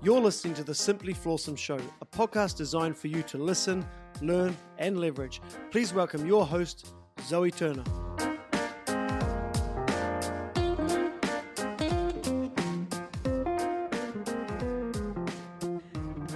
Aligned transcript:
You're 0.00 0.20
listening 0.20 0.54
to 0.54 0.62
the 0.62 0.76
Simply 0.76 1.12
Flawsome 1.12 1.58
Show, 1.58 1.80
a 2.00 2.06
podcast 2.06 2.56
designed 2.56 2.96
for 2.96 3.08
you 3.08 3.20
to 3.24 3.36
listen, 3.36 3.84
learn, 4.22 4.56
and 4.78 5.00
leverage. 5.00 5.40
Please 5.72 5.92
welcome 5.92 6.24
your 6.24 6.46
host, 6.46 6.94
Zoe 7.22 7.50
Turner. 7.50 7.82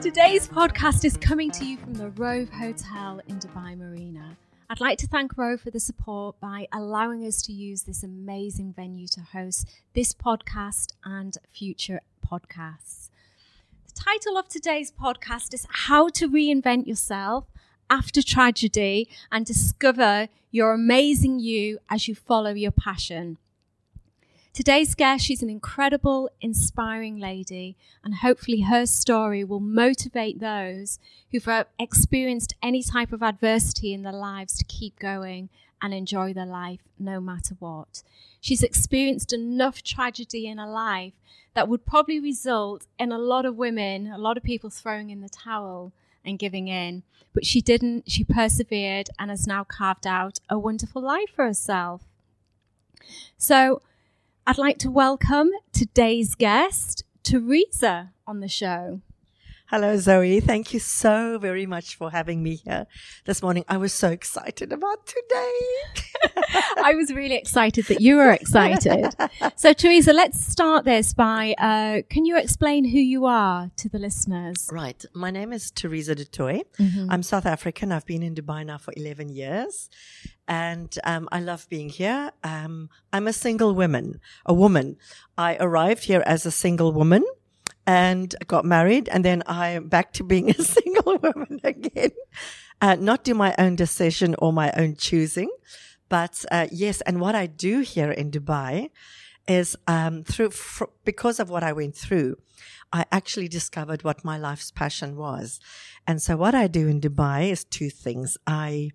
Today's 0.01 0.49
podcast 0.49 1.05
is 1.05 1.17
coming 1.17 1.53
to 1.53 1.65
you 1.65 1.77
from 1.77 1.95
the 1.95 2.11
Rove 2.17 2.51
Hotel 2.51 3.21
in 3.29 3.39
Dubai 3.39 3.79
Marina. 3.79 4.37
I'd 4.69 4.81
like 4.81 4.99
to 4.99 5.07
thank 5.07 5.39
Rove 5.39 5.61
for 5.61 5.71
the 5.71 5.79
support 5.79 6.41
by 6.41 6.67
allowing 6.73 7.25
us 7.25 7.41
to 7.43 7.53
use 7.53 7.83
this 7.83 8.03
amazing 8.03 8.73
venue 8.73 9.07
to 9.07 9.21
host 9.21 9.71
this 9.95 10.13
podcast 10.13 10.95
and 11.05 11.39
future 11.53 12.01
podcasts. 12.29 13.11
The 13.95 14.01
title 14.01 14.39
of 14.39 14.49
today's 14.49 14.91
podcast 14.91 15.53
is 15.53 15.67
How 15.69 16.09
to 16.11 16.29
Reinvent 16.29 16.87
Yourself 16.87 17.45
After 17.91 18.23
Tragedy 18.23 19.09
and 19.31 19.45
Discover 19.45 20.29
Your 20.51 20.73
Amazing 20.73 21.41
You 21.41 21.79
as 21.91 22.09
You 22.09 22.15
Follow 22.15 22.53
Your 22.53 22.71
Passion. 22.71 23.37
Today's 24.55 24.95
guest, 24.95 25.25
she's 25.27 25.43
an 25.43 25.51
incredible, 25.51 26.31
inspiring 26.41 27.19
lady, 27.19 27.77
and 28.03 28.17
hopefully 28.17 28.63
her 28.63 28.87
story 28.87 29.45
will 29.45 29.61
motivate 29.61 30.41
those 30.41 30.99
who've 31.31 31.47
uh, 31.47 31.65
experienced 31.79 32.55
any 32.63 32.83
type 32.83 33.13
of 33.13 33.23
adversity 33.23 33.93
in 33.93 34.03
their 34.03 34.13
lives 34.13 34.57
to 34.59 34.65
keep 34.65 34.99
going 34.99 35.49
and 35.83 35.93
enjoy 35.93 36.33
their 36.33 36.47
life 36.47 36.81
no 36.99 37.21
matter 37.21 37.57
what. 37.59 38.03
She's 38.41 38.63
experienced 38.63 39.33
enough 39.33 39.83
tragedy 39.83 40.47
in 40.47 40.59
her 40.59 40.71
life 40.71 41.13
that 41.55 41.69
would 41.69 41.85
probably 41.85 42.19
result 42.19 42.87
in 42.99 43.13
a 43.13 43.19
lot 43.19 43.45
of 43.45 43.57
women, 43.57 44.07
a 44.07 44.19
lot 44.19 44.37
of 44.37 44.43
people 44.43 44.71
throwing 44.71 45.11
in 45.11 45.21
the 45.21 45.29
towel 45.29 45.93
and 46.25 46.39
giving 46.39 46.69
in. 46.69 47.03
But 47.35 47.47
she 47.47 47.61
didn't. 47.61 48.11
She 48.11 48.25
persevered 48.25 49.09
and 49.19 49.31
has 49.31 49.47
now 49.47 49.65
carved 49.65 50.07
out 50.07 50.39
a 50.49 50.59
wonderful 50.59 51.03
life 51.03 51.31
for 51.35 51.47
herself. 51.47 52.03
So, 53.37 53.83
I'd 54.47 54.59
like 54.59 54.79
to 54.79 54.91
welcome 54.91 55.51
today's 55.73 56.35
guest, 56.35 57.05
Teresa, 57.23 58.11
on 58.27 58.41
the 58.41 58.49
show. 58.49 59.01
Hello, 59.73 59.97
Zoe. 59.97 60.39
Thank 60.41 60.75
you 60.75 60.81
so 60.81 61.39
very 61.39 61.65
much 61.65 61.97
for 61.97 62.11
having 62.11 62.43
me 62.43 62.57
here 62.57 62.87
this 63.25 63.43
morning. 63.43 63.65
I 63.69 63.79
was 63.79 63.95
so 63.95 64.11
excited 64.11 64.71
about 64.71 65.07
today. 65.07 65.61
I 66.85 66.93
was 66.95 67.11
really 67.11 67.37
excited 67.37 67.87
that 67.87 68.03
you 68.03 68.17
were 68.17 68.33
excited. 68.33 69.15
So, 69.57 69.73
Teresa, 69.73 70.13
let's 70.13 70.39
start 70.39 70.85
this 70.85 71.15
by 71.15 71.55
uh, 71.57 72.03
can 72.11 72.27
you 72.27 72.37
explain 72.37 72.85
who 72.85 72.99
you 72.99 73.25
are 73.25 73.71
to 73.77 73.89
the 73.89 73.99
listeners? 73.99 74.69
Right. 74.71 75.03
My 75.15 75.31
name 75.31 75.55
is 75.55 75.71
Teresa 75.71 76.17
du 76.17 76.27
Toit. 76.27 76.71
Mm-hmm. 76.79 77.11
I'm 77.11 77.23
South 77.23 77.47
African. 77.47 77.93
I've 77.93 78.05
been 78.05 78.23
in 78.23 78.35
Dubai 78.35 78.67
now 78.67 78.77
for 78.77 78.93
11 78.95 79.31
years. 79.31 79.89
And 80.47 80.95
um, 81.05 81.31
I 81.33 81.41
love 81.41 81.67
being 81.71 81.89
here. 81.89 82.33
Um, 82.45 82.91
I'm 83.11 83.27
a 83.27 83.33
single 83.33 83.75
woman, 83.75 84.21
a 84.45 84.53
woman. 84.53 84.99
I 85.39 85.57
arrived 85.59 86.05
here 86.05 86.23
as 86.27 86.45
a 86.45 86.51
single 86.51 86.93
woman 86.93 87.25
and 87.87 88.35
got 88.47 88.65
married. 88.65 89.09
And 89.09 89.25
then 89.25 89.43
I'm 89.47 89.89
back 89.89 90.13
to 90.15 90.25
being 90.25 90.51
a 90.51 90.55
single 90.77 91.19
woman 91.19 91.61
again. 91.65 92.11
Uh, 92.81 92.97
not 92.97 93.25
do 93.25 93.35
my 93.35 93.55
own 93.59 93.77
decision 93.77 94.35
or 94.39 94.53
my 94.53 94.73
own 94.77 94.97
choosing. 94.97 95.51
But 96.09 96.45
uh, 96.51 96.67
yes, 96.71 97.01
and 97.03 97.21
what 97.21 97.35
I 97.35 97.47
do 97.47 97.81
here 97.81 98.11
in 98.11 98.31
Dubai 98.31 98.91
is 99.49 99.77
um, 99.87 100.25
through 100.25 100.51
fr- 100.51 100.85
because 101.05 101.41
of 101.41 101.51
what 101.51 101.63
I 101.63 101.73
went 101.73 101.97
through, 101.97 102.37
I 102.93 103.07
actually 103.11 103.49
discovered 103.49 104.05
what 104.05 104.25
my 104.25 104.37
life's 104.37 104.71
passion 104.71 105.17
was. 105.17 105.59
And 106.07 106.21
so 106.21 106.37
what 106.37 106.55
I 106.55 106.67
do 106.67 106.87
in 106.89 107.01
Dubai 107.01 107.51
is 107.51 107.65
two 107.65 107.89
things. 107.89 108.37
I 108.47 108.91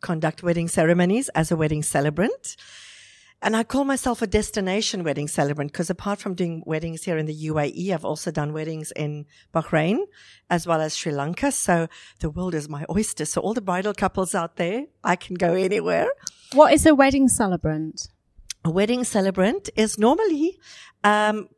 conduct 0.00 0.42
wedding 0.42 0.68
ceremonies 0.68 1.28
as 1.30 1.50
a 1.50 1.56
wedding 1.56 1.82
celebrant. 1.82 2.56
And 3.44 3.56
I 3.56 3.64
call 3.64 3.84
myself 3.84 4.22
a 4.22 4.26
destination 4.28 5.02
wedding 5.02 5.26
celebrant 5.26 5.72
because 5.72 5.90
apart 5.90 6.20
from 6.20 6.34
doing 6.34 6.62
weddings 6.64 7.02
here 7.02 7.18
in 7.18 7.26
the 7.26 7.46
UAE, 7.46 7.90
I've 7.90 8.04
also 8.04 8.30
done 8.30 8.52
weddings 8.52 8.92
in 8.94 9.26
Bahrain 9.52 9.98
as 10.48 10.64
well 10.64 10.80
as 10.80 10.94
Sri 10.96 11.10
Lanka. 11.10 11.50
So 11.50 11.88
the 12.20 12.30
world 12.30 12.54
is 12.54 12.68
my 12.68 12.86
oyster. 12.88 13.24
So 13.24 13.40
all 13.40 13.52
the 13.52 13.60
bridal 13.60 13.94
couples 13.94 14.32
out 14.36 14.56
there, 14.56 14.84
I 15.02 15.16
can 15.16 15.34
go 15.34 15.54
anywhere. 15.54 16.08
What 16.52 16.72
is 16.72 16.86
a 16.86 16.94
wedding 16.94 17.26
celebrant? 17.26 18.08
A 18.64 18.70
wedding 18.70 19.02
celebrant 19.02 19.70
is 19.74 19.98
normally 19.98 20.60
um, 21.02 21.48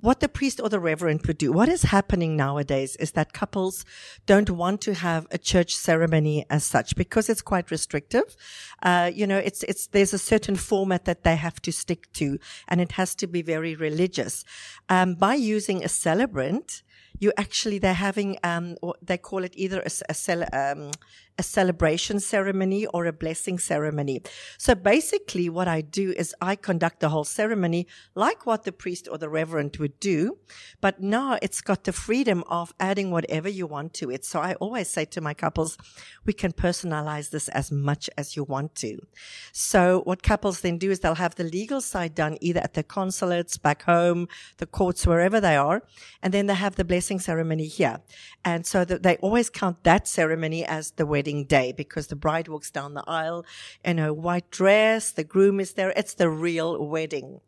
what 0.00 0.20
the 0.20 0.28
priest 0.28 0.60
or 0.60 0.68
the 0.68 0.80
reverend 0.80 1.26
would 1.26 1.38
do. 1.38 1.52
What 1.52 1.68
is 1.68 1.82
happening 1.82 2.36
nowadays 2.36 2.96
is 2.96 3.12
that 3.12 3.32
couples 3.32 3.84
don't 4.26 4.50
want 4.50 4.80
to 4.82 4.94
have 4.94 5.26
a 5.30 5.38
church 5.38 5.74
ceremony 5.74 6.46
as 6.50 6.64
such 6.64 6.96
because 6.96 7.28
it's 7.28 7.42
quite 7.42 7.70
restrictive. 7.70 8.36
Uh, 8.82 9.10
you 9.12 9.26
know, 9.26 9.38
it's, 9.38 9.62
it's, 9.64 9.86
there's 9.88 10.12
a 10.12 10.18
certain 10.18 10.56
format 10.56 11.04
that 11.04 11.24
they 11.24 11.36
have 11.36 11.60
to 11.62 11.72
stick 11.72 12.12
to 12.14 12.38
and 12.68 12.80
it 12.80 12.92
has 12.92 13.14
to 13.16 13.26
be 13.26 13.42
very 13.42 13.74
religious. 13.74 14.44
Um, 14.88 15.14
by 15.14 15.34
using 15.34 15.84
a 15.84 15.88
celebrant, 15.88 16.82
you 17.18 17.32
actually, 17.36 17.78
they're 17.78 17.94
having, 17.94 18.38
um, 18.42 18.76
they 19.00 19.18
call 19.18 19.44
it 19.44 19.52
either 19.56 19.80
a, 19.80 19.90
a, 20.08 20.14
cel- 20.14 20.48
um, 20.52 20.90
a 21.38 21.42
celebration 21.42 22.20
ceremony 22.20 22.86
or 22.86 23.06
a 23.06 23.12
blessing 23.12 23.58
ceremony. 23.58 24.22
So 24.58 24.74
basically 24.74 25.48
what 25.48 25.68
I 25.68 25.80
do 25.80 26.12
is 26.16 26.34
I 26.40 26.56
conduct 26.56 27.00
the 27.00 27.08
whole 27.08 27.24
ceremony 27.24 27.86
like 28.14 28.46
what 28.46 28.64
the 28.64 28.72
priest 28.72 29.08
or 29.10 29.18
the 29.18 29.28
reverend 29.28 29.76
would 29.78 29.98
do, 29.98 30.38
but 30.80 31.00
now 31.00 31.38
it's 31.40 31.60
got 31.60 31.84
the 31.84 31.92
freedom 31.92 32.44
of 32.48 32.74
adding 32.78 33.10
whatever 33.10 33.48
you 33.48 33.66
want 33.66 33.94
to 33.94 34.10
it. 34.10 34.24
So 34.24 34.40
I 34.40 34.54
always 34.54 34.88
say 34.88 35.04
to 35.06 35.20
my 35.20 35.34
couples, 35.34 35.78
we 36.24 36.32
can 36.32 36.52
personalize 36.52 37.30
this 37.30 37.48
as 37.48 37.72
much 37.72 38.10
as 38.16 38.36
you 38.36 38.44
want 38.44 38.74
to. 38.76 38.98
So 39.52 40.02
what 40.04 40.22
couples 40.22 40.60
then 40.60 40.78
do 40.78 40.90
is 40.90 41.00
they'll 41.00 41.14
have 41.14 41.34
the 41.36 41.44
legal 41.44 41.80
side 41.80 42.14
done 42.14 42.36
either 42.40 42.60
at 42.60 42.74
the 42.74 42.82
consulates, 42.82 43.56
back 43.56 43.82
home, 43.82 44.28
the 44.58 44.66
courts, 44.66 45.06
wherever 45.06 45.40
they 45.40 45.56
are, 45.56 45.82
and 46.22 46.32
then 46.34 46.46
they 46.46 46.54
have 46.54 46.76
the 46.76 46.84
blessing 46.84 47.18
ceremony 47.18 47.66
here. 47.66 48.00
And 48.44 48.66
so 48.66 48.84
that 48.84 49.02
they 49.02 49.16
always 49.16 49.48
count 49.48 49.84
that 49.84 50.06
ceremony 50.06 50.64
as 50.64 50.92
the 50.92 51.06
wedding 51.06 51.31
wedding 51.32 51.46
day 51.46 51.72
because 51.72 52.08
the 52.08 52.16
bride 52.16 52.48
walks 52.48 52.70
down 52.70 52.94
the 52.94 53.04
aisle 53.06 53.44
in 53.84 53.98
her 53.98 54.12
white 54.12 54.50
dress. 54.50 55.12
The 55.12 55.24
groom 55.24 55.60
is 55.60 55.74
there. 55.74 55.92
It's 55.96 56.14
the 56.14 56.28
real 56.28 56.84
wedding. 56.84 57.40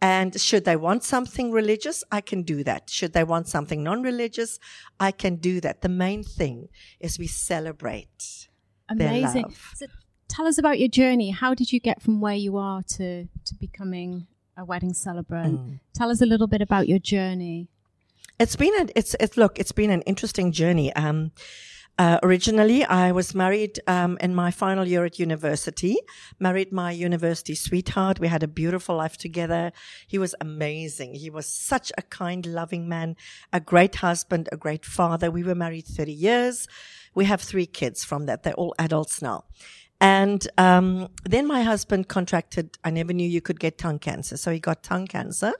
And 0.00 0.38
should 0.40 0.64
they 0.64 0.76
want 0.76 1.04
something 1.04 1.52
religious, 1.52 2.04
I 2.10 2.20
can 2.20 2.42
do 2.42 2.64
that. 2.64 2.90
Should 2.90 3.12
they 3.12 3.24
want 3.24 3.48
something 3.48 3.82
non-religious, 3.82 4.58
I 5.00 5.10
can 5.12 5.36
do 5.36 5.60
that. 5.60 5.80
The 5.80 5.88
main 5.88 6.22
thing 6.22 6.68
is 7.00 7.18
we 7.18 7.26
celebrate 7.26 8.48
Amazing. 8.88 9.52
So 9.74 9.86
tell 10.28 10.46
us 10.46 10.58
about 10.58 10.78
your 10.78 10.88
journey. 10.88 11.30
How 11.30 11.54
did 11.54 11.72
you 11.72 11.80
get 11.80 12.00
from 12.00 12.20
where 12.20 12.36
you 12.36 12.56
are 12.56 12.82
to, 12.96 13.24
to 13.24 13.54
becoming 13.58 14.26
a 14.56 14.64
wedding 14.64 14.94
celebrant? 14.94 15.58
Mm. 15.58 15.80
Tell 15.92 16.10
us 16.10 16.20
a 16.20 16.26
little 16.26 16.46
bit 16.46 16.62
about 16.62 16.86
your 16.86 17.00
journey. 17.00 17.68
It's 18.38 18.54
been 18.54 18.74
a, 18.78 18.86
it's, 18.94 19.16
it's, 19.18 19.36
look, 19.36 19.58
it's 19.58 19.72
been 19.72 19.90
an 19.90 20.02
interesting 20.02 20.52
journey. 20.52 20.92
Um, 20.94 21.32
uh, 21.98 22.18
originally, 22.22 22.84
I 22.84 23.10
was 23.12 23.34
married 23.34 23.80
um, 23.86 24.18
in 24.20 24.34
my 24.34 24.50
final 24.50 24.86
year 24.86 25.04
at 25.06 25.18
university. 25.18 25.96
Married 26.38 26.70
my 26.70 26.90
university 26.90 27.54
sweetheart. 27.54 28.20
We 28.20 28.28
had 28.28 28.42
a 28.42 28.48
beautiful 28.48 28.96
life 28.96 29.16
together. 29.16 29.72
He 30.06 30.18
was 30.18 30.34
amazing. 30.40 31.14
He 31.14 31.30
was 31.30 31.46
such 31.46 31.90
a 31.96 32.02
kind, 32.02 32.44
loving 32.44 32.86
man, 32.86 33.16
a 33.50 33.60
great 33.60 33.96
husband, 33.96 34.48
a 34.52 34.58
great 34.58 34.84
father. 34.84 35.30
We 35.30 35.42
were 35.42 35.54
married 35.54 35.86
30 35.86 36.12
years. 36.12 36.68
We 37.14 37.24
have 37.24 37.40
three 37.40 37.66
kids 37.66 38.04
from 38.04 38.26
that. 38.26 38.42
They're 38.42 38.52
all 38.54 38.74
adults 38.78 39.22
now. 39.22 39.44
And 39.98 40.46
um, 40.58 41.08
then 41.24 41.46
my 41.46 41.62
husband 41.62 42.08
contracted, 42.08 42.76
I 42.84 42.90
never 42.90 43.14
knew 43.14 43.26
you 43.26 43.40
could 43.40 43.58
get 43.58 43.78
tongue 43.78 43.98
cancer. 43.98 44.36
So 44.36 44.50
he 44.50 44.60
got 44.60 44.82
tongue 44.82 45.06
cancer. 45.06 45.54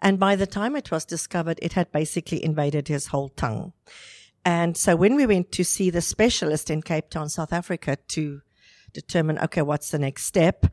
And 0.00 0.18
by 0.18 0.36
the 0.36 0.46
time 0.46 0.76
it 0.76 0.90
was 0.90 1.04
discovered, 1.04 1.58
it 1.60 1.74
had 1.74 1.92
basically 1.92 2.42
invaded 2.42 2.88
his 2.88 3.08
whole 3.08 3.28
tongue. 3.28 3.74
And 4.44 4.76
so 4.76 4.94
when 4.94 5.14
we 5.16 5.26
went 5.26 5.52
to 5.52 5.64
see 5.64 5.90
the 5.90 6.02
specialist 6.02 6.70
in 6.70 6.82
Cape 6.82 7.08
Town, 7.10 7.28
South 7.28 7.52
Africa 7.52 7.96
to 8.08 8.42
determine, 8.92 9.38
okay, 9.38 9.62
what's 9.62 9.90
the 9.90 9.98
next 9.98 10.24
step? 10.24 10.66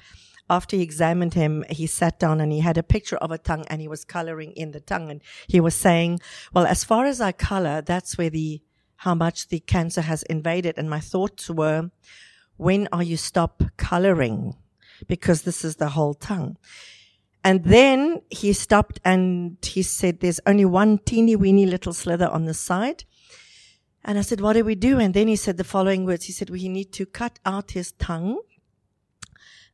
After 0.50 0.76
he 0.76 0.82
examined 0.82 1.34
him, 1.34 1.64
he 1.70 1.88
sat 1.88 2.20
down 2.20 2.42
and 2.42 2.52
he 2.52 2.60
had 2.60 2.78
a 2.78 2.84
picture 2.84 3.16
of 3.18 3.32
a 3.32 3.38
tongue 3.38 3.64
and 3.70 3.80
he 3.80 3.88
was 3.88 4.04
coloring 4.04 4.52
in 4.52 4.72
the 4.72 4.82
tongue. 4.82 5.10
And 5.10 5.22
he 5.48 5.62
was 5.62 5.76
saying, 5.76 6.20
well, 6.54 6.66
as 6.66 6.84
far 6.84 7.06
as 7.06 7.22
I 7.22 7.32
color, 7.32 7.82
that's 7.82 8.18
where 8.18 8.30
the, 8.30 8.62
how 8.98 9.16
much 9.16 9.48
the 9.48 9.62
cancer 9.62 10.02
has 10.02 10.24
invaded. 10.24 10.78
And 10.78 10.90
my 10.90 11.00
thoughts 11.00 11.50
were, 11.50 11.92
when 12.58 12.90
are 12.92 13.04
you 13.04 13.16
stop 13.16 13.64
coloring? 13.78 14.56
Because 15.08 15.44
this 15.44 15.64
is 15.64 15.78
the 15.78 15.90
whole 15.90 16.14
tongue. 16.14 16.58
And 17.44 17.64
then 17.64 18.22
he 18.30 18.52
stopped 18.54 19.00
and 19.06 19.58
he 19.64 19.82
said, 19.82 20.20
there's 20.20 20.42
only 20.46 20.66
one 20.66 20.98
teeny 21.00 21.36
weeny 21.36 21.66
little 21.66 21.94
slither 21.94 22.28
on 22.28 22.46
the 22.46 22.54
side. 22.54 23.06
And 24.04 24.18
I 24.18 24.22
said, 24.22 24.42
what 24.42 24.54
do 24.54 24.64
we 24.64 24.76
do? 24.76 25.00
And 25.00 25.14
then 25.14 25.28
he 25.28 25.36
said 25.36 25.58
the 25.58 25.64
following 25.64 26.06
words. 26.06 26.26
He 26.26 26.32
said, 26.32 26.50
we 26.50 26.68
need 26.68 26.92
to 26.94 27.06
cut 27.06 27.40
out 27.46 27.72
his 27.72 27.92
tongue 27.94 28.40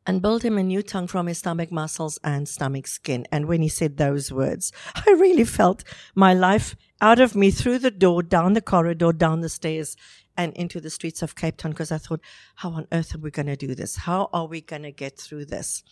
and 0.06 0.22
build 0.22 0.44
him 0.44 0.58
a 0.58 0.64
new 0.64 0.82
tongue 0.82 1.08
from 1.08 1.28
his 1.28 1.40
stomach 1.40 1.72
muscles 1.72 2.18
and 2.24 2.48
stomach 2.48 2.88
skin. 2.88 3.28
And 3.32 3.46
when 3.46 3.62
he 3.62 3.70
said 3.70 3.98
those 3.98 4.32
words, 4.32 4.72
I 4.96 5.12
really 5.12 5.44
felt 5.44 5.84
my 6.16 6.34
life 6.34 6.76
out 7.02 7.20
of 7.20 7.36
me 7.36 7.52
through 7.52 7.80
the 7.80 7.92
door, 7.92 8.24
down 8.24 8.54
the 8.54 8.62
corridor, 8.62 9.14
down 9.14 9.42
the 9.42 9.50
stairs, 9.50 9.96
and 10.38 10.54
into 10.54 10.80
the 10.80 10.90
streets 10.90 11.22
of 11.22 11.36
Cape 11.36 11.58
Town 11.58 11.72
because 11.72 11.92
I 11.92 11.98
thought, 11.98 12.22
how 12.56 12.70
on 12.72 12.88
earth 12.92 13.16
are 13.16 13.20
we 13.20 13.32
going 13.32 13.48
to 13.48 13.56
do 13.56 13.74
this? 13.74 13.96
How 13.96 14.30
are 14.32 14.46
we 14.46 14.62
going 14.62 14.84
to 14.84 14.92
get 14.92 15.18
through 15.18 15.46
this? 15.46 15.84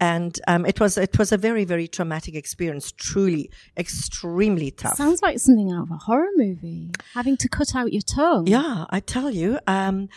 And 0.00 0.40
um, 0.48 0.64
it 0.64 0.80
was 0.80 0.96
it 0.96 1.18
was 1.18 1.30
a 1.30 1.36
very 1.36 1.64
very 1.64 1.86
traumatic 1.86 2.34
experience, 2.34 2.90
truly 2.90 3.50
extremely 3.76 4.70
tough. 4.70 4.96
Sounds 4.96 5.20
like 5.20 5.38
something 5.38 5.70
out 5.70 5.82
of 5.82 5.90
a 5.90 5.98
horror 5.98 6.30
movie. 6.36 6.90
Having 7.14 7.36
to 7.38 7.48
cut 7.48 7.74
out 7.74 7.92
your 7.92 8.02
tongue. 8.02 8.46
Yeah, 8.46 8.86
I 8.88 9.00
tell 9.00 9.30
you, 9.30 9.58
um, 9.66 10.08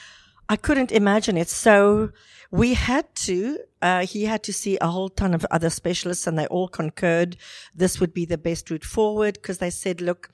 I 0.48 0.56
couldn't 0.56 0.92
imagine 0.92 1.38
it. 1.38 1.50
So 1.50 2.12
we 2.50 2.76
had 2.76 3.14
to. 3.16 3.60
Uh, 3.82 4.06
he 4.06 4.24
had 4.24 4.44
to 4.44 4.54
see 4.54 4.78
a 4.80 4.88
whole 4.88 5.10
ton 5.10 5.34
of 5.34 5.46
other 5.52 5.70
specialists, 5.70 6.28
and 6.28 6.40
they 6.40 6.48
all 6.48 6.70
concurred 6.70 7.36
this 7.76 8.00
would 8.00 8.14
be 8.14 8.26
the 8.26 8.38
best 8.38 8.70
route 8.70 8.86
forward 8.86 9.34
because 9.34 9.58
they 9.58 9.70
said, 9.70 10.00
look, 10.00 10.30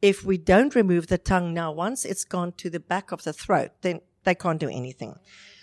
if 0.00 0.24
we 0.24 0.36
don't 0.36 0.74
remove 0.74 1.08
the 1.08 1.18
tongue 1.18 1.54
now, 1.54 1.72
once 1.72 2.04
it's 2.04 2.24
gone 2.24 2.52
to 2.52 2.70
the 2.70 2.78
back 2.78 3.10
of 3.10 3.24
the 3.24 3.32
throat, 3.32 3.70
then 3.80 4.00
they 4.24 4.34
can't 4.34 4.60
do 4.60 4.68
anything. 4.68 5.16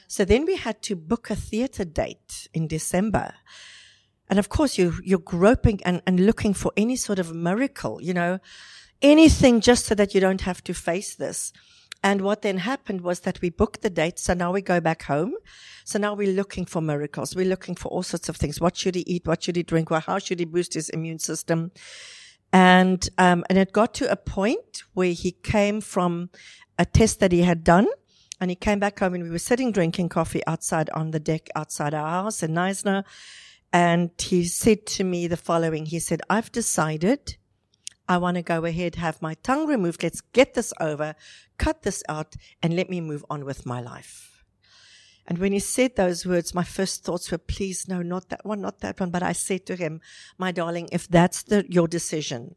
So 0.09 0.25
then 0.25 0.45
we 0.45 0.55
had 0.55 0.81
to 0.81 0.95
book 0.95 1.29
a 1.29 1.35
theater 1.35 1.85
date 1.85 2.47
in 2.51 2.67
December. 2.67 3.35
And 4.27 4.39
of 4.39 4.49
course, 4.49 4.75
you, 4.75 4.95
you're 5.03 5.19
groping 5.19 5.81
and, 5.83 6.01
and 6.07 6.25
looking 6.25 6.55
for 6.55 6.71
any 6.75 6.95
sort 6.95 7.19
of 7.19 7.35
miracle, 7.35 8.01
you 8.01 8.15
know, 8.15 8.39
anything 9.03 9.61
just 9.61 9.85
so 9.85 9.93
that 9.93 10.15
you 10.15 10.19
don't 10.19 10.41
have 10.41 10.63
to 10.63 10.73
face 10.73 11.15
this. 11.15 11.53
And 12.03 12.21
what 12.21 12.41
then 12.41 12.57
happened 12.57 13.01
was 13.01 13.19
that 13.19 13.39
we 13.41 13.51
booked 13.51 13.83
the 13.83 13.89
date. 13.91 14.17
So 14.17 14.33
now 14.33 14.51
we 14.51 14.63
go 14.63 14.79
back 14.79 15.03
home. 15.03 15.35
So 15.85 15.99
now 15.99 16.15
we're 16.15 16.33
looking 16.33 16.65
for 16.65 16.81
miracles. 16.81 17.35
We're 17.35 17.45
looking 17.45 17.75
for 17.75 17.89
all 17.89 18.01
sorts 18.01 18.29
of 18.29 18.35
things. 18.35 18.59
What 18.59 18.75
should 18.75 18.95
he 18.95 19.01
eat? 19.01 19.27
What 19.27 19.43
should 19.43 19.57
he 19.57 19.63
drink? 19.63 19.91
Well, 19.91 20.01
how 20.01 20.17
should 20.17 20.39
he 20.39 20.45
boost 20.45 20.73
his 20.73 20.89
immune 20.89 21.19
system? 21.19 21.71
And, 22.51 23.07
um, 23.19 23.43
and 23.47 23.59
it 23.59 23.73
got 23.73 23.93
to 23.95 24.11
a 24.11 24.15
point 24.15 24.81
where 24.95 25.11
he 25.11 25.33
came 25.33 25.81
from 25.81 26.31
a 26.79 26.85
test 26.85 27.19
that 27.19 27.31
he 27.31 27.43
had 27.43 27.63
done 27.63 27.87
and 28.39 28.49
he 28.49 28.55
came 28.55 28.79
back 28.79 28.99
home 28.99 29.13
and 29.13 29.23
we 29.23 29.29
were 29.29 29.39
sitting 29.39 29.71
drinking 29.71 30.09
coffee 30.09 30.45
outside 30.47 30.89
on 30.91 31.11
the 31.11 31.19
deck 31.19 31.49
outside 31.55 31.93
our 31.93 32.07
house 32.07 32.41
in 32.41 32.51
Knysna. 32.51 33.03
And 33.71 34.11
he 34.17 34.45
said 34.45 34.85
to 34.87 35.03
me 35.03 35.27
the 35.27 35.37
following. 35.37 35.85
He 35.85 35.99
said, 35.99 36.21
I've 36.29 36.51
decided 36.51 37.37
I 38.07 38.17
want 38.17 38.35
to 38.35 38.41
go 38.41 38.65
ahead, 38.65 38.95
have 38.95 39.21
my 39.21 39.35
tongue 39.35 39.67
removed. 39.67 40.01
Let's 40.01 40.21
get 40.21 40.55
this 40.55 40.73
over, 40.79 41.13
cut 41.57 41.83
this 41.83 42.01
out 42.09 42.35
and 42.63 42.75
let 42.75 42.89
me 42.89 43.01
move 43.01 43.23
on 43.29 43.45
with 43.45 43.67
my 43.67 43.79
life. 43.79 44.43
And 45.27 45.37
when 45.37 45.51
he 45.51 45.59
said 45.59 45.95
those 45.95 46.25
words, 46.25 46.55
my 46.55 46.63
first 46.63 47.03
thoughts 47.03 47.29
were, 47.29 47.37
please, 47.37 47.87
no, 47.87 48.01
not 48.01 48.29
that 48.29 48.43
one, 48.43 48.61
not 48.61 48.79
that 48.79 48.99
one. 48.99 49.11
But 49.11 49.21
I 49.21 49.33
said 49.33 49.67
to 49.67 49.75
him, 49.75 50.01
my 50.39 50.51
darling, 50.51 50.89
if 50.91 51.07
that's 51.07 51.43
the, 51.43 51.65
your 51.69 51.87
decision, 51.87 52.55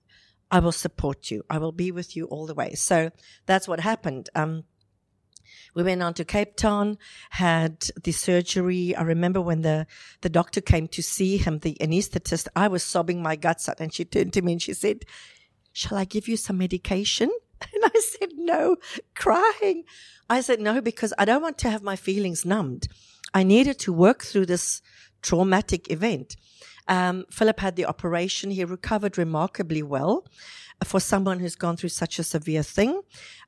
I 0.50 0.60
will 0.60 0.72
support 0.72 1.30
you. 1.30 1.44
I 1.50 1.58
will 1.58 1.72
be 1.72 1.92
with 1.92 2.16
you 2.16 2.24
all 2.26 2.46
the 2.46 2.54
way. 2.54 2.72
So 2.72 3.10
that's 3.44 3.68
what 3.68 3.80
happened. 3.80 4.30
Um, 4.34 4.64
we 5.74 5.82
went 5.82 6.02
on 6.02 6.14
to 6.14 6.24
Cape 6.24 6.56
Town, 6.56 6.98
had 7.30 7.88
the 8.02 8.12
surgery. 8.12 8.94
I 8.94 9.02
remember 9.02 9.40
when 9.40 9.62
the, 9.62 9.86
the 10.20 10.28
doctor 10.28 10.60
came 10.60 10.88
to 10.88 11.02
see 11.02 11.38
him, 11.38 11.58
the 11.58 11.76
anesthetist, 11.80 12.48
I 12.54 12.68
was 12.68 12.82
sobbing 12.82 13.22
my 13.22 13.36
guts 13.36 13.68
out 13.68 13.80
and 13.80 13.92
she 13.92 14.04
turned 14.04 14.32
to 14.34 14.42
me 14.42 14.52
and 14.52 14.62
she 14.62 14.74
said, 14.74 15.04
shall 15.72 15.96
I 15.96 16.04
give 16.04 16.28
you 16.28 16.36
some 16.36 16.58
medication? 16.58 17.30
And 17.74 17.84
I 17.84 18.00
said, 18.00 18.30
no, 18.34 18.74
crying. 19.14 19.84
I 20.28 20.40
said, 20.40 20.60
no, 20.60 20.80
because 20.80 21.14
I 21.16 21.24
don't 21.24 21.42
want 21.42 21.58
to 21.58 21.70
have 21.70 21.80
my 21.80 21.94
feelings 21.94 22.44
numbed. 22.44 22.88
I 23.32 23.44
needed 23.44 23.78
to 23.80 23.92
work 23.92 24.24
through 24.24 24.46
this 24.46 24.82
traumatic 25.22 25.88
event. 25.88 26.34
Um, 26.88 27.24
Philip 27.30 27.60
had 27.60 27.76
the 27.76 27.86
operation. 27.86 28.50
He 28.50 28.64
recovered 28.64 29.16
remarkably 29.16 29.82
well 29.82 30.26
for 30.84 31.00
someone 31.00 31.38
who's 31.38 31.54
gone 31.54 31.76
through 31.76 31.90
such 31.90 32.18
a 32.18 32.24
severe 32.24 32.62
thing. 32.62 33.00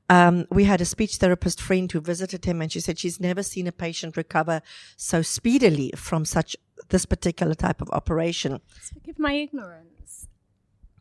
Um, 0.09 0.45
we 0.51 0.65
had 0.65 0.81
a 0.81 0.85
speech 0.85 1.17
therapist 1.17 1.61
friend 1.61 1.91
who 1.91 1.99
visited 1.99 2.45
him 2.45 2.61
and 2.61 2.71
she 2.71 2.79
said 2.79 2.99
she's 2.99 3.19
never 3.19 3.41
seen 3.41 3.67
a 3.67 3.71
patient 3.71 4.17
recover 4.17 4.61
so 4.97 5.21
speedily 5.21 5.91
from 5.95 6.25
such 6.25 6.55
this 6.89 7.05
particular 7.05 7.55
type 7.55 7.81
of 7.81 7.89
operation. 7.89 8.61
Forgive 8.93 9.17
my 9.17 9.33
ignorance 9.33 10.27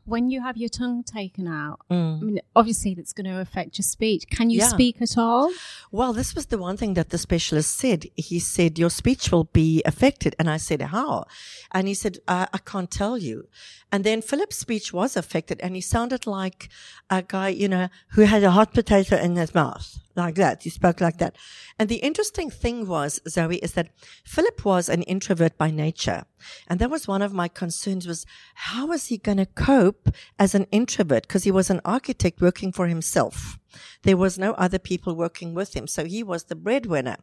when 0.04 0.30
you 0.30 0.42
have 0.42 0.56
your 0.56 0.68
tongue 0.68 1.02
taken 1.02 1.46
out, 1.48 1.80
mm. 1.90 2.20
I 2.20 2.24
mean, 2.24 2.40
obviously 2.54 2.94
that's 2.94 3.12
going 3.12 3.26
to 3.26 3.40
affect 3.40 3.78
your 3.78 3.84
speech. 3.84 4.24
Can 4.30 4.50
you 4.50 4.60
yeah. 4.60 4.68
speak 4.68 5.00
at 5.00 5.16
all? 5.16 5.52
Well, 5.90 6.12
this 6.12 6.34
was 6.34 6.46
the 6.46 6.58
one 6.58 6.76
thing 6.76 6.94
that 6.94 7.10
the 7.10 7.18
specialist 7.18 7.76
said. 7.76 8.06
He 8.14 8.38
said, 8.38 8.78
your 8.78 8.90
speech 8.90 9.32
will 9.32 9.44
be 9.44 9.82
affected. 9.84 10.36
And 10.38 10.48
I 10.50 10.58
said, 10.58 10.82
how? 10.82 11.24
And 11.72 11.88
he 11.88 11.94
said, 11.94 12.18
I, 12.28 12.48
I 12.52 12.58
can't 12.58 12.90
tell 12.90 13.18
you. 13.18 13.48
And 13.90 14.04
then 14.04 14.22
Philip's 14.22 14.58
speech 14.58 14.92
was 14.92 15.16
affected 15.16 15.60
and 15.60 15.74
he 15.74 15.80
sounded 15.80 16.26
like 16.26 16.68
a 17.10 17.22
guy, 17.22 17.48
you 17.48 17.68
know, 17.68 17.88
who 18.08 18.22
had 18.22 18.42
a 18.42 18.50
hot 18.50 18.74
potato 18.74 19.16
in 19.16 19.36
his 19.36 19.54
mouth 19.54 19.98
like 20.16 20.34
that. 20.36 20.64
You 20.64 20.70
spoke 20.70 21.00
like 21.00 21.18
that. 21.18 21.36
And 21.78 21.88
the 21.88 21.96
interesting 21.96 22.50
thing 22.50 22.86
was, 22.86 23.20
Zoe, 23.28 23.56
is 23.56 23.72
that 23.72 23.90
Philip 24.24 24.64
was 24.64 24.88
an 24.88 25.02
introvert 25.02 25.58
by 25.58 25.70
nature. 25.70 26.24
And 26.68 26.78
that 26.78 26.90
was 26.90 27.08
one 27.08 27.22
of 27.22 27.32
my 27.32 27.48
concerns 27.48 28.06
was 28.06 28.26
how 28.54 28.86
was 28.86 29.06
he 29.06 29.18
going 29.18 29.38
to 29.38 29.46
cope 29.46 30.08
as 30.38 30.54
an 30.54 30.66
introvert? 30.70 31.26
Because 31.26 31.44
he 31.44 31.50
was 31.50 31.70
an 31.70 31.80
architect 31.84 32.40
working 32.40 32.72
for 32.72 32.86
himself. 32.86 33.58
There 34.02 34.16
was 34.16 34.38
no 34.38 34.52
other 34.52 34.78
people 34.78 35.14
working 35.14 35.54
with 35.54 35.74
him. 35.74 35.86
So 35.86 36.04
he 36.04 36.22
was 36.22 36.44
the 36.44 36.54
breadwinner. 36.54 37.16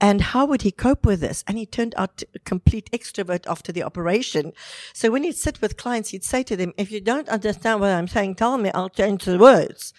And 0.00 0.20
how 0.20 0.46
would 0.46 0.62
he 0.62 0.72
cope 0.72 1.06
with 1.06 1.20
this? 1.20 1.44
And 1.46 1.56
he 1.56 1.64
turned 1.64 1.94
out 1.96 2.24
a 2.34 2.38
complete 2.40 2.90
extrovert 2.92 3.48
after 3.48 3.70
the 3.70 3.84
operation. 3.84 4.52
So 4.92 5.10
when 5.10 5.22
he'd 5.22 5.36
sit 5.36 5.60
with 5.60 5.76
clients, 5.76 6.10
he'd 6.10 6.24
say 6.24 6.42
to 6.42 6.56
them, 6.56 6.72
if 6.76 6.90
you 6.90 7.00
don't 7.00 7.28
understand 7.28 7.80
what 7.80 7.90
I'm 7.90 8.08
saying, 8.08 8.34
tell 8.34 8.58
me, 8.58 8.70
I'll 8.74 8.88
change 8.88 9.24
the 9.24 9.38
words. 9.38 9.94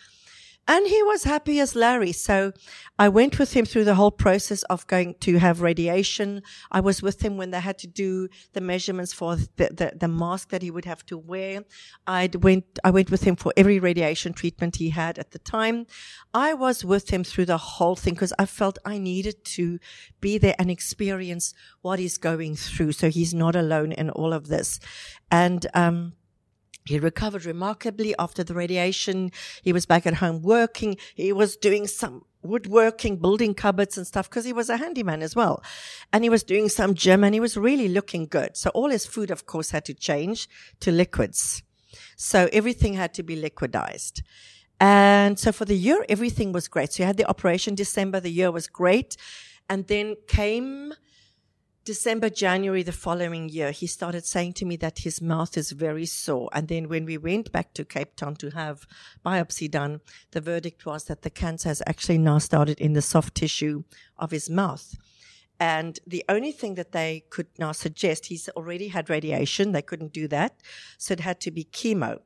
And 0.65 0.87
he 0.87 1.03
was 1.03 1.25
happy 1.25 1.59
as 1.59 1.75
Larry. 1.75 2.13
So 2.13 2.53
I 2.97 3.09
went 3.09 3.37
with 3.37 3.53
him 3.53 3.65
through 3.65 3.83
the 3.83 3.95
whole 3.95 4.11
process 4.11 4.63
of 4.63 4.87
going 4.87 5.15
to 5.19 5.37
have 5.37 5.61
radiation. 5.61 6.41
I 6.71 6.79
was 6.79 7.01
with 7.01 7.21
him 7.21 7.35
when 7.35 7.51
they 7.51 7.59
had 7.59 7.77
to 7.79 7.87
do 7.87 8.29
the 8.53 8.61
measurements 8.61 9.11
for 9.11 9.35
the, 9.35 9.45
the, 9.57 9.91
the 9.99 10.07
mask 10.07 10.49
that 10.49 10.61
he 10.61 10.71
would 10.71 10.85
have 10.85 11.05
to 11.07 11.17
wear. 11.17 11.65
I 12.07 12.29
went, 12.39 12.79
I 12.83 12.91
went 12.91 13.11
with 13.11 13.23
him 13.23 13.35
for 13.35 13.51
every 13.57 13.77
radiation 13.77 14.31
treatment 14.31 14.77
he 14.77 14.91
had 14.91 15.19
at 15.19 15.31
the 15.31 15.39
time. 15.39 15.85
I 16.33 16.53
was 16.53 16.85
with 16.85 17.09
him 17.09 17.25
through 17.25 17.45
the 17.47 17.57
whole 17.57 17.97
thing 17.97 18.13
because 18.13 18.33
I 18.39 18.45
felt 18.45 18.77
I 18.85 18.97
needed 18.97 19.43
to 19.45 19.79
be 20.21 20.37
there 20.37 20.55
and 20.57 20.71
experience 20.71 21.53
what 21.81 21.99
he's 21.99 22.17
going 22.17 22.55
through. 22.55 22.93
So 22.93 23.09
he's 23.09 23.33
not 23.33 23.57
alone 23.57 23.91
in 23.91 24.09
all 24.11 24.31
of 24.31 24.47
this. 24.47 24.79
And, 25.29 25.67
um, 25.73 26.13
he 26.85 26.99
recovered 26.99 27.45
remarkably 27.45 28.13
after 28.19 28.43
the 28.43 28.53
radiation. 28.53 29.31
He 29.61 29.73
was 29.73 29.85
back 29.85 30.05
at 30.05 30.15
home 30.15 30.41
working. 30.41 30.97
He 31.15 31.31
was 31.31 31.55
doing 31.55 31.87
some 31.87 32.25
woodworking, 32.41 33.17
building 33.17 33.53
cupboards 33.53 33.97
and 33.97 34.05
stuff 34.05 34.29
because 34.29 34.45
he 34.45 34.53
was 34.53 34.69
a 34.69 34.77
handyman 34.77 35.21
as 35.21 35.35
well. 35.35 35.63
And 36.11 36.23
he 36.23 36.29
was 36.29 36.43
doing 36.43 36.67
some 36.69 36.93
gym 36.93 37.23
and 37.23 37.33
he 37.33 37.39
was 37.39 37.55
really 37.55 37.87
looking 37.87 38.25
good. 38.25 38.57
So 38.57 38.69
all 38.71 38.89
his 38.89 39.05
food, 39.05 39.31
of 39.31 39.45
course, 39.45 39.71
had 39.71 39.85
to 39.85 39.93
change 39.93 40.49
to 40.81 40.91
liquids. 40.91 41.63
So 42.17 42.49
everything 42.51 42.93
had 42.95 43.13
to 43.15 43.23
be 43.23 43.41
liquidized. 43.41 44.21
And 44.79 45.39
so 45.39 45.53
for 45.53 45.65
the 45.65 45.77
year, 45.77 46.05
everything 46.09 46.51
was 46.51 46.67
great. 46.67 46.91
So 46.91 47.03
he 47.03 47.07
had 47.07 47.17
the 47.17 47.29
operation 47.29 47.75
December. 47.75 48.19
The 48.19 48.29
year 48.29 48.51
was 48.51 48.67
great. 48.67 49.15
And 49.69 49.87
then 49.87 50.17
came 50.27 50.93
December, 51.85 52.29
January 52.29 52.81
the 52.81 52.93
following 52.93 53.49
year, 53.49 53.71
he 53.71 53.87
started 53.87 54.25
saying 54.25 54.53
to 54.53 54.65
me 54.65 54.77
that 54.77 54.99
his 54.99 55.21
mouth 55.21 55.57
is 55.57 55.71
very 55.71 56.05
sore. 56.05 56.49
And 56.53 56.69
then 56.69 56.87
when 56.87 57.03
we 57.03 57.17
went 57.17 57.51
back 57.51 57.73
to 57.73 57.83
Cape 57.83 58.15
Town 58.15 58.37
to 58.37 58.51
have 58.51 58.87
biopsy 59.25 59.69
done, 59.69 59.99
the 60.31 60.39
verdict 60.39 60.85
was 60.85 61.03
that 61.05 61.23
the 61.23 61.29
cancer 61.29 61.67
has 61.67 61.83
actually 61.85 62.19
now 62.19 62.37
started 62.37 62.79
in 62.79 62.93
the 62.93 63.01
soft 63.01 63.35
tissue 63.35 63.83
of 64.17 64.31
his 64.31 64.49
mouth. 64.49 64.95
And 65.59 65.99
the 66.07 66.23
only 66.29 66.53
thing 66.53 66.75
that 66.75 66.93
they 66.93 67.25
could 67.29 67.47
now 67.59 67.73
suggest, 67.73 68.27
he's 68.27 68.47
already 68.49 68.87
had 68.87 69.09
radiation. 69.09 69.73
They 69.73 69.81
couldn't 69.81 70.13
do 70.13 70.29
that. 70.29 70.61
So 70.97 71.11
it 71.13 71.19
had 71.19 71.41
to 71.41 71.51
be 71.51 71.65
chemo. 71.65 72.19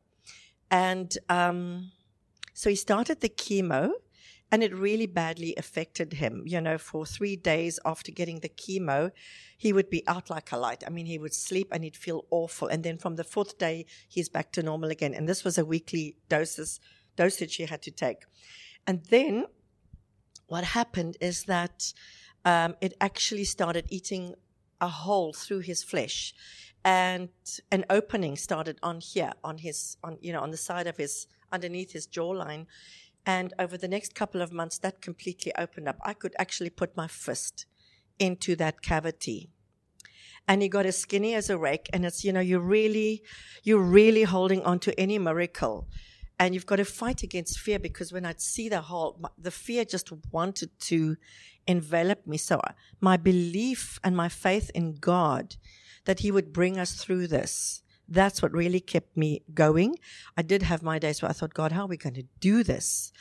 And, 0.70 1.18
um, 1.30 1.92
so 2.54 2.70
he 2.70 2.76
started 2.76 3.22
the 3.22 3.30
chemo 3.30 3.92
and 4.52 4.64
it 4.64 4.74
really 4.74 5.08
badly 5.08 5.54
affected 5.58 6.14
him. 6.14 6.44
You 6.46 6.62
know, 6.62 6.78
for 6.78 7.06
three 7.06 7.36
days 7.36 7.80
after 7.86 8.12
getting 8.12 8.40
the 8.40 8.50
chemo, 8.50 9.12
he 9.58 9.74
would 9.74 9.90
be 9.90 10.08
out 10.08 10.30
like 10.30 10.52
a 10.52 10.58
light. 10.58 10.84
I 10.86 10.90
mean, 10.90 11.06
he 11.06 11.20
would 11.20 11.34
sleep 11.34 11.68
and 11.72 11.84
he'd 11.84 11.98
feel 11.98 12.26
awful. 12.30 12.68
And 12.68 12.84
then 12.84 12.98
from 12.98 13.16
the 13.16 13.24
fourth 13.24 13.58
day, 13.58 13.86
he's 14.08 14.30
back 14.30 14.52
to 14.54 14.64
normal 14.64 14.90
again. 14.90 15.14
And 15.14 15.28
this 15.28 15.44
was 15.44 15.58
a 15.58 15.66
weekly 15.66 16.16
doses, 16.30 16.80
dosage 17.16 17.56
he 17.56 17.66
had 17.66 17.82
to 17.84 17.92
take. 17.92 18.24
And 18.86 19.04
then 19.10 19.46
what 20.48 20.64
happened 20.64 21.18
is 21.20 21.44
that 21.44 21.94
um, 22.46 22.76
it 22.80 22.94
actually 23.02 23.44
started 23.44 23.86
eating 23.90 24.34
a 24.80 24.88
hole 24.88 25.34
through 25.34 25.60
his 25.60 25.84
flesh 25.84 26.34
and 26.86 27.30
an 27.72 27.84
opening 27.90 28.38
started 28.38 28.78
on 28.82 29.02
here 29.02 29.34
on 29.44 29.58
his 29.58 29.98
on 30.04 30.18
you 30.22 30.32
know 30.32 30.40
on 30.40 30.52
the 30.52 30.58
side 30.58 30.88
of 30.88 30.96
his 30.96 31.28
underneath 31.52 31.92
his 31.92 32.08
jawline 32.08 32.66
and 33.28 33.54
over 33.60 33.78
the 33.78 33.90
next 33.90 34.16
couple 34.16 34.42
of 34.42 34.54
months, 34.54 34.78
that 34.80 35.02
completely 35.02 35.52
opened 35.58 35.90
up. 35.90 35.98
I 36.04 36.14
could 36.14 36.34
actually 36.40 36.70
put 36.70 36.96
my 36.96 37.08
fist 37.08 37.66
into 38.18 38.56
that 38.56 38.82
cavity. 38.82 39.50
And 40.48 40.62
he 40.62 40.70
got 40.70 40.86
as 40.86 40.98
skinny 40.98 41.36
as 41.36 41.50
a 41.50 41.58
rake. 41.58 41.90
And 41.92 42.06
it's, 42.06 42.24
you 42.24 42.32
know, 42.32 42.40
you're 42.40 42.62
really, 42.62 43.22
you're 43.64 43.82
really 44.02 44.24
holding 44.24 44.64
on 44.64 44.80
to 44.80 44.98
any 44.98 45.20
miracle. 45.20 45.88
and 46.40 46.54
you've 46.54 46.66
got 46.66 46.78
to 46.78 46.86
fight 46.86 47.24
against 47.24 47.60
fear 47.60 47.80
because 47.80 48.14
when 48.14 48.26
I'd 48.26 48.42
see 48.42 48.70
the 48.70 48.82
whole, 48.82 49.20
the 49.38 49.52
fear 49.52 49.84
just 49.86 50.12
wanted 50.32 50.70
to 50.82 51.18
envelop 51.66 52.28
me. 52.28 52.38
So 52.38 52.58
uh, 52.58 52.74
my 53.02 53.18
belief 53.18 54.00
and 54.04 54.16
my 54.16 54.30
faith 54.30 54.70
in 54.76 54.96
God 54.96 55.56
that 56.06 56.20
He 56.20 56.32
would 56.32 56.54
bring 56.54 56.78
us 56.78 56.94
through 56.94 57.28
this. 57.28 57.82
That's 58.08 58.42
what 58.42 58.54
really 58.54 58.80
kept 58.80 59.18
me 59.18 59.42
going. 59.54 59.98
I 60.38 60.42
did 60.42 60.64
have 60.64 60.82
my 60.82 61.00
days 61.00 61.22
where 61.22 61.30
I 61.30 61.34
thought, 61.34 61.54
God, 61.54 61.72
how 61.72 61.84
are 61.84 61.88
we 61.88 61.98
going 61.98 62.16
to 62.16 62.26
do 62.40 62.64
this? 62.64 63.12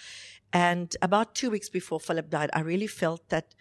And 0.52 0.94
about 1.02 1.34
two 1.34 1.50
weeks 1.50 1.68
before 1.68 2.00
Philip 2.00 2.30
died, 2.30 2.50
I 2.52 2.60
really 2.60 2.86
felt 2.86 3.28
that 3.28 3.54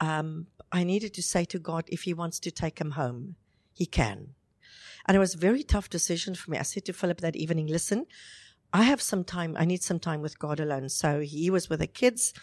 um, 0.00 0.46
I 0.70 0.84
needed 0.84 1.14
to 1.14 1.22
say 1.22 1.44
to 1.46 1.58
God, 1.58 1.84
if 1.88 2.02
He 2.02 2.14
wants 2.14 2.38
to 2.40 2.50
take 2.50 2.80
him 2.80 2.92
home, 2.92 3.34
He 3.74 3.86
can. 3.86 4.34
And 5.06 5.16
it 5.16 5.20
was 5.20 5.34
a 5.34 5.38
very 5.38 5.62
tough 5.62 5.88
decision 5.88 6.34
for 6.34 6.50
me. 6.50 6.58
I 6.58 6.62
said 6.62 6.84
to 6.84 6.92
Philip 6.92 7.20
that 7.22 7.34
evening, 7.34 7.66
listen, 7.66 8.06
I 8.72 8.82
have 8.82 9.00
some 9.00 9.24
time. 9.24 9.56
I 9.58 9.64
need 9.64 9.82
some 9.82 9.98
time 9.98 10.20
with 10.20 10.38
God 10.38 10.60
alone. 10.60 10.90
So 10.90 11.20
he 11.20 11.50
was 11.50 11.70
with 11.70 11.80
the 11.80 11.86
kids, 11.86 12.34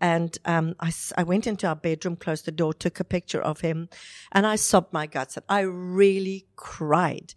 and 0.00 0.36
um, 0.44 0.74
I, 0.80 0.92
I 1.16 1.22
went 1.22 1.46
into 1.46 1.66
our 1.66 1.76
bedroom, 1.76 2.16
closed 2.16 2.44
the 2.44 2.52
door, 2.52 2.74
took 2.74 3.00
a 3.00 3.04
picture 3.04 3.40
of 3.40 3.60
him, 3.60 3.88
and 4.32 4.46
I 4.46 4.56
sobbed 4.56 4.92
my 4.92 5.06
guts 5.06 5.38
out. 5.38 5.44
I 5.48 5.60
really 5.60 6.46
cried, 6.56 7.32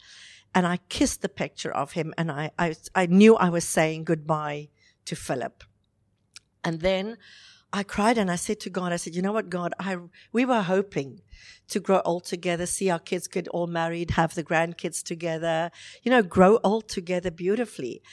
and 0.56 0.68
I 0.68 0.78
kissed 0.90 1.22
the 1.22 1.30
picture 1.30 1.72
of 1.72 1.94
him, 1.94 2.14
and 2.18 2.32
I, 2.32 2.52
I, 2.58 2.76
I 2.94 3.06
knew 3.08 3.36
I 3.36 3.50
was 3.50 3.66
saying 3.66 4.04
goodbye 4.04 4.70
to 5.06 5.16
Philip. 5.16 5.64
And 6.64 6.80
then 6.82 7.18
I 7.74 7.82
cried 7.82 8.20
and 8.20 8.30
I 8.30 8.36
said 8.36 8.60
to 8.62 8.70
God, 8.70 8.94
I 8.94 8.98
said, 8.98 9.16
you 9.16 9.22
know 9.24 9.32
what, 9.32 9.50
God, 9.50 9.74
I, 9.80 9.98
we 10.32 10.46
were 10.46 10.62
hoping 10.62 11.22
to 11.70 11.80
grow 11.80 12.02
old 12.06 12.24
together, 12.24 12.68
see 12.68 12.90
our 12.92 13.00
kids 13.00 13.28
get 13.28 13.48
all 13.48 13.66
married, 13.66 14.12
have 14.12 14.36
the 14.36 14.44
grandkids 14.44 15.02
together, 15.02 15.72
you 16.04 16.12
know, 16.12 16.22
grow 16.22 16.60
old 16.64 16.88
together 16.88 17.32
beautifully. 17.32 18.04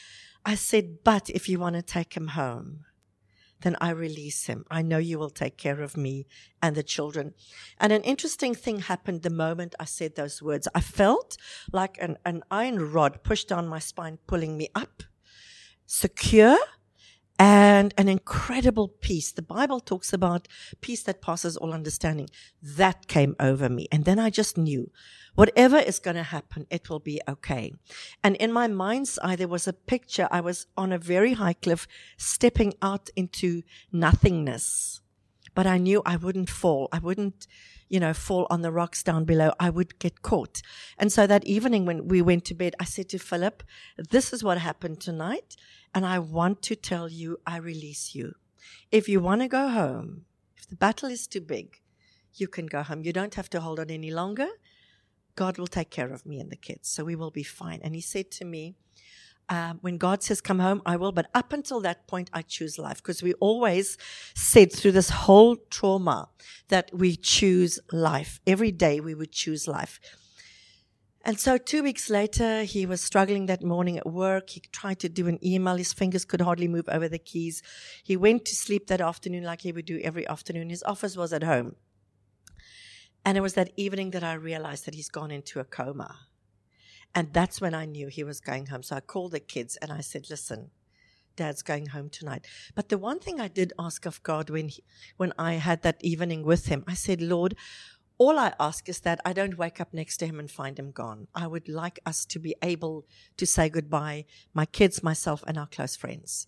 I 0.47 0.55
said, 0.55 1.05
but 1.05 1.29
if 1.29 1.49
you 1.49 1.59
want 1.59 1.77
to 1.77 1.83
take 1.83 2.15
him 2.15 2.29
home, 2.29 2.87
then 3.63 3.77
I 3.81 3.91
release 3.91 4.47
him. 4.47 4.65
I 4.71 4.83
know 4.83 4.99
you 4.99 5.19
will 5.19 5.31
take 5.31 5.57
care 5.57 5.83
of 5.83 5.97
me 5.97 6.27
and 6.63 6.75
the 6.75 6.83
children. 6.83 7.35
And 7.79 7.93
an 7.93 8.03
interesting 8.03 8.55
thing 8.55 8.81
happened 8.81 9.23
the 9.23 9.31
moment 9.31 9.75
I 9.79 9.85
said 9.85 10.15
those 10.15 10.43
words. 10.43 10.69
I 10.75 10.81
felt 10.81 11.37
like 11.73 11.99
an, 12.01 12.19
an 12.25 12.43
iron 12.51 12.93
rod 12.93 13.23
pushed 13.23 13.49
down 13.49 13.69
my 13.69 13.79
spine, 13.79 14.19
pulling 14.27 14.57
me 14.57 14.69
up, 14.75 15.03
secure, 15.87 16.59
and 17.41 17.95
an 17.97 18.07
incredible 18.07 18.89
peace. 18.89 19.33
The 19.33 19.41
Bible 19.41 19.81
talks 19.81 20.13
about 20.13 20.47
peace 20.83 21.03
that 21.05 21.23
passes 21.23 21.57
all 21.57 21.73
understanding. 21.73 22.29
That 22.63 23.09
came 23.09 23.35
over 23.41 23.71
me. 23.71 23.89
And 23.91 24.05
then 24.05 24.19
I 24.19 24.29
just 24.29 24.59
knew 24.59 24.91
whatever 25.37 25.79
is 25.79 25.99
going 25.99 26.17
to 26.17 26.23
happen, 26.23 26.67
it 26.69 26.91
will 26.91 26.99
be 26.99 27.19
okay. 27.27 27.73
And 28.23 28.37
in 28.37 28.53
my 28.53 28.69
mind's 28.69 29.19
eye, 29.23 29.37
there 29.37 29.49
was 29.49 29.67
a 29.67 29.73
picture. 29.73 30.29
I 30.31 30.43
was 30.43 30.67
on 30.77 30.93
a 30.93 30.99
very 30.99 31.33
high 31.33 31.55
cliff, 31.55 31.89
stepping 32.19 32.75
out 32.83 33.09
into 33.17 33.63
nothingness. 33.91 35.01
But 35.55 35.67
I 35.67 35.79
knew 35.79 36.03
I 36.05 36.17
wouldn't 36.17 36.51
fall. 36.51 36.91
I 36.93 36.99
wouldn't, 36.99 37.47
you 37.89 38.01
know, 38.01 38.13
fall 38.13 38.47
on 38.51 38.61
the 38.61 38.71
rocks 38.71 39.03
down 39.03 39.25
below. 39.25 39.53
I 39.59 39.71
would 39.71 39.99
get 39.99 40.21
caught. 40.21 40.61
And 40.99 41.11
so 41.11 41.27
that 41.27 41.45
evening 41.45 41.87
when 41.87 42.07
we 42.07 42.21
went 42.21 42.45
to 42.47 42.55
bed, 42.55 42.75
I 42.79 42.85
said 42.85 43.09
to 43.09 43.19
Philip, 43.19 43.63
this 43.97 44.35
is 44.35 44.45
what 44.45 44.59
happened 44.59 45.01
tonight. 45.01 45.57
And 45.95 46.07
I 46.07 46.19
want 46.19 46.63
to 46.63 46.77
tell 46.77 47.09
you, 47.09 47.39
I 47.47 47.57
release 47.57 48.15
you. 48.15 48.35
If 48.93 49.09
you 49.09 49.21
want 49.21 49.41
to 49.43 49.49
go 49.49 49.69
home, 49.69 50.23
if 50.57 50.69
the 50.69 50.77
battle 50.77 51.09
is 51.09 51.27
too 51.27 51.41
big, 51.41 51.81
you 52.35 52.47
can 52.49 52.67
go 52.67 52.83
home. 52.83 53.03
You 53.03 53.13
don't 53.13 53.35
have 53.35 53.51
to 53.51 53.61
hold 53.61 53.81
on 53.81 53.91
any 53.91 54.11
longer. 54.11 54.49
God 55.35 55.59
will 55.59 55.67
take 55.67 55.91
care 55.91 56.13
of 56.13 56.27
me 56.27 56.39
and 56.39 56.51
the 56.51 56.57
kids, 56.57 56.89
so 56.89 57.05
we 57.05 57.17
will 57.17 57.31
be 57.31 57.43
fine. 57.43 57.81
And 57.83 57.95
he 57.95 58.01
said 58.01 58.31
to 58.33 58.45
me, 58.45 58.75
uh, 59.49 59.75
when 59.81 59.99
God 59.99 60.23
says 60.23 60.41
come 60.41 60.61
home, 60.61 60.81
I 60.87 60.97
will. 60.97 61.11
But 61.11 61.29
up 61.35 61.53
until 61.53 61.81
that 61.81 62.07
point, 62.07 62.31
I 62.33 62.43
choose 62.43 62.79
life 62.79 62.99
because 62.99 63.21
we 63.21 63.35
always 63.35 63.99
said 64.35 64.73
through 64.73 64.93
this 64.93 65.11
whole 65.11 65.57
trauma 65.71 66.29
that 66.69 66.91
we 66.95 67.17
choose 67.17 67.81
life. 67.91 68.41
Every 68.47 68.71
day 68.71 69.01
we 69.01 69.15
would 69.15 69.33
choose 69.33 69.67
life. 69.67 69.99
And 71.23 71.39
so 71.39 71.59
two 71.59 71.83
weeks 71.83 72.09
later, 72.09 72.63
he 72.63 72.87
was 72.87 73.03
struggling 73.03 73.47
that 73.47 73.63
morning 73.63 73.99
at 73.99 74.07
work. 74.07 74.51
He 74.51 74.61
tried 74.73 75.01
to 75.01 75.09
do 75.09 75.29
an 75.29 75.39
email. 75.45 75.77
His 75.77 75.93
fingers 75.93 76.25
could 76.25 76.41
hardly 76.41 76.67
move 76.67 76.89
over 76.89 77.09
the 77.09 77.19
keys. 77.19 77.63
He 78.03 78.17
went 78.17 78.47
to 78.47 78.57
sleep 78.57 78.87
that 78.87 79.03
afternoon 79.03 79.45
like 79.45 79.61
he 79.61 79.73
would 79.73 79.85
do 79.85 80.01
every 80.03 80.27
afternoon. 80.27 80.71
His 80.71 80.83
office 80.83 81.17
was 81.17 81.33
at 81.35 81.43
home. 81.43 81.77
And 83.23 83.37
it 83.37 83.43
was 83.43 83.53
that 83.55 83.73
evening 83.77 84.13
that 84.13 84.25
I 84.25 84.33
realized 84.33 84.87
that 84.87 84.95
he's 84.95 85.11
gone 85.11 85.31
into 85.31 85.61
a 85.61 85.65
coma. 85.65 86.17
And 87.15 87.33
that's 87.35 87.61
when 87.61 87.75
I 87.75 87.85
knew 87.85 88.09
he 88.09 88.25
was 88.25 88.41
going 88.41 88.67
home. 88.67 88.83
So 88.83 88.97
I 88.97 89.01
called 89.01 89.33
the 89.33 89.41
kids 89.41 89.77
and 89.77 89.93
I 89.93 90.01
said, 90.01 90.31
listen, 90.31 90.71
dad's 91.37 91.63
going 91.63 91.87
home 91.87 92.09
tonight. 92.09 92.47
But 92.75 92.89
the 92.89 92.99
one 92.99 93.19
thing 93.19 93.41
I 93.41 93.49
did 93.49 93.73
ask 93.79 94.07
of 94.07 94.23
God 94.23 94.49
when 94.49 94.69
he, 94.69 94.85
when 95.17 95.33
I 95.39 95.55
had 95.55 95.83
that 95.83 96.03
evening 96.03 96.45
with 96.45 96.67
him, 96.67 96.85
I 96.87 96.95
said, 96.95 97.21
Lord, 97.21 97.57
all 98.21 98.39
I 98.39 98.53
ask 98.61 98.87
is 98.87 99.01
that 99.01 99.19
I 99.25 99.33
don't 99.33 99.57
wake 99.57 99.81
up 99.81 99.95
next 99.95 100.19
to 100.19 100.27
him 100.27 100.39
and 100.39 100.51
find 100.51 100.79
him 100.79 100.91
gone. 100.91 101.27
I 101.35 101.47
would 101.47 101.71
like 101.71 101.99
us 102.05 102.27
to 102.27 102.39
be 102.39 102.55
able 102.63 103.07
to 103.39 103.47
say 103.47 103.71
goodbye, 103.71 104.27
my 104.53 104.67
kids, 104.67 105.03
myself, 105.03 105.43
and 105.47 105.57
our 105.57 105.67
close 105.67 105.97
friends. 105.97 106.47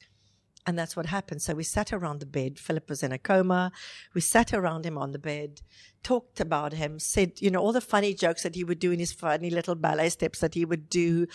And 0.66 0.78
that's 0.78 0.94
what 0.96 1.06
happened. 1.06 1.40
So 1.40 1.54
we 1.54 1.64
sat 1.64 1.90
around 1.90 2.20
the 2.20 2.26
bed. 2.26 2.58
Philip 2.58 2.90
was 2.90 3.02
in 3.02 3.10
a 3.10 3.18
coma. 3.18 3.72
We 4.12 4.20
sat 4.20 4.52
around 4.52 4.84
him 4.84 4.98
on 4.98 5.12
the 5.12 5.18
bed, 5.18 5.62
talked 6.02 6.40
about 6.40 6.74
him, 6.74 6.98
said, 6.98 7.40
you 7.40 7.50
know, 7.50 7.60
all 7.60 7.72
the 7.72 7.80
funny 7.80 8.12
jokes 8.12 8.42
that 8.42 8.54
he 8.54 8.64
would 8.64 8.78
do 8.78 8.92
in 8.92 9.00
his 9.00 9.12
funny 9.12 9.48
little 9.48 9.74
ballet 9.74 10.10
steps 10.10 10.40
that 10.40 10.52
he 10.52 10.66
would 10.66 10.90
do. 10.90 11.26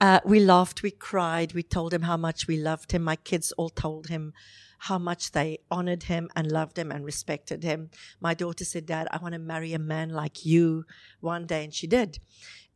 Uh, 0.00 0.20
we 0.24 0.38
laughed, 0.38 0.82
we 0.82 0.92
cried, 0.92 1.52
we 1.54 1.62
told 1.62 1.92
him 1.92 2.02
how 2.02 2.16
much 2.16 2.46
we 2.46 2.56
loved 2.56 2.92
him. 2.92 3.02
My 3.02 3.16
kids 3.16 3.52
all 3.52 3.68
told 3.68 4.06
him 4.06 4.32
how 4.80 4.98
much 4.98 5.32
they 5.32 5.58
honored 5.70 6.04
him 6.04 6.28
and 6.36 6.52
loved 6.52 6.78
him 6.78 6.92
and 6.92 7.04
respected 7.04 7.64
him. 7.64 7.90
My 8.20 8.34
daughter 8.34 8.64
said, 8.64 8.86
Dad, 8.86 9.08
I 9.10 9.18
want 9.18 9.32
to 9.32 9.40
marry 9.40 9.72
a 9.72 9.78
man 9.78 10.10
like 10.10 10.46
you 10.46 10.84
one 11.20 11.46
day. 11.46 11.64
And 11.64 11.74
she 11.74 11.88
did. 11.88 12.20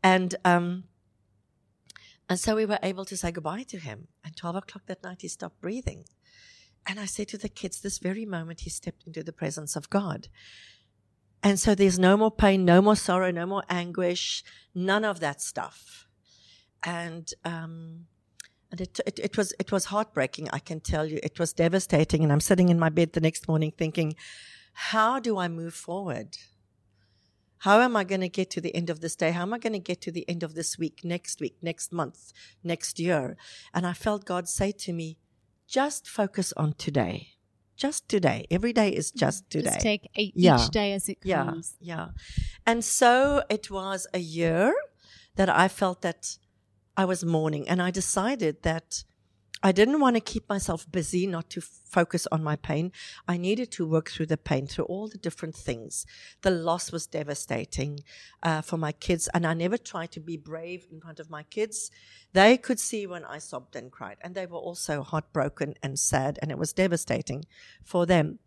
And, 0.02 0.34
um, 0.44 0.84
and 2.28 2.40
so 2.40 2.56
we 2.56 2.66
were 2.66 2.80
able 2.82 3.04
to 3.04 3.16
say 3.16 3.30
goodbye 3.30 3.64
to 3.64 3.78
him. 3.78 4.08
And 4.24 4.36
12 4.36 4.56
o'clock 4.56 4.86
that 4.86 5.04
night, 5.04 5.20
he 5.20 5.28
stopped 5.28 5.60
breathing. 5.60 6.04
And 6.86 6.98
I 6.98 7.04
said 7.04 7.28
to 7.28 7.38
the 7.38 7.48
kids, 7.48 7.80
this 7.80 7.98
very 7.98 8.24
moment, 8.24 8.62
he 8.62 8.70
stepped 8.70 9.06
into 9.06 9.22
the 9.22 9.32
presence 9.32 9.76
of 9.76 9.88
God. 9.88 10.26
And 11.40 11.60
so 11.60 11.76
there's 11.76 12.00
no 12.00 12.16
more 12.16 12.32
pain, 12.32 12.64
no 12.64 12.82
more 12.82 12.96
sorrow, 12.96 13.30
no 13.30 13.46
more 13.46 13.62
anguish, 13.68 14.42
none 14.74 15.04
of 15.04 15.20
that 15.20 15.40
stuff. 15.40 16.08
And, 16.84 17.32
um, 17.44 18.06
and 18.70 18.80
it, 18.80 19.00
it, 19.06 19.18
it, 19.18 19.36
was, 19.36 19.52
it 19.58 19.70
was 19.70 19.86
heartbreaking. 19.86 20.48
I 20.52 20.58
can 20.58 20.80
tell 20.80 21.06
you 21.06 21.20
it 21.22 21.38
was 21.38 21.52
devastating. 21.52 22.22
And 22.22 22.32
I'm 22.32 22.40
sitting 22.40 22.68
in 22.68 22.78
my 22.78 22.88
bed 22.88 23.12
the 23.12 23.20
next 23.20 23.48
morning 23.48 23.72
thinking, 23.76 24.14
how 24.72 25.20
do 25.20 25.38
I 25.38 25.48
move 25.48 25.74
forward? 25.74 26.36
How 27.58 27.80
am 27.80 27.94
I 27.94 28.02
going 28.02 28.22
to 28.22 28.28
get 28.28 28.50
to 28.50 28.60
the 28.60 28.74
end 28.74 28.90
of 28.90 29.00
this 29.00 29.14
day? 29.14 29.30
How 29.30 29.42
am 29.42 29.54
I 29.54 29.58
going 29.58 29.74
to 29.74 29.78
get 29.78 30.00
to 30.00 30.10
the 30.10 30.28
end 30.28 30.42
of 30.42 30.54
this 30.54 30.78
week, 30.78 31.02
next 31.04 31.40
week, 31.40 31.58
next 31.62 31.92
month, 31.92 32.32
next 32.64 32.98
year? 32.98 33.36
And 33.72 33.86
I 33.86 33.92
felt 33.92 34.24
God 34.24 34.48
say 34.48 34.72
to 34.72 34.92
me, 34.92 35.18
just 35.68 36.08
focus 36.08 36.52
on 36.56 36.72
today. 36.72 37.28
Just 37.76 38.08
today. 38.08 38.46
Every 38.50 38.72
day 38.72 38.88
is 38.88 39.12
just 39.12 39.48
today. 39.48 39.70
Just 39.70 39.80
take 39.80 40.08
each 40.16 40.32
yeah. 40.34 40.66
day 40.72 40.92
as 40.92 41.08
it 41.08 41.20
comes. 41.20 41.76
Yeah. 41.80 41.94
Yeah. 41.94 42.08
And 42.66 42.84
so 42.84 43.44
it 43.48 43.70
was 43.70 44.08
a 44.12 44.18
year 44.18 44.74
that 45.36 45.48
I 45.48 45.68
felt 45.68 46.02
that 46.02 46.38
I 46.96 47.04
was 47.04 47.24
mourning 47.24 47.68
and 47.68 47.80
I 47.80 47.90
decided 47.90 48.62
that 48.62 49.04
I 49.64 49.70
didn't 49.70 50.00
want 50.00 50.16
to 50.16 50.20
keep 50.20 50.48
myself 50.48 50.90
busy, 50.90 51.24
not 51.24 51.48
to 51.50 51.60
focus 51.60 52.26
on 52.32 52.42
my 52.42 52.56
pain. 52.56 52.90
I 53.28 53.36
needed 53.36 53.70
to 53.72 53.86
work 53.86 54.10
through 54.10 54.26
the 54.26 54.36
pain, 54.36 54.66
through 54.66 54.86
all 54.86 55.06
the 55.06 55.18
different 55.18 55.54
things. 55.54 56.04
The 56.40 56.50
loss 56.50 56.90
was 56.90 57.06
devastating 57.06 58.00
uh, 58.42 58.62
for 58.62 58.76
my 58.76 58.90
kids, 58.90 59.28
and 59.32 59.46
I 59.46 59.54
never 59.54 59.78
tried 59.78 60.10
to 60.12 60.20
be 60.20 60.36
brave 60.36 60.88
in 60.90 61.00
front 61.00 61.20
of 61.20 61.30
my 61.30 61.44
kids. 61.44 61.92
They 62.32 62.56
could 62.56 62.80
see 62.80 63.06
when 63.06 63.24
I 63.24 63.38
sobbed 63.38 63.76
and 63.76 63.92
cried, 63.92 64.16
and 64.20 64.34
they 64.34 64.46
were 64.46 64.58
also 64.58 65.02
heartbroken 65.02 65.74
and 65.80 65.96
sad, 65.96 66.40
and 66.42 66.50
it 66.50 66.58
was 66.58 66.72
devastating 66.72 67.44
for 67.84 68.04
them. 68.04 68.40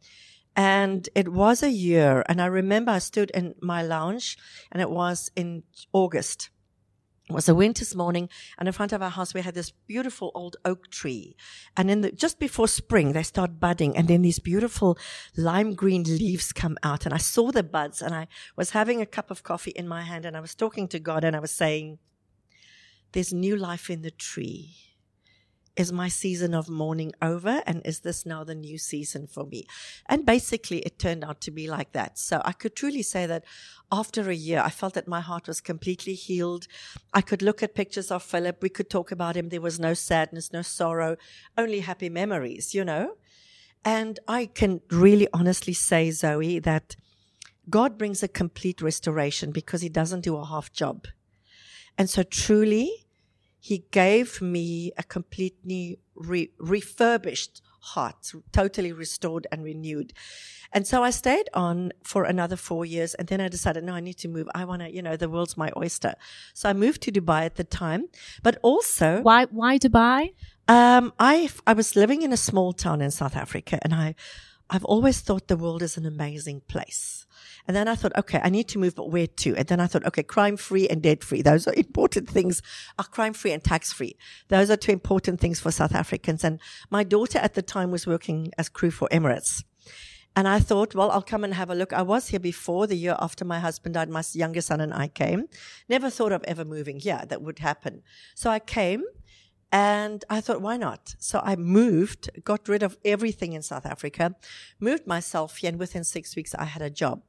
And 0.53 1.07
it 1.15 1.29
was 1.29 1.63
a 1.63 1.71
year, 1.71 2.25
and 2.27 2.41
I 2.41 2.47
remember 2.47 2.91
I 2.91 2.99
stood 2.99 3.31
in 3.31 3.55
my 3.61 3.81
lounge, 3.83 4.37
and 4.69 4.81
it 4.81 4.89
was 4.89 5.31
in 5.35 5.63
August 5.93 6.49
it 7.27 7.33
was 7.33 7.49
a 7.49 7.55
winter's 7.55 7.95
morning, 7.95 8.29
and 8.57 8.67
in 8.67 8.73
front 8.73 8.93
of 8.93 9.01
our 9.01 9.09
house 9.09 9.33
we 9.33 9.41
had 9.41 9.55
this 9.55 9.71
beautiful 9.71 10.31
old 10.35 10.57
oak 10.63 10.91
tree. 10.91 11.35
And 11.75 11.89
in 11.89 12.01
the, 12.01 12.11
just 12.11 12.37
before 12.37 12.67
spring, 12.67 13.13
they 13.13 13.23
start 13.23 13.59
budding, 13.59 13.97
and 13.97 14.07
then 14.07 14.21
these 14.21 14.37
beautiful 14.37 14.97
lime 15.35 15.73
green 15.73 16.03
leaves 16.03 16.53
come 16.53 16.77
out. 16.83 17.05
And 17.05 17.15
I 17.15 17.17
saw 17.17 17.51
the 17.51 17.63
buds, 17.63 18.01
and 18.01 18.13
I 18.13 18.27
was 18.55 18.71
having 18.71 19.01
a 19.01 19.07
cup 19.07 19.31
of 19.31 19.41
coffee 19.41 19.71
in 19.71 19.87
my 19.87 20.03
hand, 20.03 20.25
and 20.25 20.37
I 20.37 20.39
was 20.39 20.53
talking 20.53 20.87
to 20.89 20.99
God, 20.99 21.23
and 21.23 21.35
I 21.35 21.39
was 21.39 21.51
saying, 21.51 21.97
"There's 23.13 23.33
new 23.33 23.55
life 23.55 23.89
in 23.89 24.03
the 24.03 24.11
tree. 24.11 24.84
Is 25.75 25.91
my 25.91 26.07
season 26.07 26.53
of 26.53 26.69
mourning 26.69 27.11
over? 27.21 27.61
And 27.65 27.81
is 27.85 27.99
this 27.99 28.25
now 28.25 28.43
the 28.43 28.55
new 28.55 28.77
season 28.77 29.27
for 29.27 29.45
me? 29.45 29.65
And 30.07 30.25
basically, 30.25 30.79
it 30.79 30.97
turned 30.99 31.23
out 31.23 31.41
to 31.41 31.51
be 31.51 31.67
like 31.67 31.91
that. 31.91 32.17
So 32.17 32.41
I 32.45 32.53
could 32.53 32.75
truly 32.75 33.01
say 33.01 33.25
that 33.25 33.43
after 33.91 34.29
a 34.29 34.35
year, 34.35 34.61
I 34.63 34.69
felt 34.69 34.93
that 34.93 35.07
my 35.07 35.21
heart 35.21 35.47
was 35.47 35.61
completely 35.61 36.13
healed. 36.13 36.67
I 37.13 37.21
could 37.21 37.41
look 37.41 37.61
at 37.61 37.75
pictures 37.75 38.09
of 38.09 38.23
Philip. 38.23 38.61
We 38.61 38.69
could 38.69 38.89
talk 38.89 39.11
about 39.11 39.35
him. 39.35 39.49
There 39.49 39.61
was 39.61 39.79
no 39.79 39.93
sadness, 39.93 40.53
no 40.53 40.61
sorrow, 40.61 41.17
only 41.57 41.81
happy 41.81 42.09
memories, 42.09 42.73
you 42.73 42.83
know? 42.83 43.15
And 43.83 44.19
I 44.27 44.47
can 44.47 44.81
really 44.89 45.27
honestly 45.33 45.73
say, 45.73 46.09
Zoe, 46.09 46.59
that 46.59 46.95
God 47.69 47.97
brings 47.97 48.23
a 48.23 48.27
complete 48.27 48.81
restoration 48.81 49.51
because 49.51 49.81
he 49.81 49.89
doesn't 49.89 50.21
do 50.21 50.37
a 50.37 50.45
half 50.45 50.71
job. 50.71 51.07
And 51.97 52.09
so 52.09 52.23
truly, 52.23 53.04
he 53.69 53.83
gave 53.89 54.43
me 54.43 54.91
a 54.95 55.01
completely 55.01 55.97
re- 56.13 56.51
refurbished 56.59 57.63
heart, 57.93 58.31
totally 58.51 58.91
restored 58.91 59.47
and 59.51 59.63
renewed. 59.63 60.13
And 60.71 60.85
so 60.85 61.01
I 61.03 61.09
stayed 61.09 61.49
on 61.55 61.91
for 62.03 62.25
another 62.25 62.57
four 62.57 62.85
years. 62.85 63.15
And 63.15 63.27
then 63.27 63.41
I 63.41 63.47
decided, 63.47 63.83
no, 63.83 63.93
I 63.93 64.01
need 64.01 64.19
to 64.19 64.27
move. 64.27 64.47
I 64.53 64.65
want 64.65 64.83
to, 64.83 64.93
you 64.93 65.01
know, 65.01 65.17
the 65.17 65.29
world's 65.29 65.57
my 65.57 65.71
oyster. 65.75 66.13
So 66.53 66.69
I 66.69 66.73
moved 66.73 67.01
to 67.05 67.11
Dubai 67.11 67.41
at 67.49 67.55
the 67.55 67.63
time, 67.63 68.03
but 68.43 68.55
also. 68.61 69.21
Why, 69.23 69.45
why 69.45 69.79
Dubai? 69.79 70.35
Um, 70.67 71.13
I, 71.17 71.49
I 71.65 71.73
was 71.73 71.95
living 71.95 72.21
in 72.21 72.31
a 72.31 72.37
small 72.37 72.71
town 72.71 73.01
in 73.01 73.09
South 73.09 73.35
Africa 73.35 73.79
and 73.81 73.95
I, 73.95 74.13
I've 74.69 74.85
always 74.85 75.19
thought 75.21 75.47
the 75.47 75.57
world 75.57 75.83
is 75.83 75.97
an 75.97 76.05
amazing 76.05 76.61
place. 76.67 77.25
And 77.67 77.75
then 77.75 77.87
I 77.87 77.95
thought, 77.95 78.15
okay, 78.17 78.39
I 78.43 78.49
need 78.49 78.67
to 78.69 78.79
move, 78.79 78.95
but 78.95 79.09
where 79.09 79.27
to? 79.27 79.55
And 79.55 79.67
then 79.67 79.79
I 79.79 79.87
thought, 79.87 80.05
okay, 80.05 80.23
crime 80.23 80.57
free 80.57 80.87
and 80.87 81.01
debt 81.01 81.23
free. 81.23 81.41
Those 81.41 81.67
are 81.67 81.73
important 81.75 82.29
things. 82.29 82.61
Are 82.99 83.05
uh, 83.05 83.11
crime 83.11 83.33
free 83.33 83.51
and 83.51 83.63
tax 83.63 83.91
free. 83.91 84.15
Those 84.49 84.69
are 84.69 84.77
two 84.77 84.91
important 84.91 85.39
things 85.39 85.59
for 85.59 85.71
South 85.71 85.93
Africans. 85.93 86.43
And 86.43 86.59
my 86.89 87.03
daughter 87.03 87.39
at 87.39 87.53
the 87.53 87.61
time 87.61 87.91
was 87.91 88.05
working 88.05 88.51
as 88.57 88.69
crew 88.69 88.91
for 88.91 89.07
Emirates. 89.11 89.63
And 90.35 90.47
I 90.47 90.59
thought, 90.59 90.93
well, 90.93 91.11
I'll 91.11 91.21
come 91.21 91.43
and 91.43 91.53
have 91.53 91.69
a 91.69 91.75
look. 91.75 91.93
I 91.93 92.01
was 92.01 92.27
here 92.27 92.41
before 92.41 92.87
the 92.87 92.97
year 92.97 93.15
after 93.19 93.45
my 93.45 93.59
husband 93.59 93.95
died. 93.95 94.09
My 94.09 94.23
younger 94.33 94.61
son 94.61 94.81
and 94.81 94.93
I 94.93 95.07
came. 95.07 95.47
Never 95.87 96.09
thought 96.09 96.33
of 96.33 96.43
ever 96.43 96.65
moving 96.65 96.99
here. 96.99 97.23
That 97.27 97.41
would 97.41 97.59
happen. 97.59 98.03
So 98.35 98.49
I 98.49 98.59
came 98.59 99.03
and 99.75 100.23
I 100.29 100.39
thought, 100.39 100.61
why 100.61 100.77
not? 100.77 101.15
So 101.19 101.41
I 101.43 101.57
moved, 101.57 102.29
got 102.45 102.69
rid 102.69 102.81
of 102.81 102.97
everything 103.03 103.51
in 103.51 103.61
South 103.61 103.85
Africa, 103.85 104.33
moved 104.79 105.05
myself 105.05 105.57
here, 105.57 105.67
and 105.67 105.77
within 105.77 106.05
six 106.05 106.33
weeks 106.33 106.55
I 106.55 106.63
had 106.63 106.81
a 106.81 106.89
job. 106.89 107.23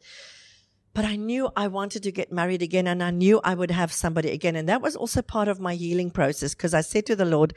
But 0.94 1.04
I 1.04 1.16
knew 1.16 1.50
I 1.56 1.66
wanted 1.66 2.04
to 2.04 2.12
get 2.12 2.30
married 2.30 2.62
again 2.62 2.86
and 2.86 3.02
I 3.02 3.10
knew 3.10 3.40
I 3.42 3.56
would 3.56 3.72
have 3.72 3.92
somebody 3.92 4.30
again. 4.30 4.54
And 4.54 4.68
that 4.68 4.80
was 4.80 4.94
also 4.94 5.22
part 5.22 5.48
of 5.48 5.58
my 5.58 5.74
healing 5.74 6.12
process 6.12 6.54
because 6.54 6.72
I 6.72 6.82
said 6.82 7.04
to 7.06 7.16
the 7.16 7.24
Lord, 7.24 7.52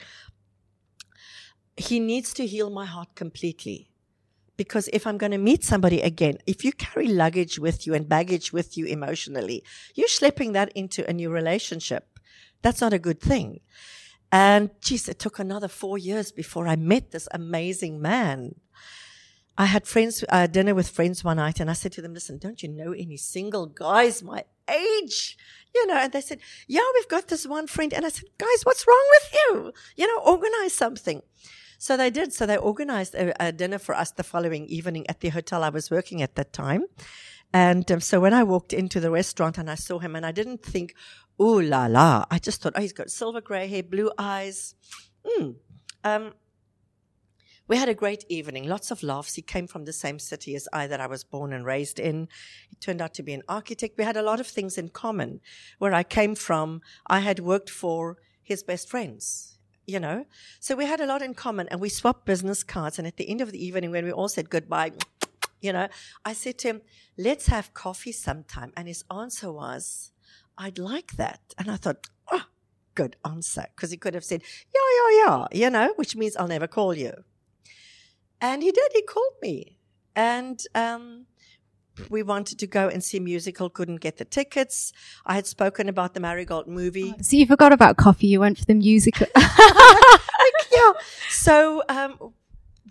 He 1.76 2.00
needs 2.00 2.34
to 2.34 2.44
heal 2.44 2.68
my 2.68 2.84
heart 2.84 3.14
completely. 3.14 3.92
Because 4.56 4.90
if 4.92 5.06
I'm 5.06 5.18
going 5.18 5.30
to 5.30 5.38
meet 5.38 5.62
somebody 5.62 6.00
again, 6.00 6.38
if 6.48 6.64
you 6.64 6.72
carry 6.72 7.06
luggage 7.06 7.60
with 7.60 7.86
you 7.86 7.94
and 7.94 8.08
baggage 8.08 8.52
with 8.52 8.76
you 8.76 8.86
emotionally, 8.86 9.62
you're 9.94 10.08
schlepping 10.08 10.52
that 10.54 10.72
into 10.72 11.08
a 11.08 11.12
new 11.12 11.30
relationship. 11.30 12.18
That's 12.60 12.80
not 12.80 12.92
a 12.92 12.98
good 12.98 13.20
thing. 13.20 13.60
And 14.32 14.70
geez, 14.80 15.08
it 15.08 15.18
took 15.18 15.38
another 15.38 15.68
four 15.68 15.98
years 15.98 16.30
before 16.32 16.68
I 16.68 16.76
met 16.76 17.10
this 17.10 17.28
amazing 17.32 18.00
man. 18.00 18.54
I 19.58 19.66
had 19.66 19.86
friends, 19.86 20.24
uh, 20.28 20.46
dinner 20.46 20.74
with 20.74 20.88
friends 20.88 21.22
one 21.22 21.36
night 21.36 21.60
and 21.60 21.68
I 21.68 21.74
said 21.74 21.92
to 21.92 22.02
them, 22.02 22.14
listen, 22.14 22.38
don't 22.38 22.62
you 22.62 22.68
know 22.68 22.92
any 22.92 23.16
single 23.16 23.66
guys 23.66 24.22
my 24.22 24.44
age? 24.68 25.36
You 25.74 25.86
know, 25.86 25.96
and 25.96 26.12
they 26.12 26.20
said, 26.20 26.40
yeah, 26.66 26.86
we've 26.94 27.08
got 27.08 27.28
this 27.28 27.46
one 27.46 27.66
friend. 27.66 27.92
And 27.92 28.06
I 28.06 28.08
said, 28.08 28.28
guys, 28.38 28.62
what's 28.62 28.86
wrong 28.86 29.06
with 29.10 29.34
you? 29.34 29.72
You 29.96 30.06
know, 30.06 30.22
organize 30.22 30.72
something. 30.72 31.22
So 31.78 31.96
they 31.96 32.10
did. 32.10 32.32
So 32.32 32.46
they 32.46 32.56
organized 32.56 33.14
a, 33.14 33.34
a 33.42 33.52
dinner 33.52 33.78
for 33.78 33.94
us 33.94 34.12
the 34.12 34.22
following 34.22 34.66
evening 34.66 35.06
at 35.08 35.20
the 35.20 35.30
hotel 35.30 35.62
I 35.62 35.70
was 35.70 35.90
working 35.90 36.22
at 36.22 36.36
that 36.36 36.52
time. 36.52 36.84
And 37.52 37.90
um, 37.90 38.00
so 38.00 38.20
when 38.20 38.32
I 38.32 38.44
walked 38.44 38.72
into 38.72 39.00
the 39.00 39.10
restaurant 39.10 39.58
and 39.58 39.70
I 39.70 39.74
saw 39.74 39.98
him 39.98 40.14
and 40.14 40.24
I 40.24 40.30
didn't 40.30 40.62
think, 40.62 40.94
ooh 41.40 41.60
la 41.60 41.86
la. 41.86 42.24
I 42.30 42.38
just 42.38 42.62
thought, 42.62 42.74
oh, 42.76 42.80
he's 42.80 42.92
got 42.92 43.10
silver 43.10 43.40
gray 43.40 43.66
hair, 43.66 43.82
blue 43.82 44.10
eyes. 44.18 44.74
Mm. 45.24 45.56
Um, 46.04 46.32
we 47.70 47.76
had 47.76 47.88
a 47.88 47.94
great 47.94 48.24
evening, 48.28 48.68
lots 48.68 48.90
of 48.90 49.04
laughs. 49.04 49.34
He 49.34 49.42
came 49.42 49.68
from 49.68 49.84
the 49.84 49.92
same 49.92 50.18
city 50.18 50.56
as 50.56 50.66
I 50.72 50.88
that 50.88 51.00
I 51.00 51.06
was 51.06 51.22
born 51.22 51.52
and 51.52 51.64
raised 51.64 52.00
in. 52.00 52.26
He 52.68 52.74
turned 52.74 53.00
out 53.00 53.14
to 53.14 53.22
be 53.22 53.32
an 53.32 53.44
architect. 53.48 53.96
We 53.96 54.02
had 54.02 54.16
a 54.16 54.22
lot 54.22 54.40
of 54.40 54.48
things 54.48 54.76
in 54.76 54.88
common. 54.88 55.40
Where 55.78 55.94
I 55.94 56.02
came 56.02 56.34
from, 56.34 56.80
I 57.06 57.20
had 57.20 57.38
worked 57.38 57.70
for 57.70 58.16
his 58.42 58.64
best 58.64 58.90
friends, 58.90 59.58
you 59.86 60.00
know. 60.00 60.24
So 60.58 60.74
we 60.74 60.84
had 60.84 61.00
a 61.00 61.06
lot 61.06 61.22
in 61.22 61.32
common 61.34 61.68
and 61.68 61.80
we 61.80 61.88
swapped 61.90 62.26
business 62.26 62.64
cards. 62.64 62.98
And 62.98 63.06
at 63.06 63.18
the 63.18 63.30
end 63.30 63.40
of 63.40 63.52
the 63.52 63.64
evening, 63.64 63.92
when 63.92 64.04
we 64.04 64.10
all 64.10 64.28
said 64.28 64.50
goodbye, 64.50 64.90
you 65.60 65.72
know, 65.72 65.86
I 66.24 66.32
said 66.32 66.58
to 66.58 66.68
him, 66.70 66.80
let's 67.16 67.46
have 67.46 67.72
coffee 67.72 68.10
sometime. 68.10 68.72
And 68.76 68.88
his 68.88 69.04
answer 69.12 69.52
was, 69.52 70.10
I'd 70.60 70.78
like 70.78 71.12
that. 71.12 71.40
And 71.56 71.70
I 71.70 71.76
thought, 71.76 72.06
oh, 72.30 72.44
good 72.94 73.16
answer. 73.24 73.64
Because 73.74 73.90
he 73.90 73.96
could 73.96 74.12
have 74.12 74.24
said, 74.24 74.42
yeah, 74.74 74.80
yeah, 74.96 75.24
yeah, 75.24 75.46
you 75.64 75.70
know, 75.70 75.94
which 75.96 76.14
means 76.14 76.36
I'll 76.36 76.48
never 76.48 76.66
call 76.66 76.94
you. 76.94 77.24
And 78.42 78.62
he 78.62 78.70
did. 78.70 78.92
He 78.92 79.02
called 79.02 79.34
me. 79.40 79.78
And, 80.14 80.60
um, 80.74 81.26
we 82.10 82.22
wanted 82.22 82.58
to 82.58 82.66
go 82.66 82.88
and 82.88 83.02
see 83.02 83.18
a 83.18 83.20
musical, 83.20 83.68
couldn't 83.70 84.00
get 84.00 84.18
the 84.18 84.24
tickets. 84.24 84.92
I 85.26 85.34
had 85.34 85.46
spoken 85.46 85.88
about 85.88 86.14
the 86.14 86.20
Marigold 86.20 86.66
movie. 86.66 87.14
So 87.22 87.36
you 87.36 87.46
forgot 87.46 87.72
about 87.72 87.96
coffee. 87.96 88.26
You 88.26 88.40
went 88.40 88.58
for 88.58 88.64
the 88.66 88.74
musical. 88.74 89.26
yeah. 89.36 90.92
So, 91.30 91.82
um, 91.88 92.32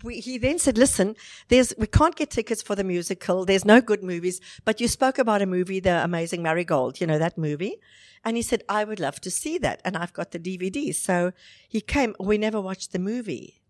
we, 0.02 0.20
he 0.20 0.38
then 0.38 0.58
said, 0.58 0.78
listen, 0.78 1.16
there's, 1.48 1.74
we 1.78 1.86
can't 1.86 2.16
get 2.16 2.30
tickets 2.30 2.62
for 2.62 2.74
the 2.74 2.84
musical. 2.84 3.44
There's 3.44 3.64
no 3.64 3.80
good 3.80 4.02
movies, 4.02 4.40
but 4.64 4.80
you 4.80 4.88
spoke 4.88 5.18
about 5.18 5.42
a 5.42 5.46
movie, 5.46 5.80
The 5.80 6.02
Amazing 6.04 6.42
Marigold, 6.42 7.00
you 7.00 7.06
know, 7.06 7.18
that 7.18 7.38
movie. 7.38 7.76
And 8.24 8.36
he 8.36 8.42
said, 8.42 8.62
I 8.68 8.84
would 8.84 9.00
love 9.00 9.20
to 9.22 9.30
see 9.30 9.58
that. 9.58 9.80
And 9.84 9.96
I've 9.96 10.12
got 10.12 10.30
the 10.30 10.38
DVD. 10.38 10.94
So 10.94 11.32
he 11.68 11.80
came. 11.80 12.14
We 12.20 12.36
never 12.36 12.60
watched 12.60 12.92
the 12.92 12.98
movie. 12.98 13.62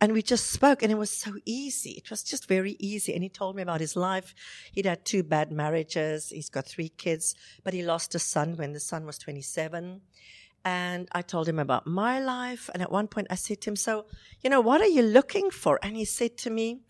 And 0.00 0.12
we 0.12 0.20
just 0.20 0.50
spoke 0.50 0.82
and 0.82 0.92
it 0.92 0.98
was 0.98 1.10
so 1.10 1.36
easy. 1.46 1.92
It 1.92 2.10
was 2.10 2.22
just 2.22 2.46
very 2.46 2.76
easy. 2.78 3.14
And 3.14 3.22
he 3.22 3.30
told 3.30 3.56
me 3.56 3.62
about 3.62 3.80
his 3.80 3.96
life. 3.96 4.34
He'd 4.72 4.84
had 4.84 5.06
two 5.06 5.22
bad 5.22 5.50
marriages. 5.50 6.28
He's 6.28 6.50
got 6.50 6.66
three 6.66 6.90
kids, 6.90 7.34
but 7.64 7.72
he 7.72 7.82
lost 7.82 8.14
a 8.14 8.18
son 8.18 8.56
when 8.56 8.74
the 8.74 8.80
son 8.80 9.06
was 9.06 9.16
27. 9.16 10.02
And 10.66 11.08
I 11.12 11.22
told 11.22 11.48
him 11.48 11.60
about 11.60 11.86
my 11.86 12.18
life. 12.18 12.68
And 12.74 12.82
at 12.82 12.90
one 12.90 13.06
point 13.06 13.28
I 13.30 13.36
said 13.36 13.60
to 13.60 13.70
him, 13.70 13.76
So, 13.76 14.06
you 14.42 14.50
know, 14.50 14.60
what 14.60 14.80
are 14.80 14.88
you 14.88 15.00
looking 15.00 15.48
for? 15.48 15.78
And 15.80 15.96
he 15.96 16.04
said 16.04 16.36
to 16.38 16.50
me, 16.50 16.80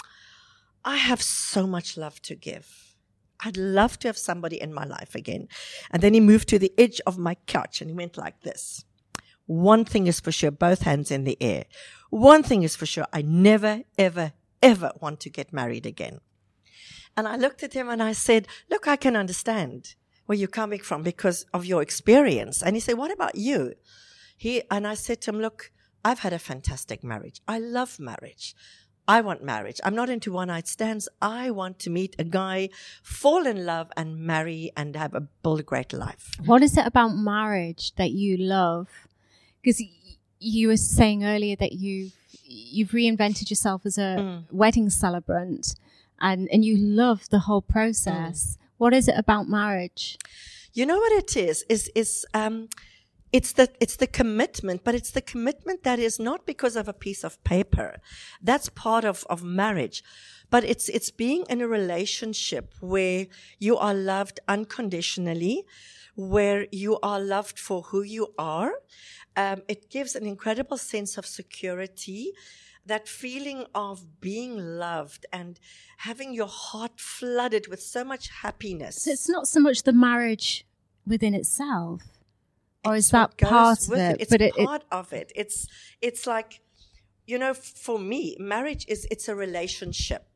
I 0.82 0.96
have 0.96 1.20
so 1.20 1.66
much 1.66 1.98
love 1.98 2.22
to 2.22 2.34
give. 2.34 2.94
I'd 3.40 3.58
love 3.58 3.98
to 3.98 4.08
have 4.08 4.16
somebody 4.16 4.58
in 4.58 4.72
my 4.72 4.84
life 4.84 5.14
again. 5.14 5.48
And 5.90 6.02
then 6.02 6.14
he 6.14 6.20
moved 6.20 6.48
to 6.48 6.58
the 6.58 6.72
edge 6.78 7.02
of 7.06 7.18
my 7.18 7.36
couch 7.46 7.82
and 7.82 7.90
he 7.90 7.94
went 7.94 8.16
like 8.16 8.40
this. 8.40 8.82
One 9.44 9.84
thing 9.84 10.06
is 10.06 10.20
for 10.20 10.32
sure, 10.32 10.50
both 10.50 10.82
hands 10.82 11.10
in 11.10 11.24
the 11.24 11.36
air. 11.42 11.66
One 12.08 12.42
thing 12.42 12.62
is 12.62 12.74
for 12.74 12.86
sure, 12.86 13.06
I 13.12 13.20
never, 13.20 13.82
ever, 13.98 14.32
ever 14.62 14.92
want 15.02 15.20
to 15.20 15.28
get 15.28 15.52
married 15.52 15.84
again. 15.84 16.20
And 17.14 17.28
I 17.28 17.36
looked 17.36 17.62
at 17.62 17.74
him 17.74 17.90
and 17.90 18.02
I 18.02 18.12
said, 18.12 18.48
look, 18.70 18.88
I 18.88 18.96
can 18.96 19.16
understand 19.16 19.96
where 20.26 20.36
you're 20.36 20.48
coming 20.48 20.80
from 20.80 21.02
because 21.02 21.46
of 21.54 21.64
your 21.64 21.82
experience. 21.82 22.62
And 22.62 22.76
he 22.76 22.80
said, 22.80 22.98
what 22.98 23.10
about 23.10 23.36
you? 23.36 23.74
He, 24.36 24.62
and 24.70 24.86
I 24.86 24.94
said 24.94 25.22
to 25.22 25.30
him, 25.30 25.40
look, 25.40 25.70
I've 26.04 26.20
had 26.20 26.32
a 26.32 26.38
fantastic 26.38 27.02
marriage. 27.02 27.40
I 27.48 27.58
love 27.58 27.98
marriage. 27.98 28.54
I 29.08 29.20
want 29.20 29.42
marriage. 29.42 29.80
I'm 29.84 29.94
not 29.94 30.10
into 30.10 30.32
one 30.32 30.48
night 30.48 30.66
stands. 30.66 31.08
I 31.22 31.50
want 31.50 31.78
to 31.80 31.90
meet 31.90 32.16
a 32.18 32.24
guy, 32.24 32.70
fall 33.02 33.46
in 33.46 33.64
love 33.64 33.90
and 33.96 34.18
marry 34.18 34.72
and 34.76 34.96
have 34.96 35.14
a 35.14 35.20
build 35.20 35.60
a 35.60 35.62
great 35.62 35.92
life. 35.92 36.32
What 36.44 36.62
is 36.62 36.76
it 36.76 36.86
about 36.86 37.10
marriage 37.14 37.94
that 37.94 38.10
you 38.10 38.36
love? 38.36 38.88
Because 39.62 39.80
you 40.40 40.68
were 40.68 40.76
saying 40.76 41.24
earlier 41.24 41.54
that 41.56 41.72
you've, 41.72 42.14
you've 42.42 42.90
reinvented 42.90 43.48
yourself 43.48 43.86
as 43.86 43.96
a 43.96 44.16
mm. 44.18 44.44
wedding 44.50 44.90
celebrant 44.90 45.76
and, 46.20 46.48
and 46.50 46.64
you 46.64 46.76
love 46.76 47.28
the 47.30 47.40
whole 47.40 47.62
process. 47.62 48.56
Mm. 48.58 48.65
What 48.78 48.92
is 48.94 49.08
it 49.08 49.14
about 49.16 49.48
marriage? 49.48 50.18
You 50.72 50.86
know 50.86 50.98
what 50.98 51.12
it 51.12 51.36
is? 51.36 51.64
Is 51.68 51.90
is 51.94 52.26
um 52.34 52.68
it's 53.32 53.52
the 53.52 53.68
it's 53.80 53.96
the 53.96 54.06
commitment, 54.06 54.84
but 54.84 54.94
it's 54.94 55.10
the 55.10 55.20
commitment 55.20 55.82
that 55.84 55.98
is 55.98 56.18
not 56.18 56.46
because 56.46 56.76
of 56.76 56.88
a 56.88 56.92
piece 56.92 57.24
of 57.24 57.42
paper. 57.44 58.00
That's 58.42 58.68
part 58.68 59.04
of, 59.04 59.24
of 59.28 59.42
marriage. 59.42 60.02
But 60.50 60.64
it's 60.64 60.88
it's 60.88 61.10
being 61.10 61.44
in 61.48 61.60
a 61.60 61.68
relationship 61.68 62.74
where 62.80 63.26
you 63.58 63.76
are 63.76 63.94
loved 63.94 64.40
unconditionally, 64.46 65.64
where 66.14 66.66
you 66.70 66.98
are 67.02 67.20
loved 67.20 67.58
for 67.58 67.82
who 67.82 68.02
you 68.02 68.34
are. 68.38 68.72
Um, 69.36 69.62
it 69.68 69.90
gives 69.90 70.14
an 70.14 70.24
incredible 70.24 70.78
sense 70.78 71.18
of 71.18 71.26
security 71.26 72.32
that 72.86 73.08
feeling 73.08 73.66
of 73.74 74.20
being 74.20 74.56
loved 74.56 75.26
and 75.32 75.58
having 75.98 76.32
your 76.32 76.48
heart 76.48 77.00
flooded 77.00 77.66
with 77.68 77.82
so 77.82 78.04
much 78.04 78.28
happiness. 78.42 79.02
So 79.02 79.10
it's 79.10 79.28
not 79.28 79.48
so 79.48 79.60
much 79.60 79.82
the 79.82 79.92
marriage 79.92 80.64
within 81.06 81.34
itself, 81.34 82.02
or 82.84 82.96
it's 82.96 83.06
is 83.06 83.10
that 83.10 83.36
part 83.38 83.86
of 83.88 83.92
it? 83.92 83.98
it? 83.98 84.20
It's 84.20 84.30
but 84.30 84.40
part 84.64 84.82
it, 84.82 84.88
of 84.92 85.12
it. 85.12 85.32
It's 85.34 85.66
it's 86.00 86.26
like 86.26 86.60
you 87.26 87.38
know, 87.38 87.54
for 87.54 87.98
me, 87.98 88.36
marriage 88.38 88.86
is 88.88 89.06
it's 89.10 89.28
a 89.28 89.34
relationship. 89.34 90.28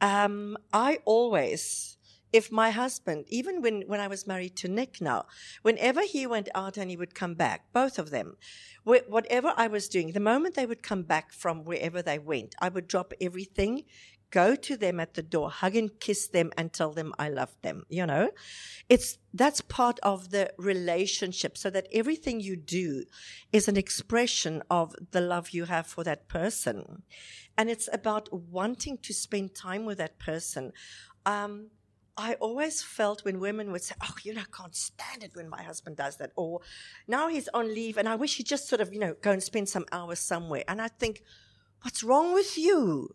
Um, 0.00 0.56
I 0.72 0.98
always, 1.04 1.97
if 2.32 2.52
my 2.52 2.70
husband, 2.70 3.24
even 3.28 3.62
when, 3.62 3.82
when 3.86 4.00
I 4.00 4.08
was 4.08 4.26
married 4.26 4.56
to 4.56 4.68
Nick 4.68 5.00
now, 5.00 5.26
whenever 5.62 6.02
he 6.02 6.26
went 6.26 6.48
out 6.54 6.76
and 6.76 6.90
he 6.90 6.96
would 6.96 7.14
come 7.14 7.34
back, 7.34 7.72
both 7.72 7.98
of 7.98 8.10
them, 8.10 8.36
wh- 8.84 9.08
whatever 9.08 9.54
I 9.56 9.66
was 9.68 9.88
doing, 9.88 10.12
the 10.12 10.20
moment 10.20 10.54
they 10.54 10.66
would 10.66 10.82
come 10.82 11.02
back 11.02 11.32
from 11.32 11.64
wherever 11.64 12.02
they 12.02 12.18
went, 12.18 12.54
I 12.60 12.68
would 12.68 12.86
drop 12.86 13.12
everything, 13.20 13.84
go 14.30 14.54
to 14.54 14.76
them 14.76 15.00
at 15.00 15.14
the 15.14 15.22
door, 15.22 15.50
hug 15.50 15.74
and 15.74 15.98
kiss 16.00 16.28
them 16.28 16.50
and 16.56 16.72
tell 16.72 16.92
them 16.92 17.14
I 17.18 17.30
love 17.30 17.56
them. 17.62 17.84
You 17.88 18.06
know, 18.06 18.30
it's, 18.88 19.18
that's 19.32 19.62
part 19.62 19.98
of 20.02 20.30
the 20.30 20.52
relationship 20.58 21.56
so 21.56 21.70
that 21.70 21.88
everything 21.92 22.40
you 22.40 22.56
do 22.56 23.04
is 23.52 23.68
an 23.68 23.76
expression 23.76 24.62
of 24.70 24.94
the 25.12 25.22
love 25.22 25.50
you 25.50 25.64
have 25.64 25.86
for 25.86 26.04
that 26.04 26.28
person. 26.28 27.02
And 27.56 27.70
it's 27.70 27.88
about 27.92 28.28
wanting 28.32 28.98
to 28.98 29.14
spend 29.14 29.54
time 29.54 29.84
with 29.84 29.98
that 29.98 30.18
person. 30.18 30.72
Um, 31.24 31.70
I 32.18 32.34
always 32.34 32.82
felt 32.82 33.24
when 33.24 33.38
women 33.38 33.72
would 33.72 33.82
say, 33.82 33.94
Oh, 34.02 34.14
you 34.24 34.34
know, 34.34 34.42
I 34.42 34.56
can't 34.56 34.74
stand 34.74 35.22
it 35.22 35.34
when 35.34 35.48
my 35.48 35.62
husband 35.62 35.96
does 35.96 36.16
that. 36.16 36.32
Or 36.36 36.60
now 37.06 37.28
he's 37.28 37.48
on 37.54 37.72
leave 37.72 37.96
and 37.96 38.08
I 38.08 38.16
wish 38.16 38.36
he'd 38.36 38.46
just 38.46 38.68
sort 38.68 38.80
of, 38.80 38.92
you 38.92 38.98
know, 38.98 39.14
go 39.22 39.30
and 39.30 39.42
spend 39.42 39.68
some 39.68 39.86
hours 39.92 40.18
somewhere. 40.18 40.64
And 40.68 40.82
I 40.82 40.88
think, 40.88 41.22
What's 41.82 42.02
wrong 42.02 42.34
with 42.34 42.58
you? 42.58 43.14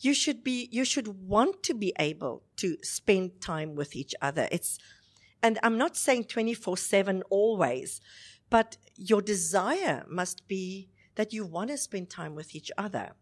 you 0.00 0.14
should 0.14 0.44
be 0.44 0.68
you 0.70 0.84
should 0.84 1.08
want 1.28 1.62
to 1.62 1.74
be 1.74 1.92
able 1.98 2.42
to 2.56 2.76
spend 2.82 3.40
time 3.40 3.74
with 3.74 3.96
each 3.96 4.14
other 4.22 4.48
it's 4.52 4.78
and 5.42 5.58
i'm 5.62 5.76
not 5.76 5.96
saying 5.96 6.24
24/7 6.24 7.22
always 7.30 8.00
but 8.50 8.76
your 8.96 9.20
desire 9.20 10.04
must 10.08 10.46
be 10.48 10.88
that 11.16 11.32
you 11.32 11.44
want 11.44 11.70
to 11.70 11.76
spend 11.76 12.08
time 12.08 12.34
with 12.34 12.54
each 12.54 12.70
other 12.78 13.12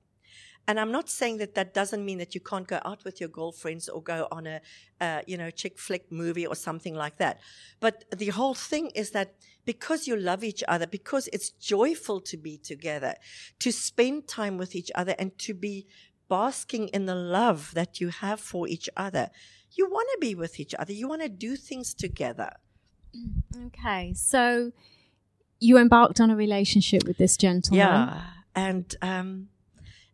and 0.69 0.81
I'm 0.81 0.91
not 0.91 1.09
saying 1.09 1.39
that 1.39 1.55
that 1.55 1.75
doesn't 1.75 2.05
mean 2.05 2.19
that 2.19 2.35
you 2.35 2.41
can't 2.41 2.67
go 2.67 2.81
out 2.85 3.05
with 3.05 3.21
your 3.21 3.29
girlfriends 3.29 3.89
or 3.89 4.03
go 4.03 4.27
on 4.33 4.47
a, 4.47 4.61
uh, 5.01 5.21
you 5.27 5.37
know, 5.37 5.51
chick 5.51 5.79
flick 5.79 6.11
movie 6.11 6.47
or 6.47 6.57
something 6.57 6.95
like 6.95 7.19
that. 7.19 7.41
But 7.79 8.05
the 8.17 8.29
whole 8.29 8.55
thing 8.55 8.91
is 8.95 9.11
that 9.13 9.35
because 9.65 10.09
you 10.09 10.17
love 10.17 10.43
each 10.43 10.65
other, 10.67 10.87
because 10.87 11.29
it's 11.33 11.51
joyful 11.51 12.21
to 12.23 12.37
be 12.37 12.59
together, 12.59 13.15
to 13.61 13.71
spend 13.71 14.27
time 14.27 14.59
with 14.59 14.75
each 14.75 14.91
other 14.95 15.15
and 15.19 15.39
to 15.39 15.55
be 15.55 15.87
basking 16.29 16.89
in 16.89 17.07
the 17.07 17.15
love 17.15 17.73
that 17.75 18.01
you 18.01 18.09
have 18.09 18.41
for 18.41 18.67
each 18.67 18.89
other. 18.97 19.31
You 19.73 19.89
want 19.89 20.09
to 20.15 20.19
be 20.21 20.35
with 20.35 20.59
each 20.59 20.75
other. 20.79 20.93
You 20.93 21.09
want 21.09 21.23
to 21.23 21.29
do 21.29 21.55
things 21.57 21.95
together. 21.95 22.51
Okay, 23.67 24.15
so 24.15 24.73
you 25.61 25.79
embarked 25.79 26.21
on 26.21 26.31
a 26.31 26.37
relationship 26.37 27.05
with 27.07 27.19
this 27.19 27.37
gentleman. 27.37 27.79
Yeah, 27.79 28.23
and 28.55 28.95
um, 29.01 29.49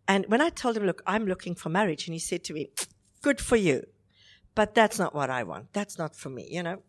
and 0.08 0.26
when 0.28 0.40
I 0.40 0.50
told 0.50 0.76
him, 0.76 0.84
look, 0.84 1.02
I'm 1.06 1.26
looking 1.26 1.54
for 1.54 1.68
marriage, 1.68 2.06
and 2.06 2.14
he 2.14 2.18
said 2.18 2.44
to 2.44 2.52
me, 2.52 2.70
"Good 3.22 3.40
for 3.40 3.56
you, 3.56 3.84
but 4.54 4.74
that's 4.74 4.98
not 4.98 5.14
what 5.14 5.30
I 5.30 5.42
want. 5.42 5.72
That's 5.72 5.98
not 5.98 6.16
for 6.16 6.30
me, 6.30 6.48
you 6.50 6.62
know." 6.62 6.82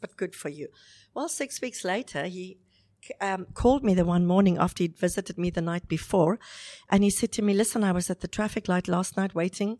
But 0.00 0.16
good 0.16 0.34
for 0.34 0.48
you. 0.48 0.68
Well, 1.14 1.28
six 1.28 1.60
weeks 1.60 1.84
later, 1.84 2.24
he 2.24 2.58
um, 3.20 3.46
called 3.54 3.82
me 3.82 3.94
the 3.94 4.04
one 4.04 4.26
morning 4.26 4.58
after 4.58 4.84
he'd 4.84 4.96
visited 4.96 5.38
me 5.38 5.50
the 5.50 5.60
night 5.60 5.88
before, 5.88 6.38
and 6.88 7.02
he 7.02 7.10
said 7.10 7.32
to 7.32 7.42
me, 7.42 7.54
"Listen, 7.54 7.84
I 7.84 7.92
was 7.92 8.10
at 8.10 8.20
the 8.20 8.28
traffic 8.28 8.68
light 8.68 8.88
last 8.88 9.16
night 9.16 9.34
waiting." 9.34 9.78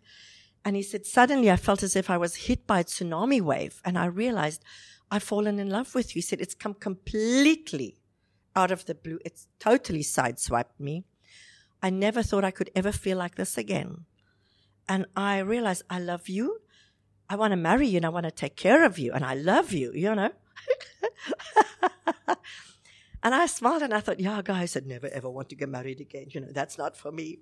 And 0.64 0.76
he 0.76 0.82
said, 0.82 1.06
suddenly 1.06 1.50
I 1.50 1.56
felt 1.56 1.82
as 1.82 1.96
if 1.96 2.10
I 2.10 2.18
was 2.18 2.34
hit 2.34 2.66
by 2.66 2.80
a 2.80 2.84
tsunami 2.84 3.40
wave 3.40 3.80
and 3.84 3.98
I 3.98 4.06
realized 4.06 4.62
I've 5.10 5.22
fallen 5.22 5.58
in 5.58 5.70
love 5.70 5.94
with 5.94 6.14
you. 6.14 6.18
He 6.18 6.22
said, 6.22 6.40
it's 6.40 6.54
come 6.54 6.74
completely 6.74 7.96
out 8.54 8.70
of 8.70 8.84
the 8.84 8.94
blue. 8.94 9.18
It's 9.24 9.46
totally 9.58 10.02
sideswiped 10.02 10.78
me. 10.78 11.04
I 11.82 11.90
never 11.90 12.22
thought 12.22 12.44
I 12.44 12.50
could 12.50 12.70
ever 12.74 12.92
feel 12.92 13.18
like 13.18 13.36
this 13.36 13.56
again. 13.56 14.04
And 14.88 15.06
I 15.16 15.38
realized 15.38 15.82
I 15.90 16.00
love 16.00 16.28
you. 16.28 16.60
I 17.30 17.36
want 17.36 17.52
to 17.52 17.56
marry 17.56 17.86
you 17.86 17.98
and 17.98 18.06
I 18.06 18.08
want 18.08 18.24
to 18.24 18.30
take 18.30 18.56
care 18.56 18.84
of 18.84 18.98
you 18.98 19.12
and 19.12 19.24
I 19.24 19.34
love 19.34 19.72
you, 19.72 19.92
you 19.92 20.14
know? 20.14 20.30
and 23.22 23.34
I 23.34 23.46
smiled 23.46 23.82
and 23.82 23.92
I 23.92 24.00
thought, 24.00 24.18
yeah, 24.18 24.40
guys, 24.42 24.76
I'd 24.76 24.86
never 24.86 25.08
ever 25.08 25.28
want 25.28 25.50
to 25.50 25.54
get 25.56 25.68
married 25.68 26.00
again. 26.00 26.26
You 26.30 26.40
know, 26.40 26.48
that's 26.52 26.78
not 26.78 26.96
for 26.96 27.12
me. 27.12 27.40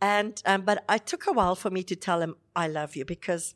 And, 0.00 0.42
um, 0.46 0.62
but 0.62 0.84
it 0.90 1.06
took 1.06 1.26
a 1.26 1.32
while 1.32 1.54
for 1.54 1.70
me 1.70 1.82
to 1.84 1.94
tell 1.94 2.22
him 2.22 2.36
I 2.56 2.68
love 2.68 2.96
you 2.96 3.04
because 3.04 3.54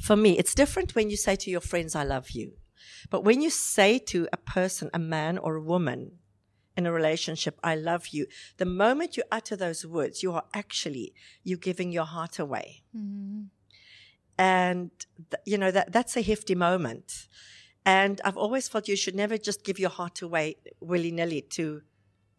for 0.00 0.16
me, 0.16 0.38
it's 0.38 0.54
different 0.54 0.94
when 0.94 1.10
you 1.10 1.16
say 1.16 1.36
to 1.36 1.50
your 1.50 1.60
friends, 1.60 1.94
I 1.94 2.04
love 2.04 2.30
you. 2.30 2.52
But 3.10 3.24
when 3.24 3.42
you 3.42 3.50
say 3.50 3.98
to 3.98 4.28
a 4.32 4.36
person, 4.36 4.90
a 4.94 4.98
man 4.98 5.36
or 5.38 5.56
a 5.56 5.62
woman 5.62 6.18
in 6.76 6.86
a 6.86 6.92
relationship, 6.92 7.58
I 7.62 7.74
love 7.74 8.08
you, 8.08 8.26
the 8.56 8.64
moment 8.64 9.16
you 9.16 9.24
utter 9.30 9.56
those 9.56 9.86
words, 9.86 10.22
you 10.22 10.32
are 10.32 10.44
actually, 10.54 11.14
you're 11.42 11.58
giving 11.58 11.92
your 11.92 12.04
heart 12.04 12.38
away. 12.38 12.82
Mm-hmm. 12.96 13.42
And, 14.38 14.90
th- 15.30 15.42
you 15.44 15.58
know, 15.58 15.70
that, 15.70 15.92
that's 15.92 16.16
a 16.16 16.22
hefty 16.22 16.54
moment. 16.54 17.28
And 17.84 18.20
I've 18.24 18.36
always 18.36 18.68
felt 18.68 18.88
you 18.88 18.96
should 18.96 19.14
never 19.14 19.36
just 19.36 19.64
give 19.64 19.78
your 19.78 19.90
heart 19.90 20.22
away 20.22 20.56
willy 20.80 21.10
nilly 21.10 21.42
to 21.50 21.82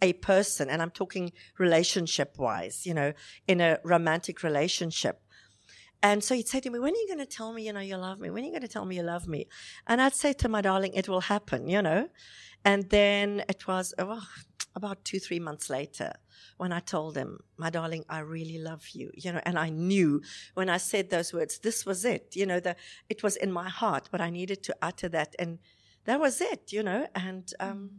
a 0.01 0.13
person, 0.13 0.69
and 0.69 0.81
I'm 0.81 0.91
talking 0.91 1.31
relationship 1.57 2.37
wise, 2.37 2.85
you 2.85 2.93
know, 2.93 3.13
in 3.47 3.61
a 3.61 3.79
romantic 3.85 4.43
relationship. 4.43 5.21
And 6.03 6.21
so 6.21 6.35
he'd 6.35 6.49
say 6.49 6.59
to 6.59 6.69
me, 6.69 6.79
When 6.79 6.93
are 6.93 6.97
you 6.97 7.07
going 7.07 7.25
to 7.25 7.25
tell 7.25 7.53
me, 7.53 7.65
you 7.65 7.71
know, 7.71 7.79
you 7.79 7.95
love 7.95 8.19
me? 8.19 8.29
When 8.29 8.43
are 8.43 8.45
you 8.45 8.51
going 8.51 8.61
to 8.61 8.67
tell 8.67 8.85
me 8.85 8.97
you 8.97 9.03
love 9.03 9.25
me? 9.25 9.47
And 9.87 10.01
I'd 10.01 10.13
say 10.13 10.33
to 10.33 10.49
my 10.49 10.61
darling, 10.61 10.93
It 10.93 11.07
will 11.07 11.21
happen, 11.21 11.69
you 11.69 11.81
know. 11.81 12.09
And 12.65 12.89
then 12.89 13.43
it 13.47 13.67
was 13.67 13.93
oh, 13.97 14.21
about 14.75 15.03
two, 15.05 15.19
three 15.19 15.39
months 15.39 15.69
later 15.69 16.11
when 16.57 16.73
I 16.73 16.81
told 16.81 17.15
him, 17.15 17.39
My 17.55 17.69
darling, 17.69 18.03
I 18.09 18.19
really 18.19 18.59
love 18.59 18.89
you, 18.89 19.11
you 19.15 19.31
know. 19.31 19.41
And 19.45 19.57
I 19.57 19.69
knew 19.69 20.21
when 20.55 20.69
I 20.69 20.77
said 20.77 21.09
those 21.09 21.33
words, 21.33 21.59
this 21.59 21.85
was 21.85 22.03
it, 22.03 22.35
you 22.35 22.45
know, 22.45 22.59
the, 22.59 22.75
it 23.07 23.23
was 23.23 23.37
in 23.37 23.51
my 23.51 23.69
heart, 23.69 24.09
but 24.11 24.19
I 24.19 24.29
needed 24.29 24.61
to 24.63 24.75
utter 24.81 25.07
that. 25.09 25.35
And 25.39 25.59
that 26.03 26.19
was 26.19 26.41
it, 26.41 26.73
you 26.73 26.83
know. 26.83 27.07
And, 27.15 27.49
um, 27.61 27.91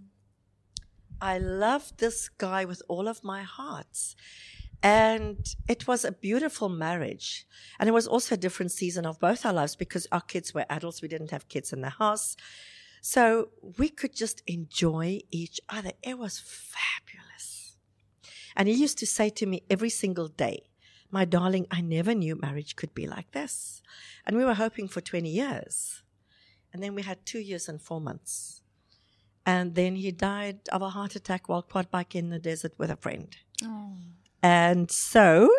I 1.20 1.38
loved 1.38 2.00
this 2.00 2.28
guy 2.28 2.66
with 2.66 2.82
all 2.88 3.08
of 3.08 3.24
my 3.24 3.42
heart. 3.42 4.14
And 4.84 5.38
it 5.66 5.88
was 5.88 6.04
a 6.04 6.12
beautiful 6.12 6.68
marriage. 6.68 7.46
And 7.80 7.88
it 7.88 7.92
was 7.92 8.06
also 8.06 8.34
a 8.34 8.38
different 8.38 8.70
season 8.70 9.06
of 9.06 9.18
both 9.18 9.46
our 9.46 9.52
lives 9.54 9.74
because 9.76 10.06
our 10.12 10.20
kids 10.20 10.52
were 10.52 10.66
adults. 10.68 11.00
We 11.00 11.08
didn't 11.08 11.30
have 11.30 11.48
kids 11.48 11.72
in 11.72 11.80
the 11.80 11.88
house. 11.88 12.36
So 13.00 13.48
we 13.78 13.88
could 13.88 14.14
just 14.14 14.42
enjoy 14.46 15.20
each 15.30 15.58
other. 15.70 15.92
It 16.02 16.18
was 16.18 16.38
fabulous. 16.38 17.78
And 18.54 18.68
he 18.68 18.74
used 18.74 18.98
to 18.98 19.06
say 19.06 19.30
to 19.30 19.46
me 19.46 19.62
every 19.70 19.88
single 19.88 20.28
day, 20.28 20.68
my 21.10 21.24
darling, 21.24 21.66
I 21.70 21.80
never 21.80 22.14
knew 22.14 22.36
marriage 22.36 22.76
could 22.76 22.94
be 22.94 23.06
like 23.06 23.30
this. 23.32 23.80
And 24.26 24.36
we 24.36 24.44
were 24.44 24.54
hoping 24.54 24.88
for 24.88 25.00
20 25.00 25.30
years. 25.30 26.02
And 26.74 26.82
then 26.82 26.94
we 26.94 27.02
had 27.02 27.24
two 27.24 27.38
years 27.38 27.70
and 27.70 27.80
four 27.80 28.02
months. 28.02 28.60
And 29.46 29.76
then 29.76 29.96
he 29.96 30.10
died 30.10 30.58
of 30.70 30.82
a 30.82 30.90
heart 30.90 31.16
attack 31.16 31.48
while 31.48 31.62
quad 31.62 31.90
biking 31.90 32.24
in 32.24 32.30
the 32.30 32.38
desert 32.38 32.74
with 32.76 32.90
a 32.90 32.96
friend. 32.96 33.34
Oh. 33.62 33.96
And 34.44 34.90
so, 34.90 35.50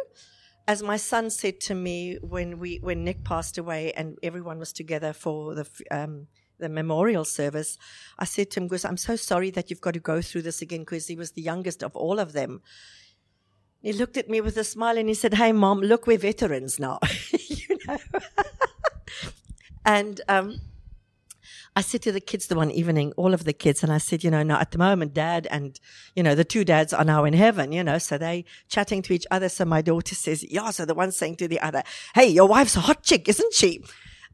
as 0.68 0.84
my 0.84 0.96
son 0.96 1.32
said 1.32 1.60
to 1.62 1.74
me 1.74 2.20
when 2.22 2.60
we 2.60 2.78
when 2.84 3.04
Nick 3.04 3.24
passed 3.24 3.58
away 3.58 3.92
and 3.94 4.20
everyone 4.22 4.60
was 4.60 4.72
together 4.72 5.12
for 5.12 5.56
the 5.56 5.68
um, 5.90 6.28
the 6.60 6.70
memorial 6.70 7.26
service, 7.26 7.80
I 8.20 8.26
said 8.26 8.52
to 8.52 8.60
him, 8.60 8.68
"Because 8.68 8.86
I'm 8.86 8.98
so 8.98 9.16
sorry 9.16 9.50
that 9.50 9.72
you've 9.72 9.82
got 9.82 9.96
to 9.96 10.00
go 10.00 10.22
through 10.22 10.44
this 10.44 10.62
again, 10.62 10.82
because 10.82 11.08
he 11.08 11.16
was 11.16 11.32
the 11.32 11.42
youngest 11.42 11.82
of 11.82 11.96
all 11.96 12.20
of 12.20 12.34
them." 12.34 12.62
He 13.82 13.92
looked 13.92 14.18
at 14.18 14.30
me 14.30 14.40
with 14.40 14.56
a 14.56 14.64
smile 14.64 15.00
and 15.00 15.10
he 15.10 15.16
said, 15.16 15.34
"Hey, 15.34 15.52
mom, 15.52 15.82
look, 15.82 16.06
we're 16.06 16.20
veterans 16.20 16.80
now," 16.80 17.00
you 17.32 17.80
know. 17.88 17.98
and 19.86 20.22
um, 20.28 20.62
I 21.78 21.82
said 21.82 22.02
to 22.04 22.12
the 22.14 22.22
kids 22.22 22.48
the 22.48 22.56
one 22.56 22.72
evening, 22.72 23.12
all 23.18 23.34
of 23.34 23.44
the 23.44 23.52
kids, 23.52 23.84
and 23.84 23.92
I 23.92 23.98
said, 23.98 24.24
you 24.24 24.32
know, 24.32 24.44
now 24.44 24.60
at 24.60 24.72
the 24.72 24.78
moment, 24.78 25.14
dad 25.14 25.46
and, 25.52 25.78
you 26.16 26.24
know, 26.24 26.34
the 26.34 26.46
two 26.46 26.64
dads 26.64 26.94
are 26.94 27.04
now 27.04 27.26
in 27.26 27.34
heaven, 27.34 27.74
you 27.74 27.84
know, 27.84 27.98
so 27.98 28.18
they 28.18 28.46
chatting 28.70 29.02
to 29.04 29.14
each 29.14 29.26
other. 29.30 29.50
So 29.50 29.66
my 29.66 29.82
daughter 29.82 30.16
says, 30.16 30.44
yeah, 30.50 30.70
so 30.70 30.86
the 30.86 30.96
one 30.96 31.12
saying 31.12 31.36
to 31.38 31.50
the 31.50 31.60
other, 31.60 31.84
hey, 32.14 32.28
your 32.28 32.48
wife's 32.48 32.78
a 32.78 32.80
hot 32.80 33.04
chick, 33.04 33.28
isn't 33.28 33.54
she? 33.54 33.84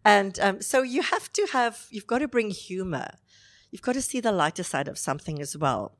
And 0.06 0.40
um, 0.40 0.62
so 0.62 0.84
you 0.84 1.02
have 1.02 1.34
to 1.34 1.48
have, 1.52 1.88
you've 1.90 2.08
got 2.08 2.20
to 2.20 2.28
bring 2.28 2.52
humor. 2.52 3.10
You've 3.72 3.82
got 3.82 3.94
to 3.94 4.02
see 4.02 4.20
the 4.20 4.32
lighter 4.32 4.64
side 4.64 4.88
of 4.88 5.00
something 5.00 5.42
as 5.42 5.58
well. 5.58 5.98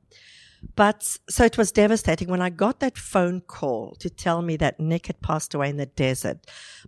But 0.74 1.18
so 1.28 1.44
it 1.44 1.58
was 1.58 1.72
devastating 1.72 2.28
when 2.28 2.40
I 2.40 2.48
got 2.50 2.80
that 2.80 2.96
phone 2.96 3.40
call 3.40 3.96
to 3.96 4.08
tell 4.08 4.42
me 4.42 4.56
that 4.56 4.78
Nick 4.78 5.08
had 5.08 5.20
passed 5.20 5.54
away 5.54 5.68
in 5.68 5.76
the 5.76 5.86
desert. 5.86 6.38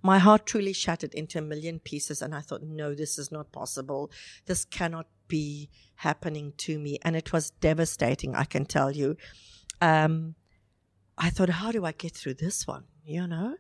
My 0.03 0.19
heart 0.19 0.47
truly 0.47 0.73
shattered 0.73 1.13
into 1.13 1.39
a 1.39 1.43
million 1.43 1.81
pieces. 1.81 2.23
And 2.23 2.35
I 2.35 2.41
thought, 2.41 2.63
no, 2.63 2.95
this 2.95 3.19
is 3.19 3.33
not 3.33 3.53
possible. 3.53 4.11
This 4.47 4.65
cannot 4.65 5.07
be 5.29 5.71
happening 5.97 6.53
to 6.59 6.79
me. 6.79 6.99
And 7.03 7.17
it 7.17 7.33
was 7.33 7.51
devastating, 7.51 8.35
I 8.35 8.45
can 8.45 8.65
tell 8.65 8.91
you. 8.91 9.17
Um, 9.81 10.37
I 11.19 11.31
thought, 11.31 11.49
how 11.49 11.73
do 11.73 11.85
I 11.85 11.93
get 11.93 12.13
through 12.13 12.35
this 12.35 12.67
one? 12.67 12.85
You 13.05 13.27
know? 13.27 13.57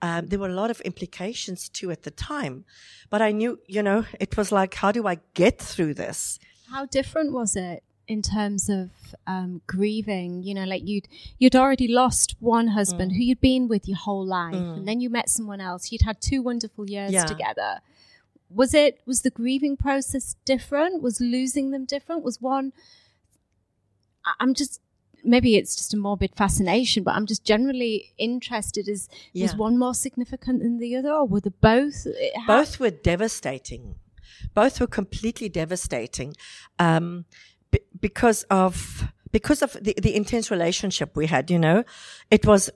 Um, 0.00 0.26
there 0.26 0.38
were 0.38 0.48
a 0.48 0.54
lot 0.54 0.70
of 0.70 0.80
implications 0.80 1.68
too 1.68 1.90
at 1.90 2.02
the 2.02 2.10
time. 2.10 2.64
But 3.10 3.22
I 3.22 3.30
knew, 3.32 3.60
you 3.68 3.82
know, 3.82 4.06
it 4.18 4.36
was 4.36 4.50
like, 4.50 4.74
how 4.74 4.92
do 4.92 5.06
I 5.06 5.18
get 5.34 5.60
through 5.60 5.94
this? 5.94 6.38
How 6.70 6.86
different 6.86 7.32
was 7.32 7.54
it? 7.54 7.84
In 8.14 8.20
terms 8.22 8.62
of 8.78 8.90
um, 9.34 9.50
grieving. 9.74 10.30
You 10.46 10.54
know, 10.56 10.64
like 10.72 10.84
you'd 10.90 11.06
you'd 11.40 11.56
already 11.62 11.88
lost 12.02 12.28
one 12.40 12.68
husband 12.78 13.08
Mm. 13.10 13.14
who 13.16 13.22
you'd 13.28 13.40
been 13.52 13.64
with 13.72 13.84
your 13.90 14.00
whole 14.06 14.26
life, 14.40 14.54
and 14.76 14.84
then 14.88 14.98
you 15.02 15.08
met 15.18 15.28
someone 15.36 15.60
else. 15.70 15.82
You'd 15.92 16.02
had 16.10 16.18
two 16.30 16.40
wonderful 16.50 16.84
years 16.96 17.12
Yeah. 17.18 17.24
together. 17.34 17.72
Was 18.60 18.72
it 18.84 18.92
was 19.10 19.20
the 19.26 19.30
grieving 19.40 19.76
process 19.86 20.26
different? 20.52 21.02
Was 21.02 21.16
losing 21.36 21.66
them 21.74 21.84
different? 21.94 22.22
Was 22.28 22.38
one? 22.54 22.66
I'm 24.40 24.54
just 24.54 24.80
maybe 25.24 25.56
it's 25.56 25.74
just 25.76 25.94
a 25.94 25.96
morbid 25.96 26.32
fascination, 26.42 27.02
but 27.04 27.14
I'm 27.16 27.26
just 27.26 27.44
generally 27.44 28.12
interested. 28.18 28.88
Is 28.88 29.08
was 29.34 29.54
one 29.56 29.78
more 29.78 29.94
significant 29.94 30.60
than 30.62 30.78
the 30.78 30.96
other, 30.96 31.10
or 31.18 31.26
were 31.26 31.40
they 31.40 31.50
both? 31.72 32.06
How- 32.36 32.58
both 32.58 32.78
were 32.80 32.90
devastating. 32.90 33.96
Both 34.54 34.80
were 34.80 34.86
completely 34.88 35.48
devastating, 35.48 36.34
um, 36.78 37.24
because 38.00 38.44
of 38.44 39.04
because 39.30 39.62
of 39.62 39.72
the, 39.80 39.94
the 40.00 40.14
intense 40.14 40.50
relationship 40.50 41.16
we 41.16 41.26
had. 41.26 41.50
You 41.50 41.58
know, 41.58 41.84
it 42.30 42.46
was 42.46 42.70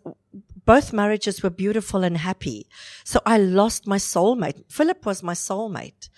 both 0.64 0.92
marriages 0.92 1.42
were 1.42 1.50
beautiful 1.50 2.02
and 2.02 2.18
happy. 2.18 2.68
So 3.04 3.20
I 3.24 3.38
lost 3.38 3.86
my 3.86 3.98
soulmate. 3.98 4.64
Philip 4.70 5.06
was 5.06 5.22
my 5.22 5.34
soulmate. 5.34 6.08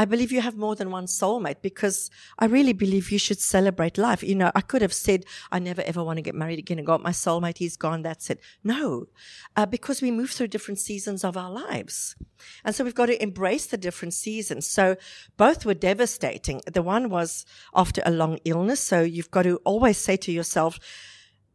I 0.00 0.06
believe 0.06 0.32
you 0.32 0.40
have 0.40 0.56
more 0.56 0.74
than 0.74 0.90
one 0.90 1.04
soulmate 1.04 1.60
because 1.60 2.10
I 2.38 2.46
really 2.46 2.72
believe 2.72 3.12
you 3.12 3.18
should 3.18 3.38
celebrate 3.38 3.98
life. 3.98 4.22
You 4.22 4.34
know, 4.34 4.50
I 4.54 4.62
could 4.62 4.80
have 4.80 4.94
said, 4.94 5.26
I 5.52 5.58
never 5.58 5.82
ever 5.82 6.02
want 6.02 6.16
to 6.16 6.22
get 6.22 6.34
married 6.34 6.58
again 6.58 6.78
and 6.78 6.86
got 6.86 7.02
my 7.02 7.10
soulmate. 7.10 7.58
He's 7.58 7.76
gone. 7.76 8.00
That's 8.00 8.30
it. 8.30 8.40
No, 8.64 9.08
uh, 9.56 9.66
because 9.66 10.00
we 10.00 10.10
move 10.10 10.30
through 10.30 10.48
different 10.48 10.78
seasons 10.78 11.22
of 11.22 11.36
our 11.36 11.50
lives. 11.50 12.16
And 12.64 12.74
so 12.74 12.82
we've 12.82 12.94
got 12.94 13.06
to 13.06 13.22
embrace 13.22 13.66
the 13.66 13.76
different 13.76 14.14
seasons. 14.14 14.66
So 14.66 14.96
both 15.36 15.66
were 15.66 15.74
devastating. 15.74 16.62
The 16.64 16.80
one 16.80 17.10
was 17.10 17.44
after 17.74 18.00
a 18.06 18.10
long 18.10 18.38
illness. 18.46 18.80
So 18.80 19.02
you've 19.02 19.30
got 19.30 19.42
to 19.42 19.56
always 19.66 19.98
say 19.98 20.16
to 20.16 20.32
yourself, 20.32 20.78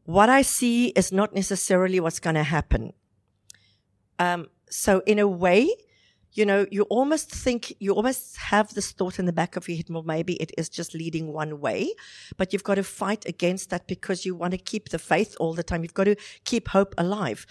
what 0.04 0.30
I 0.30 0.44
see 0.44 0.90
is 0.90 1.12
not 1.12 1.34
necessarily 1.34 2.00
what's 2.00 2.20
going 2.20 2.36
to 2.36 2.44
happen. 2.44 2.94
Um, 4.20 4.50
so 4.70 5.02
in 5.08 5.18
a 5.18 5.28
way, 5.28 5.68
you 6.36 6.46
know, 6.46 6.66
you 6.70 6.84
almost 6.84 7.32
think, 7.32 7.74
you 7.80 7.94
almost 7.94 8.38
have 8.38 8.74
this 8.74 8.92
thought 8.92 9.20
in 9.20 9.26
the 9.26 9.34
back 9.34 9.56
of 9.56 9.68
your 9.68 9.78
head, 9.78 9.86
well, 9.90 10.04
maybe 10.04 10.34
it 10.34 10.52
is 10.58 10.70
just 10.70 10.94
leading 10.94 11.32
one 11.32 11.62
way, 11.62 11.94
but 12.38 12.52
you've 12.52 12.64
got 12.64 12.76
to 12.76 12.84
fight 12.84 13.26
against 13.26 13.70
that 13.70 13.88
because 13.88 14.26
you 14.26 14.36
want 14.36 14.52
to 14.52 14.58
keep 14.58 14.90
the 14.90 15.00
faith 15.00 15.36
all 15.40 15.54
the 15.54 15.64
time. 15.64 15.84
You've 15.84 15.94
got 15.94 16.04
to 16.04 16.18
keep 16.44 16.68
hope 16.68 16.94
alive. 16.98 17.46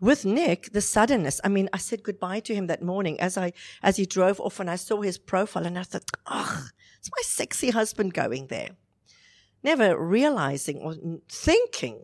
With 0.00 0.24
Nick, 0.24 0.72
the 0.72 0.80
suddenness, 0.80 1.40
I 1.44 1.48
mean, 1.48 1.68
I 1.72 1.78
said 1.78 2.02
goodbye 2.02 2.40
to 2.40 2.54
him 2.54 2.66
that 2.66 2.82
morning 2.82 3.18
as 3.20 3.38
I, 3.38 3.52
as 3.82 3.96
he 3.96 4.04
drove 4.04 4.40
off 4.40 4.58
and 4.58 4.68
I 4.68 4.76
saw 4.76 5.00
his 5.00 5.16
profile 5.16 5.64
and 5.64 5.78
I 5.78 5.84
thought, 5.84 6.10
ugh, 6.26 6.64
it's 6.98 7.10
my 7.10 7.22
sexy 7.22 7.70
husband 7.70 8.12
going 8.14 8.48
there. 8.48 8.70
Never 9.62 9.96
realizing 9.96 10.78
or 10.78 10.96
thinking 11.30 12.02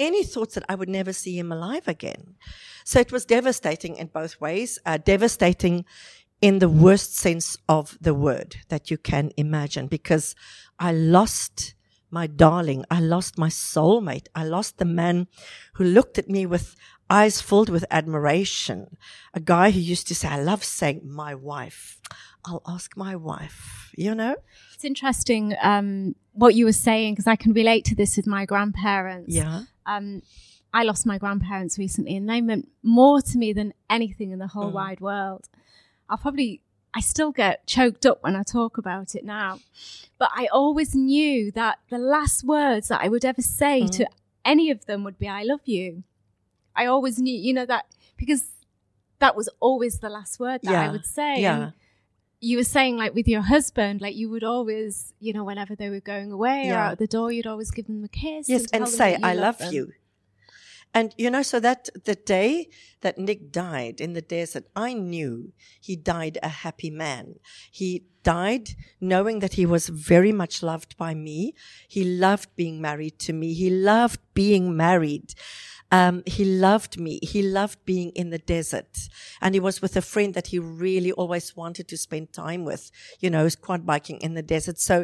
any 0.00 0.24
thoughts 0.24 0.54
that 0.54 0.64
I 0.68 0.74
would 0.74 0.88
never 0.88 1.12
see 1.12 1.38
him 1.38 1.52
alive 1.52 1.88
again. 1.88 2.34
So 2.84 3.00
it 3.00 3.12
was 3.12 3.24
devastating 3.24 3.96
in 3.96 4.08
both 4.08 4.40
ways, 4.40 4.78
uh, 4.84 4.98
devastating 4.98 5.84
in 6.40 6.58
the 6.58 6.68
worst 6.68 7.16
sense 7.16 7.56
of 7.68 7.96
the 8.00 8.14
word 8.14 8.56
that 8.68 8.90
you 8.90 8.98
can 8.98 9.30
imagine 9.36 9.86
because 9.86 10.34
I 10.78 10.92
lost 10.92 11.74
my 12.10 12.26
darling. 12.26 12.84
I 12.90 13.00
lost 13.00 13.38
my 13.38 13.48
soulmate. 13.48 14.28
I 14.34 14.44
lost 14.44 14.78
the 14.78 14.84
man 14.84 15.26
who 15.74 15.84
looked 15.84 16.18
at 16.18 16.28
me 16.28 16.46
with 16.46 16.76
eyes 17.10 17.40
filled 17.40 17.68
with 17.68 17.84
admiration. 17.90 18.96
A 19.34 19.40
guy 19.40 19.70
who 19.70 19.80
used 19.80 20.06
to 20.08 20.14
say, 20.14 20.28
I 20.28 20.40
love 20.40 20.64
saying 20.64 21.02
my 21.04 21.34
wife. 21.34 22.00
I'll 22.44 22.62
ask 22.66 22.96
my 22.96 23.16
wife, 23.16 23.90
you 23.96 24.14
know? 24.14 24.36
It's 24.74 24.84
interesting 24.84 25.54
um, 25.62 26.14
what 26.32 26.54
you 26.54 26.66
were 26.66 26.72
saying 26.72 27.14
because 27.14 27.26
I 27.26 27.36
can 27.36 27.52
relate 27.52 27.84
to 27.86 27.94
this 27.94 28.16
with 28.16 28.26
my 28.26 28.44
grandparents. 28.44 29.34
Yeah. 29.34 29.62
Um, 29.86 30.22
I 30.72 30.82
lost 30.82 31.06
my 31.06 31.18
grandparents 31.18 31.78
recently, 31.78 32.16
and 32.16 32.28
they 32.28 32.40
meant 32.40 32.68
more 32.82 33.20
to 33.22 33.38
me 33.38 33.52
than 33.52 33.72
anything 33.88 34.30
in 34.32 34.38
the 34.38 34.48
whole 34.48 34.70
Mm. 34.70 34.74
wide 34.74 35.00
world. 35.00 35.48
I'll 36.08 36.18
probably, 36.18 36.60
I 36.92 37.00
still 37.00 37.30
get 37.32 37.66
choked 37.66 38.04
up 38.06 38.22
when 38.22 38.34
I 38.36 38.42
talk 38.42 38.76
about 38.78 39.14
it 39.14 39.24
now, 39.24 39.60
but 40.18 40.30
I 40.34 40.46
always 40.46 40.94
knew 40.94 41.50
that 41.52 41.78
the 41.90 41.98
last 41.98 42.44
words 42.44 42.88
that 42.88 43.00
I 43.00 43.08
would 43.08 43.24
ever 43.24 43.42
say 43.42 43.82
Mm. 43.82 43.90
to 43.98 44.08
any 44.44 44.70
of 44.70 44.86
them 44.86 45.04
would 45.04 45.18
be 45.18 45.28
"I 45.28 45.42
love 45.44 45.60
you." 45.64 46.02
I 46.76 46.86
always 46.86 47.18
knew, 47.18 47.34
you 47.38 47.52
know 47.52 47.66
that 47.66 47.86
because 48.16 48.50
that 49.20 49.36
was 49.36 49.48
always 49.60 50.00
the 50.00 50.08
last 50.10 50.40
word 50.40 50.60
that 50.62 50.74
I 50.74 50.90
would 50.90 51.06
say. 51.06 51.40
Yeah. 51.40 51.56
And 51.66 51.72
you 52.44 52.58
were 52.58 52.64
saying 52.64 52.96
like 52.96 53.14
with 53.14 53.26
your 53.26 53.40
husband, 53.40 54.00
like 54.00 54.14
you 54.14 54.28
would 54.30 54.44
always, 54.44 55.12
you 55.18 55.32
know, 55.32 55.44
whenever 55.44 55.74
they 55.74 55.88
were 55.88 56.00
going 56.00 56.30
away 56.30 56.70
or 56.70 56.74
out 56.74 56.98
the 56.98 57.06
door, 57.06 57.32
you'd 57.32 57.46
always 57.46 57.70
give 57.70 57.86
them 57.86 58.04
a 58.04 58.08
kiss. 58.08 58.48
Yes, 58.48 58.70
tell 58.70 58.82
and 58.82 58.90
say, 58.90 59.16
I 59.22 59.34
love 59.34 59.58
them. 59.58 59.72
you. 59.72 59.92
And, 60.96 61.12
you 61.18 61.28
know, 61.28 61.42
so 61.42 61.58
that 61.58 61.88
the 62.04 62.14
day 62.14 62.68
that 63.00 63.18
Nick 63.18 63.50
died 63.50 64.00
in 64.00 64.12
the 64.12 64.22
desert, 64.22 64.64
I 64.76 64.92
knew 64.92 65.52
he 65.80 65.96
died 65.96 66.38
a 66.40 66.48
happy 66.48 66.90
man. 66.90 67.40
He 67.72 68.04
died 68.22 68.70
knowing 69.00 69.40
that 69.40 69.54
he 69.54 69.66
was 69.66 69.88
very 69.88 70.30
much 70.30 70.62
loved 70.62 70.96
by 70.96 71.12
me. 71.14 71.54
He 71.88 72.04
loved 72.04 72.54
being 72.54 72.80
married 72.80 73.18
to 73.20 73.32
me. 73.32 73.54
He 73.54 73.70
loved 73.70 74.20
being 74.34 74.76
married. 74.76 75.34
Um, 75.96 76.22
he 76.26 76.44
loved 76.68 76.98
me. 76.98 77.12
He 77.34 77.40
loved 77.42 77.78
being 77.84 78.10
in 78.20 78.26
the 78.34 78.38
desert. 78.54 78.92
And 79.42 79.50
he 79.54 79.60
was 79.68 79.76
with 79.82 79.94
a 79.96 80.02
friend 80.12 80.30
that 80.34 80.46
he 80.52 80.58
really 80.58 81.12
always 81.20 81.46
wanted 81.56 81.86
to 81.92 81.96
spend 82.06 82.32
time 82.32 82.62
with, 82.70 82.82
you 83.20 83.30
know, 83.34 83.48
quad 83.66 83.82
biking 83.90 84.18
in 84.26 84.34
the 84.34 84.42
desert. 84.54 84.78
So 84.90 84.96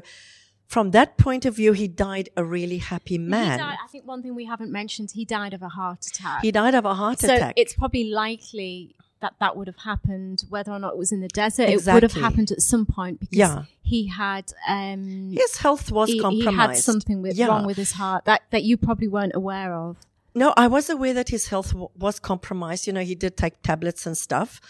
from 0.74 0.86
that 0.92 1.10
point 1.26 1.44
of 1.48 1.52
view, 1.56 1.72
he 1.72 1.88
died 1.88 2.28
a 2.36 2.44
really 2.56 2.78
happy 2.78 3.18
man. 3.18 3.58
died, 3.58 3.78
I 3.84 3.88
think 3.92 4.06
one 4.06 4.22
thing 4.22 4.34
we 4.34 4.46
haven't 4.46 4.72
mentioned, 4.72 5.08
he 5.20 5.24
died 5.24 5.52
of 5.58 5.62
a 5.62 5.68
heart 5.68 6.06
attack. 6.06 6.42
He 6.42 6.52
died 6.52 6.74
of 6.80 6.84
a 6.84 6.94
heart 6.94 7.18
attack. 7.22 7.28
so 7.30 7.34
attack. 7.36 7.54
it's 7.56 7.74
probably 7.74 8.04
likely 8.04 8.94
that 9.20 9.34
that 9.40 9.54
would 9.56 9.66
have 9.66 9.76
happened, 9.92 10.44
whether 10.48 10.72
or 10.72 10.78
not 10.78 10.92
it 10.94 10.98
was 10.98 11.12
in 11.12 11.20
the 11.20 11.28
desert. 11.28 11.68
It 11.68 11.84
would 11.86 12.02
have 12.02 12.12
happened 12.26 12.50
at 12.50 12.62
some 12.62 12.86
point 12.86 13.20
because 13.20 13.36
Yeah. 13.36 13.64
he 13.82 14.06
had 14.06 14.44
um, 14.66 15.32
His 15.32 15.56
health 15.58 15.90
was 15.92 16.08
he, 16.08 16.14
he 16.14 16.20
compromised. 16.20 16.56
had 16.56 16.76
something 16.78 17.20
with, 17.20 17.34
Yeah. 17.36 17.48
wrong 17.48 17.66
with 17.66 17.76
his 17.76 17.92
heart 17.92 18.24
that, 18.24 18.42
that 18.50 18.62
you 18.62 18.76
probably 18.76 19.08
weren't 19.08 19.34
aware 19.34 19.74
of. 19.74 19.96
No, 20.34 20.54
I 20.56 20.66
was 20.66 20.88
aware 20.88 21.14
that 21.14 21.30
his 21.30 21.48
health 21.48 21.70
w- 21.70 21.88
was 21.96 22.18
compromised. 22.18 22.86
You 22.86 22.92
know, 22.92 23.02
he 23.02 23.14
did 23.14 23.36
take 23.36 23.62
tablets 23.62 24.06
and 24.06 24.16
stuff. 24.16 24.60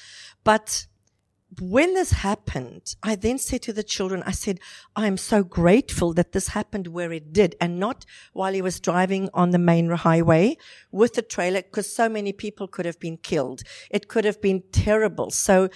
But 0.42 0.86
when 1.58 1.94
this 1.94 2.12
happened, 2.12 2.94
I 3.02 3.16
then 3.16 3.38
said 3.38 3.62
to 3.62 3.72
the 3.72 3.82
children, 3.82 4.22
I 4.24 4.30
said, 4.30 4.60
I 4.94 5.06
am 5.06 5.16
so 5.16 5.42
grateful 5.42 6.14
that 6.14 6.32
this 6.32 6.48
happened 6.48 6.86
where 6.88 7.12
it 7.12 7.32
did 7.32 7.56
and 7.60 7.80
not 7.80 8.06
while 8.32 8.52
he 8.52 8.62
was 8.62 8.78
driving 8.78 9.28
on 9.34 9.50
the 9.50 9.58
main 9.58 9.90
highway 9.90 10.56
with 10.92 11.14
the 11.14 11.22
trailer 11.22 11.62
because 11.62 11.94
so 11.94 12.08
many 12.08 12.32
people 12.32 12.68
could 12.68 12.86
have 12.86 13.00
been 13.00 13.16
killed. 13.16 13.62
It 13.90 14.06
could 14.06 14.24
have 14.24 14.40
been 14.40 14.62
terrible. 14.70 15.30
So 15.30 15.70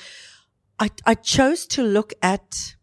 I, 0.78 0.90
I 1.04 1.14
chose 1.14 1.66
to 1.68 1.82
look 1.82 2.14
at 2.22 2.76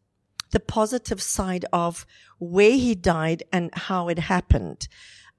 the 0.52 0.60
positive 0.60 1.22
side 1.22 1.66
of 1.72 2.06
where 2.40 2.72
he 2.72 2.94
died 2.94 3.44
and 3.54 3.74
how 3.74 4.10
it 4.10 4.20
happened. 4.20 4.88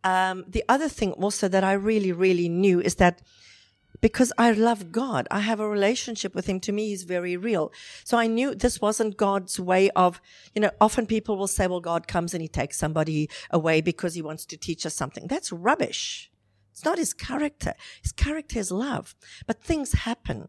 Um, 0.04 0.44
the 0.48 0.64
other 0.68 0.88
thing 0.88 1.12
also 1.12 1.48
that 1.48 1.64
I 1.64 1.72
really, 1.72 2.12
really 2.12 2.48
knew 2.48 2.80
is 2.80 2.96
that 2.96 3.22
because 4.00 4.32
I 4.36 4.50
love 4.50 4.90
God, 4.90 5.28
I 5.30 5.40
have 5.40 5.60
a 5.60 5.68
relationship 5.68 6.34
with 6.34 6.46
Him. 6.46 6.58
To 6.60 6.72
me, 6.72 6.88
He's 6.88 7.04
very 7.04 7.36
real. 7.36 7.72
So 8.04 8.18
I 8.18 8.26
knew 8.26 8.54
this 8.54 8.80
wasn't 8.80 9.16
God's 9.16 9.60
way 9.60 9.90
of, 9.90 10.20
you 10.54 10.60
know, 10.60 10.72
often 10.80 11.06
people 11.06 11.38
will 11.38 11.46
say, 11.46 11.66
well, 11.68 11.80
God 11.80 12.08
comes 12.08 12.34
and 12.34 12.42
He 12.42 12.48
takes 12.48 12.76
somebody 12.76 13.30
away 13.50 13.80
because 13.80 14.14
He 14.14 14.22
wants 14.22 14.44
to 14.46 14.56
teach 14.56 14.84
us 14.84 14.94
something. 14.94 15.28
That's 15.28 15.52
rubbish. 15.52 16.30
It's 16.72 16.84
not 16.84 16.98
His 16.98 17.14
character. 17.14 17.74
His 18.02 18.12
character 18.12 18.58
is 18.58 18.72
love. 18.72 19.14
But 19.46 19.62
things 19.62 19.92
happen 19.92 20.48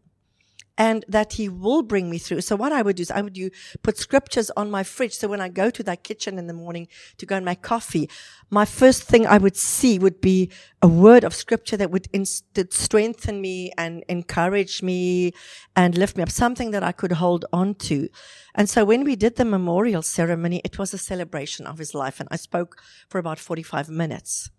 and 0.76 1.04
that 1.08 1.34
he 1.34 1.48
will 1.48 1.82
bring 1.82 2.10
me 2.10 2.18
through. 2.18 2.40
So 2.40 2.56
what 2.56 2.72
I 2.72 2.82
would 2.82 2.96
do 2.96 3.02
is 3.02 3.10
I 3.10 3.22
would 3.22 3.32
do, 3.32 3.50
put 3.82 3.96
scriptures 3.96 4.50
on 4.56 4.70
my 4.70 4.82
fridge. 4.82 5.14
So 5.14 5.28
when 5.28 5.40
I 5.40 5.48
go 5.48 5.70
to 5.70 5.82
that 5.84 6.02
kitchen 6.02 6.38
in 6.38 6.48
the 6.48 6.52
morning 6.52 6.88
to 7.18 7.26
go 7.26 7.36
and 7.36 7.44
make 7.44 7.62
coffee, 7.62 8.10
my 8.50 8.64
first 8.64 9.04
thing 9.04 9.26
I 9.26 9.38
would 9.38 9.56
see 9.56 9.98
would 9.98 10.20
be 10.20 10.50
a 10.82 10.88
word 10.88 11.22
of 11.22 11.34
scripture 11.34 11.76
that 11.76 11.90
would 11.90 12.08
inst- 12.12 12.44
strengthen 12.70 13.40
me 13.40 13.70
and 13.78 14.04
encourage 14.08 14.82
me 14.82 15.32
and 15.76 15.96
lift 15.96 16.16
me 16.16 16.22
up, 16.24 16.30
something 16.30 16.72
that 16.72 16.82
I 16.82 16.92
could 16.92 17.12
hold 17.12 17.44
on 17.52 17.74
to. 17.86 18.08
And 18.54 18.68
so 18.68 18.84
when 18.84 19.04
we 19.04 19.14
did 19.14 19.36
the 19.36 19.44
memorial 19.44 20.02
ceremony, 20.02 20.60
it 20.64 20.78
was 20.78 20.92
a 20.92 20.98
celebration 20.98 21.66
of 21.66 21.78
his 21.78 21.94
life. 21.94 22.18
And 22.18 22.28
I 22.32 22.36
spoke 22.36 22.80
for 23.08 23.18
about 23.18 23.38
45 23.38 23.88
minutes, 23.88 24.50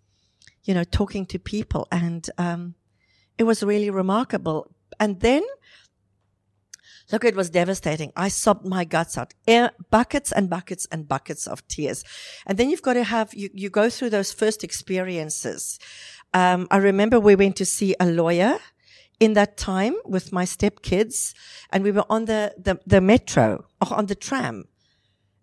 you 0.64 0.72
know, 0.72 0.84
talking 0.84 1.26
to 1.26 1.38
people 1.38 1.86
and, 1.92 2.28
um, 2.38 2.74
it 3.38 3.44
was 3.44 3.62
really 3.62 3.90
remarkable. 3.90 4.74
And 4.98 5.20
then 5.20 5.42
Look, 7.12 7.24
it 7.24 7.36
was 7.36 7.50
devastating. 7.50 8.12
I 8.16 8.28
sobbed 8.28 8.66
my 8.66 8.84
guts 8.84 9.16
out, 9.16 9.32
Air, 9.46 9.70
buckets 9.90 10.32
and 10.32 10.50
buckets 10.50 10.86
and 10.90 11.06
buckets 11.06 11.46
of 11.46 11.66
tears. 11.68 12.02
And 12.46 12.58
then 12.58 12.68
you've 12.68 12.82
got 12.82 12.94
to 12.94 13.04
have, 13.04 13.32
you, 13.32 13.48
you 13.52 13.70
go 13.70 13.88
through 13.88 14.10
those 14.10 14.32
first 14.32 14.64
experiences. 14.64 15.78
Um, 16.34 16.66
I 16.70 16.78
remember 16.78 17.20
we 17.20 17.36
went 17.36 17.56
to 17.56 17.64
see 17.64 17.94
a 18.00 18.06
lawyer 18.06 18.58
in 19.20 19.34
that 19.34 19.56
time 19.56 19.94
with 20.04 20.32
my 20.32 20.44
stepkids 20.44 21.32
and 21.70 21.84
we 21.84 21.92
were 21.92 22.04
on 22.10 22.24
the, 22.24 22.54
the, 22.58 22.78
the 22.86 23.00
metro 23.00 23.64
or 23.80 23.96
on 23.96 24.06
the 24.06 24.14
tram. 24.14 24.64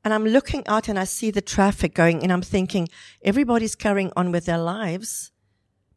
And 0.03 0.13
I'm 0.13 0.25
looking 0.25 0.67
out 0.67 0.89
and 0.89 0.99
I 0.99 1.05
see 1.05 1.31
the 1.31 1.41
traffic 1.41 1.93
going 1.93 2.23
and 2.23 2.31
I'm 2.31 2.41
thinking, 2.41 2.89
everybody's 3.23 3.75
carrying 3.75 4.11
on 4.17 4.31
with 4.31 4.45
their 4.45 4.57
lives. 4.57 5.31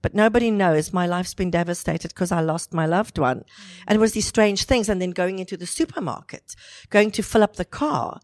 But 0.06 0.14
nobody 0.14 0.52
knows 0.52 0.92
my 0.92 1.04
life's 1.04 1.34
been 1.34 1.50
devastated 1.50 2.10
because 2.14 2.30
I 2.30 2.40
lost 2.40 2.72
my 2.72 2.86
loved 2.86 3.18
one. 3.18 3.44
And 3.88 3.96
it 3.96 3.98
was 3.98 4.12
these 4.12 4.28
strange 4.28 4.62
things. 4.62 4.88
And 4.88 5.02
then 5.02 5.10
going 5.10 5.40
into 5.40 5.56
the 5.56 5.66
supermarket, 5.66 6.54
going 6.90 7.10
to 7.10 7.24
fill 7.24 7.42
up 7.42 7.56
the 7.56 7.64
car. 7.64 8.20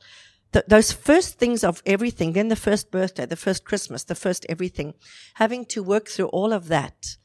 Th- 0.53 0.65
those 0.69 0.93
first 0.93 1.41
things 1.41 1.65
of 1.65 1.83
everything, 1.85 2.35
then 2.35 2.47
the 2.47 2.55
first 2.55 2.93
birthday, 2.93 3.27
the 3.27 3.35
first 3.35 3.65
Christmas, 3.65 4.05
the 4.05 4.15
first 4.15 4.47
everything, 4.49 4.95
having 5.35 5.65
to 5.65 5.83
work 5.83 6.07
through 6.07 6.27
all 6.27 6.53
of 6.53 6.69
that. 6.69 7.17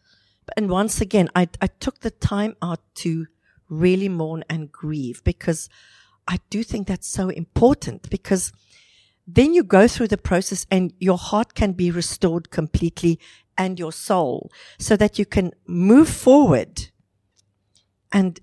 And 0.58 0.72
once 0.72 1.02
again, 1.02 1.30
I, 1.36 1.50
I 1.62 1.68
took 1.68 2.00
the 2.00 2.10
time 2.10 2.56
out 2.60 2.80
to 3.04 3.28
really 3.70 4.10
mourn 4.10 4.44
and 4.50 4.72
grieve 4.72 5.24
because 5.24 5.70
I 6.28 6.40
do 6.50 6.64
think 6.64 6.88
that's 6.88 7.08
so 7.08 7.30
important 7.30 8.10
because 8.10 8.52
then 9.28 9.54
you 9.54 9.62
go 9.62 9.88
through 9.88 10.08
the 10.08 10.18
process 10.18 10.66
and 10.72 10.94
your 10.98 11.20
heart 11.20 11.54
can 11.54 11.74
be 11.74 11.92
restored 11.92 12.50
completely 12.50 13.20
and 13.58 13.80
your 13.80 13.92
soul 13.92 14.52
so 14.80 14.96
that 14.98 15.18
you 15.18 15.26
can 15.26 15.52
move 15.68 16.10
forward 16.10 16.90
and 18.12 18.40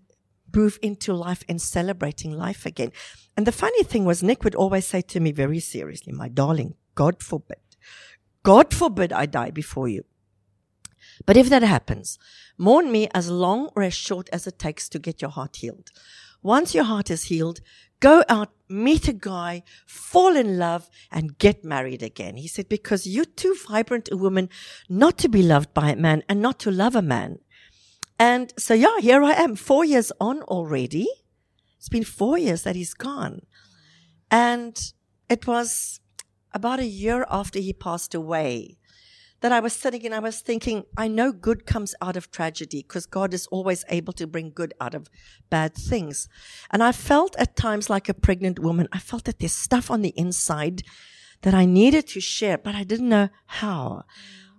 move 0.55 0.79
into 0.83 1.13
life 1.13 1.43
and 1.49 1.61
celebrating 1.61 2.33
life 2.33 2.67
again. 2.67 2.93
And 3.37 3.47
the 3.47 3.53
funny 3.53 3.83
thing 3.83 4.05
was, 4.05 4.23
Nick 4.23 4.45
would 4.45 4.55
always 4.55 4.87
say 4.87 5.03
to 5.03 5.21
me 5.21 5.33
very 5.33 5.61
seriously, 5.61 6.13
my 6.13 6.29
darling, 6.29 6.75
God 6.95 7.23
forbid, 7.23 7.59
God 8.43 8.73
forbid 8.73 9.13
I 9.13 9.27
die 9.27 9.51
before 9.51 9.89
you. 9.89 10.05
But 11.27 11.37
if 11.37 11.49
that 11.49 11.63
happens, 11.63 12.19
mourn 12.59 12.91
me 12.91 13.09
as 13.15 13.31
long 13.31 13.71
or 13.75 13.83
as 13.83 13.95
short 13.95 14.29
as 14.33 14.47
it 14.47 14.59
takes 14.59 14.89
to 14.91 14.99
get 14.99 15.23
your 15.23 15.31
heart 15.31 15.57
healed. 15.57 15.91
Once 16.43 16.75
your 16.75 16.85
heart 16.85 17.11
is 17.11 17.25
healed, 17.25 17.61
go 18.05 18.23
out, 18.29 18.51
meet 18.69 19.09
a 19.09 19.15
guy, 19.15 19.63
fall 19.87 20.37
in 20.37 20.59
love, 20.59 20.91
and 21.11 21.39
get 21.39 21.65
married 21.65 22.03
again. 22.03 22.37
He 22.37 22.49
said, 22.49 22.69
because 22.69 23.07
you're 23.07 23.25
too 23.25 23.57
vibrant 23.67 24.13
a 24.13 24.17
woman 24.17 24.51
not 24.91 25.17
to 25.19 25.29
be 25.29 25.43
loved 25.43 25.73
by 25.73 25.93
a 25.93 25.97
man 25.97 26.23
and 26.29 26.43
not 26.43 26.59
to 26.61 26.71
love 26.71 26.95
a 26.95 27.01
man. 27.01 27.39
And 28.19 28.53
so, 28.59 28.75
yeah, 28.75 28.99
here 29.01 29.23
I 29.25 29.33
am, 29.33 29.57
four 29.57 29.87
years 29.87 30.13
on 30.21 30.43
already. 30.43 31.09
It's 31.79 31.89
been 31.89 32.05
four 32.05 32.37
years 32.37 32.63
that 32.65 32.77
he's 32.77 32.93
gone. 32.93 33.41
And 34.31 34.79
it 35.31 35.47
was 35.47 36.01
about 36.53 36.81
a 36.81 36.87
year 36.87 37.25
after 37.31 37.59
he 37.59 37.73
passed 37.73 38.15
away 38.15 38.77
that 39.45 39.53
I 39.53 39.61
was 39.61 39.75
sitting 39.75 40.07
and 40.07 40.15
I 40.15 40.21
was 40.21 40.41
thinking, 40.41 40.87
I 40.97 41.07
know 41.07 41.31
good 41.31 41.67
comes 41.67 41.95
out 42.01 42.17
of 42.17 42.31
tragedy 42.31 42.81
because 42.81 43.05
God 43.05 43.35
is 43.35 43.47
always 43.49 43.85
able 43.91 44.15
to 44.15 44.27
bring 44.27 44.51
good 44.51 44.73
out 44.81 44.95
of 44.95 45.11
bad 45.51 45.75
things. 45.75 46.31
And 46.71 46.83
I 46.83 46.93
felt 46.93 47.37
at 47.37 47.55
times 47.55 47.91
like 47.91 48.09
a 48.09 48.15
pregnant 48.15 48.59
woman. 48.59 48.89
I 48.91 48.99
felt 48.99 49.25
that 49.25 49.41
there's 49.41 49.53
stuff 49.53 49.91
on 49.91 50.01
the 50.01 50.15
inside 50.17 50.81
that 51.43 51.53
I 51.53 51.67
needed 51.67 52.07
to 52.07 52.21
share, 52.21 52.57
but 52.57 52.75
I 52.75 52.85
didn't 52.85 53.11
know 53.11 53.29
how. 53.45 54.05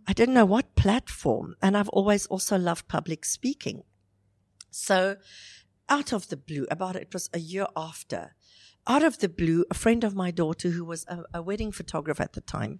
I 0.07 0.13
didn't 0.13 0.35
know 0.35 0.45
what 0.45 0.75
platform. 0.75 1.55
And 1.63 1.75
I've 1.75 1.89
always 1.89 2.27
also 2.27 2.55
loved 2.55 2.87
public 2.87 3.25
speaking. 3.25 3.81
So 4.69 5.15
out 5.89 6.13
of 6.13 6.29
the 6.29 6.37
blue, 6.37 6.67
about 6.69 6.95
it 6.95 7.11
was 7.11 7.27
a 7.33 7.39
year 7.39 7.65
after, 7.75 8.35
out 8.85 9.01
of 9.01 9.17
the 9.17 9.29
blue, 9.29 9.65
a 9.71 9.73
friend 9.73 10.03
of 10.03 10.13
my 10.13 10.29
daughter 10.29 10.69
who 10.69 10.85
was 10.85 11.05
a, 11.07 11.23
a 11.33 11.41
wedding 11.41 11.71
photographer 11.71 12.21
at 12.21 12.33
the 12.33 12.41
time, 12.41 12.79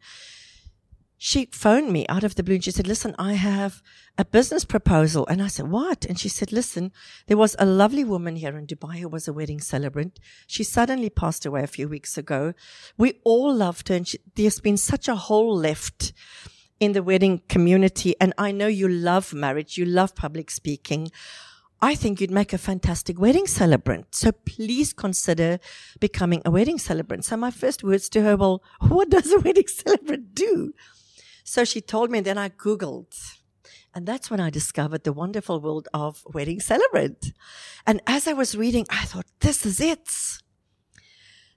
she 1.18 1.48
phoned 1.52 1.92
me 1.92 2.06
out 2.08 2.24
of 2.24 2.36
the 2.36 2.44
blue 2.44 2.56
and 2.56 2.64
she 2.64 2.72
said, 2.72 2.88
listen, 2.88 3.16
I 3.18 3.34
have 3.34 3.82
a 4.18 4.26
business 4.26 4.66
proposal. 4.66 5.26
And 5.28 5.42
I 5.42 5.48
said, 5.48 5.70
what? 5.70 6.06
And 6.06 6.20
she 6.20 6.30
said, 6.30 6.52
listen, 6.52 6.92
there 7.28 7.38
was 7.38 7.56
a 7.58 7.66
lovely 7.66 8.04
woman 8.04 8.36
here 8.36 8.58
in 8.58 8.68
Dubai 8.68 9.00
who 9.00 9.10
was 9.10 9.28
a 9.28 9.34
wedding 9.34 9.62
celebrant. 9.62 10.20
She 10.46 10.64
suddenly 10.64 11.10
passed 11.10 11.46
away 11.46 11.64
a 11.64 11.68
few 11.68 11.88
weeks 11.88 12.18
ago. 12.18 12.54
We 12.98 13.22
all 13.24 13.54
loved 13.54 13.88
her 13.90 13.96
and 13.96 14.08
she, 14.08 14.20
there's 14.36 14.60
been 14.60 14.78
such 14.78 15.08
a 15.08 15.16
hole 15.16 15.56
left 15.56 16.12
in 16.80 16.92
the 16.92 17.04
wedding 17.04 17.42
community. 17.48 18.16
And 18.20 18.34
I 18.38 18.52
know 18.52 18.68
you 18.68 18.90
love 18.90 19.34
marriage. 19.34 19.78
You 19.78 19.86
love 19.86 20.16
public 20.16 20.52
speaking. 20.52 21.12
I 21.82 21.96
think 21.96 22.20
you'd 22.20 22.32
make 22.32 22.54
a 22.54 22.58
fantastic 22.58 23.20
wedding 23.20 23.48
celebrant. 23.48 24.16
So 24.16 24.32
please 24.32 24.94
consider 24.94 25.60
becoming 26.00 26.42
a 26.46 26.52
wedding 26.52 26.78
celebrant. 26.78 27.26
So 27.26 27.38
my 27.38 27.52
first 27.52 27.84
words 27.84 28.10
to 28.10 28.22
her, 28.22 28.36
well, 28.36 28.64
what 28.88 29.10
does 29.10 29.32
a 29.32 29.40
wedding 29.40 29.68
celebrant 29.84 30.34
do? 30.36 30.74
So 31.46 31.64
she 31.64 31.80
told 31.80 32.10
me, 32.10 32.18
and 32.18 32.28
then 32.28 32.40
I 32.40 32.50
Googled. 32.50 33.16
And 33.94 34.06
that's 34.06 34.30
when 34.30 34.40
I 34.42 34.50
discovered 34.50 35.04
the 35.04 35.14
wonderful 35.14 35.62
world 35.62 35.88
of 35.94 36.22
wedding 36.34 36.60
celebrant. 36.60 37.32
And 37.88 38.02
as 38.08 38.28
I 38.28 38.34
was 38.34 38.58
reading, 38.58 38.86
I 38.90 39.06
thought, 39.06 39.28
this 39.40 39.66
is 39.66 39.80
it. 39.80 40.10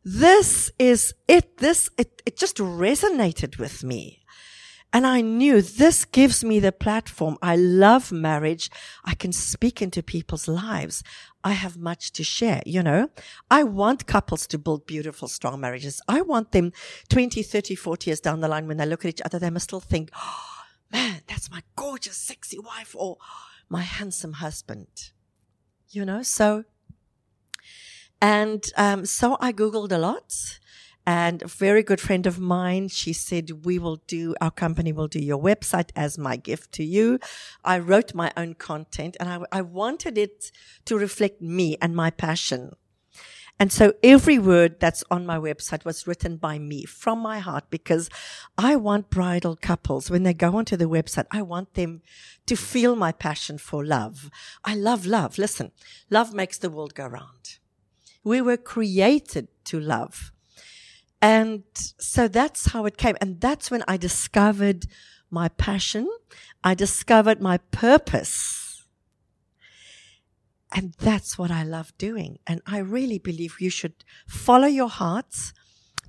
This 0.05 0.70
is 0.79 1.14
it. 1.27 1.57
This, 1.57 1.88
it, 1.96 2.22
it 2.27 2.37
just 2.37 2.59
resonated 2.59 3.59
with 3.59 3.83
me. 3.83 4.20
And 4.90 5.07
I 5.07 5.20
knew 5.20 5.61
this 5.61 6.07
gives 6.07 6.42
me 6.42 6.61
the 6.61 6.72
platform. 6.72 7.37
I 7.42 7.57
love 7.57 8.11
marriage. 8.11 8.70
I 9.05 9.14
can 9.14 9.33
speak 9.33 9.83
into 9.83 10.03
people's 10.03 10.48
lives. 10.48 11.03
I 11.44 11.53
have 11.53 11.77
much 11.77 12.11
to 12.12 12.24
share, 12.24 12.62
you 12.64 12.83
know. 12.83 13.11
I 13.51 13.64
want 13.64 14.07
couples 14.07 14.46
to 14.46 14.59
build 14.59 14.87
beautiful, 14.87 15.29
strong 15.29 15.61
marriages. 15.61 16.01
I 16.09 16.22
want 16.22 16.53
them 16.53 16.72
20, 17.11 17.42
30, 17.42 17.74
40 17.74 18.11
years 18.11 18.20
down 18.20 18.40
the 18.40 18.48
line 18.48 18.66
when 18.66 18.79
they 18.79 18.87
look 18.87 19.05
at 19.05 19.11
each 19.11 19.22
other, 19.24 19.38
they 19.38 19.51
must 19.51 19.64
still 19.64 19.81
think, 19.81 20.11
oh, 20.16 20.64
man, 20.90 21.20
that's 21.27 21.51
my 21.51 21.62
gorgeous, 21.77 22.16
sexy 22.16 22.59
wife 22.59 22.96
or 22.98 23.18
my 23.68 23.83
handsome 23.83 24.35
husband. 24.35 25.11
You 25.90 26.07
know, 26.07 26.22
so, 26.22 26.64
and, 28.22 28.64
um, 28.77 29.05
so 29.05 29.37
I 29.38 29.53
Googled 29.53 29.92
a 29.92 29.98
lot 29.98 30.59
and 31.08 31.40
a 31.40 31.48
very 31.48 31.82
good 31.82 32.02
friend 32.02 32.26
of 32.26 32.38
mine, 32.38 32.88
she 32.88 33.14
said, 33.14 33.64
we 33.64 33.78
will 33.78 33.96
do, 34.06 34.34
our 34.42 34.50
company 34.50 34.92
will 34.92 35.08
do 35.08 35.18
your 35.18 35.40
website 35.40 35.88
as 35.96 36.18
my 36.18 36.36
gift 36.36 36.70
to 36.72 36.84
you. 36.84 37.18
I 37.64 37.78
wrote 37.78 38.14
my 38.14 38.30
own 38.36 38.52
content 38.52 39.16
and 39.18 39.26
I, 39.26 39.40
I 39.50 39.62
wanted 39.62 40.18
it 40.18 40.52
to 40.84 40.98
reflect 40.98 41.40
me 41.40 41.78
and 41.80 41.96
my 41.96 42.10
passion. 42.10 42.72
And 43.58 43.72
so 43.72 43.94
every 44.02 44.38
word 44.38 44.80
that's 44.80 45.02
on 45.10 45.24
my 45.24 45.38
website 45.38 45.86
was 45.86 46.06
written 46.06 46.36
by 46.36 46.58
me 46.58 46.84
from 46.84 47.20
my 47.20 47.38
heart 47.38 47.64
because 47.70 48.10
I 48.58 48.76
want 48.76 49.08
bridal 49.08 49.56
couples, 49.56 50.10
when 50.10 50.24
they 50.24 50.34
go 50.34 50.56
onto 50.56 50.76
the 50.76 50.90
website, 50.90 51.24
I 51.30 51.40
want 51.40 51.72
them 51.72 52.02
to 52.44 52.54
feel 52.54 52.96
my 52.96 53.12
passion 53.12 53.56
for 53.56 53.82
love. 53.82 54.28
I 54.62 54.74
love 54.74 55.06
love. 55.06 55.38
Listen, 55.38 55.72
love 56.10 56.34
makes 56.34 56.58
the 56.58 56.68
world 56.68 56.94
go 56.94 57.06
round. 57.06 57.56
We 58.22 58.42
were 58.42 58.58
created 58.58 59.48
to 59.64 59.80
love. 59.80 60.32
And 61.20 61.64
so 61.74 62.28
that's 62.28 62.72
how 62.72 62.87
it 62.87 62.96
came. 62.96 63.16
And 63.20 63.40
that's 63.40 63.70
when 63.70 63.83
I 63.88 63.96
discovered 63.96 64.87
my 65.31 65.48
passion. 65.48 66.09
I 66.62 66.74
discovered 66.74 67.40
my 67.40 67.59
purpose. 67.59 68.87
And 70.74 70.94
that's 70.98 71.38
what 71.38 71.50
I 71.50 71.62
love 71.62 71.96
doing. 71.98 72.38
And 72.46 72.61
I 72.66 72.78
really 72.78 73.18
believe 73.18 73.57
you 73.59 73.70
should 73.70 74.04
follow 74.26 74.66
your 74.66 74.90
hearts, 74.90 75.52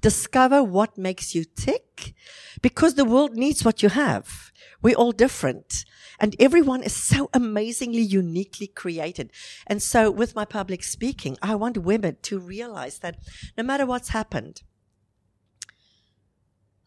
discover 0.02 0.64
what 0.64 0.98
makes 0.98 1.34
you 1.34 1.44
tick, 1.44 2.14
because 2.62 2.96
the 2.96 3.06
world 3.06 3.36
needs 3.36 3.64
what 3.64 3.82
you 3.82 3.90
have. 3.90 4.52
We're 4.82 4.96
all 4.96 5.14
different. 5.14 5.86
And 6.20 6.36
everyone 6.40 6.84
is 6.84 6.94
so 6.94 7.30
amazingly 7.34 8.02
uniquely 8.02 8.68
created. 8.68 9.32
And 9.66 9.82
so 9.82 10.12
with 10.12 10.36
my 10.36 10.44
public 10.46 10.84
speaking, 10.84 11.38
I 11.42 11.56
want 11.56 11.78
women 11.78 12.18
to 12.24 12.38
realize 12.38 13.00
that 13.00 13.18
no 13.58 13.64
matter 13.64 13.86
what's 13.86 14.10
happened, 14.10 14.62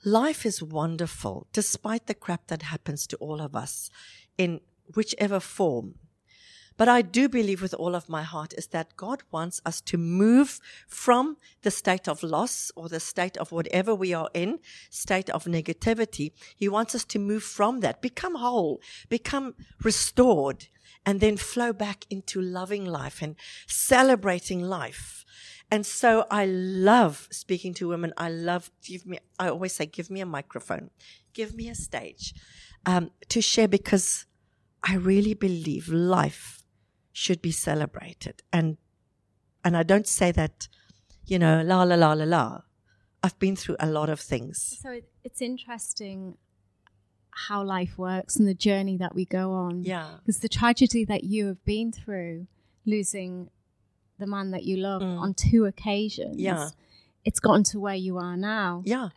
life 0.04 0.44
is 0.44 0.62
wonderful 0.62 1.46
despite 1.52 2.06
the 2.06 2.14
crap 2.14 2.48
that 2.48 2.62
happens 2.62 3.06
to 3.06 3.16
all 3.16 3.40
of 3.40 3.54
us 3.54 3.90
in 4.36 4.60
whichever 4.94 5.40
form. 5.40 5.94
But 6.76 6.88
I 6.88 7.02
do 7.02 7.28
believe 7.28 7.60
with 7.60 7.74
all 7.74 7.94
of 7.94 8.08
my 8.08 8.22
heart 8.22 8.54
is 8.56 8.68
that 8.68 8.96
God 8.96 9.22
wants 9.30 9.60
us 9.64 9.80
to 9.82 9.98
move 9.98 10.58
from 10.88 11.36
the 11.62 11.70
state 11.70 12.08
of 12.08 12.22
loss 12.22 12.72
or 12.74 12.88
the 12.88 13.00
state 13.00 13.36
of 13.36 13.52
whatever 13.52 13.94
we 13.94 14.14
are 14.14 14.30
in, 14.32 14.58
state 14.90 15.28
of 15.30 15.44
negativity. 15.44 16.32
He 16.56 16.68
wants 16.68 16.94
us 16.94 17.04
to 17.04 17.18
move 17.18 17.42
from 17.42 17.80
that, 17.80 18.00
become 18.00 18.36
whole, 18.36 18.80
become 19.08 19.54
restored, 19.82 20.68
and 21.04 21.20
then 21.20 21.36
flow 21.36 21.72
back 21.72 22.06
into 22.10 22.40
loving 22.40 22.86
life 22.86 23.20
and 23.22 23.36
celebrating 23.66 24.62
life 24.62 25.24
and 25.72 25.86
so 25.86 26.26
I 26.30 26.44
love 26.44 27.28
speaking 27.30 27.72
to 27.74 27.88
women. 27.88 28.12
I 28.18 28.28
love, 28.28 28.70
give 28.84 29.06
me, 29.06 29.18
I 29.38 29.48
always 29.48 29.72
say, 29.72 29.86
give 29.86 30.10
me 30.10 30.20
a 30.20 30.26
microphone, 30.26 30.90
give 31.32 31.56
me 31.56 31.70
a 31.70 31.74
stage 31.74 32.34
um, 32.84 33.10
to 33.30 33.40
share 33.40 33.68
because 33.68 34.26
I 34.84 34.96
really 34.96 35.32
believe 35.32 35.88
life 35.88 36.62
should 37.10 37.40
be 37.40 37.52
celebrated. 37.52 38.42
And, 38.52 38.76
and 39.64 39.74
I 39.74 39.82
don't 39.82 40.06
say 40.06 40.30
that, 40.32 40.68
you 41.24 41.38
know, 41.38 41.62
la, 41.64 41.84
la, 41.84 41.94
la, 41.94 42.12
la, 42.12 42.24
la. 42.24 42.60
I've 43.22 43.38
been 43.38 43.56
through 43.56 43.76
a 43.80 43.86
lot 43.86 44.10
of 44.10 44.20
things. 44.20 44.78
So 44.82 45.00
it's 45.24 45.40
interesting 45.40 46.36
how 47.30 47.62
life 47.62 47.96
works 47.96 48.36
and 48.36 48.46
the 48.46 48.52
journey 48.52 48.98
that 48.98 49.14
we 49.14 49.24
go 49.24 49.52
on. 49.52 49.84
Yeah. 49.84 50.18
Because 50.18 50.40
the 50.40 50.50
tragedy 50.50 51.06
that 51.06 51.24
you 51.24 51.46
have 51.46 51.64
been 51.64 51.92
through, 51.92 52.46
losing 52.84 53.48
the 54.18 54.26
man 54.26 54.50
that 54.52 54.64
you 54.64 54.76
love 54.76 55.02
mm. 55.02 55.18
on 55.18 55.34
two 55.34 55.64
occasions 55.64 56.36
yeah. 56.38 56.68
it's 57.24 57.40
gotten 57.40 57.62
to 57.64 57.80
where 57.80 57.94
you 57.94 58.18
are 58.18 58.36
now, 58.36 58.82
Yeah. 58.84 59.08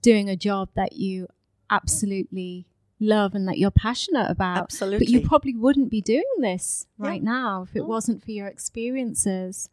doing 0.00 0.28
a 0.28 0.36
job 0.36 0.68
that 0.74 0.94
you 0.94 1.28
absolutely 1.70 2.66
love 3.00 3.34
and 3.34 3.46
that 3.48 3.58
you're 3.58 3.70
passionate 3.70 4.30
about. 4.30 4.58
Absolutely. 4.58 5.06
But 5.06 5.08
you 5.12 5.20
probably 5.28 5.54
wouldn't 5.54 5.90
be 5.90 6.00
doing 6.00 6.24
this 6.38 6.86
Yeah. 6.98 7.06
right 7.08 7.22
now 7.22 7.62
if 7.62 7.76
it 7.76 7.82
Mm. 7.82 7.88
wasn't 7.88 8.22
for 8.24 8.30
your 8.30 8.46
experiences. 8.46 9.68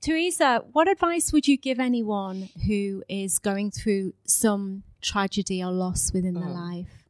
Teresa, 0.00 0.62
what 0.72 0.88
advice 0.88 1.32
would 1.32 1.48
you 1.48 1.56
give 1.56 1.80
anyone 1.80 2.48
who 2.66 3.02
is 3.08 3.38
going 3.38 3.70
through 3.70 4.14
some 4.24 4.82
tragedy 5.00 5.62
or 5.62 5.72
loss 5.72 6.12
within 6.12 6.34
their 6.34 6.44
Mm. 6.44 6.54
life? 6.54 7.04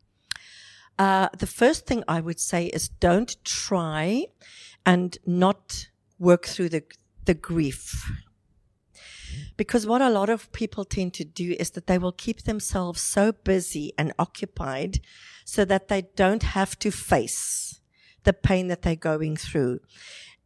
Uh, 0.99 1.29
the 1.37 1.47
first 1.47 1.87
thing 1.87 2.03
I 2.09 2.20
would 2.20 2.41
say 2.41 2.66
is 2.66 2.89
don't 2.89 3.37
try 3.45 4.27
and 4.87 5.18
not 5.27 5.89
work 6.19 6.47
through 6.47 6.71
the, 6.71 6.83
the 7.25 7.35
grief. 7.35 8.12
Because 9.57 9.87
what 9.87 10.03
a 10.03 10.11
lot 10.11 10.29
of 10.29 10.51
people 10.53 10.85
tend 10.85 11.14
to 11.14 11.25
do 11.25 11.57
is 11.59 11.71
that 11.71 11.87
they 11.87 11.99
will 11.99 12.12
keep 12.12 12.43
themselves 12.43 13.03
so 13.03 13.33
busy 13.33 13.93
and 13.99 14.12
occupied 14.19 15.01
so 15.45 15.64
that 15.64 15.89
they 15.89 16.03
don't 16.17 16.43
have 16.43 16.79
to 16.79 16.91
face 16.91 17.81
the 18.25 18.33
pain 18.33 18.69
that 18.69 18.83
they're 18.83 18.97
going 18.97 19.37
through. 19.37 19.81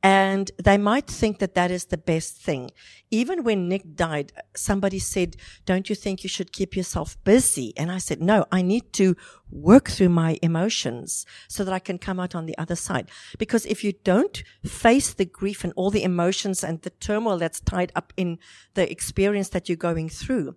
And 0.03 0.51
they 0.57 0.79
might 0.79 1.07
think 1.07 1.41
that 1.41 1.55
that 1.55 1.71
is 1.71 1.87
the 1.87 1.99
best 1.99 2.37
thing. 2.37 2.71
Even 3.11 3.45
when 3.45 3.69
Nick 3.69 3.97
died, 3.97 4.33
somebody 4.57 4.99
said, 4.99 5.37
don't 5.67 5.91
you 5.91 5.95
think 5.95 6.23
you 6.23 6.29
should 6.29 6.53
keep 6.53 6.75
yourself 6.75 7.23
busy? 7.23 7.75
And 7.77 7.93
I 7.93 7.99
said, 7.99 8.23
no, 8.23 8.47
I 8.51 8.63
need 8.63 8.95
to 8.95 9.15
work 9.51 9.91
through 9.91 10.09
my 10.09 10.39
emotions 10.41 11.27
so 11.49 11.65
that 11.65 11.75
I 11.75 11.81
can 11.81 11.99
come 11.99 12.19
out 12.19 12.35
on 12.35 12.47
the 12.47 12.57
other 12.57 12.77
side. 12.77 13.11
Because 13.39 13.67
if 13.67 13.85
you 13.85 13.93
don't 13.93 14.43
face 14.65 15.13
the 15.13 15.27
grief 15.27 15.65
and 15.65 15.73
all 15.77 15.91
the 15.91 16.05
emotions 16.05 16.65
and 16.65 16.81
the 16.81 16.91
turmoil 16.91 17.37
that's 17.37 17.61
tied 17.61 17.93
up 17.95 18.15
in 18.17 18.39
the 18.73 18.91
experience 18.91 19.51
that 19.51 19.69
you're 19.69 19.77
going 19.77 20.09
through, 20.09 20.55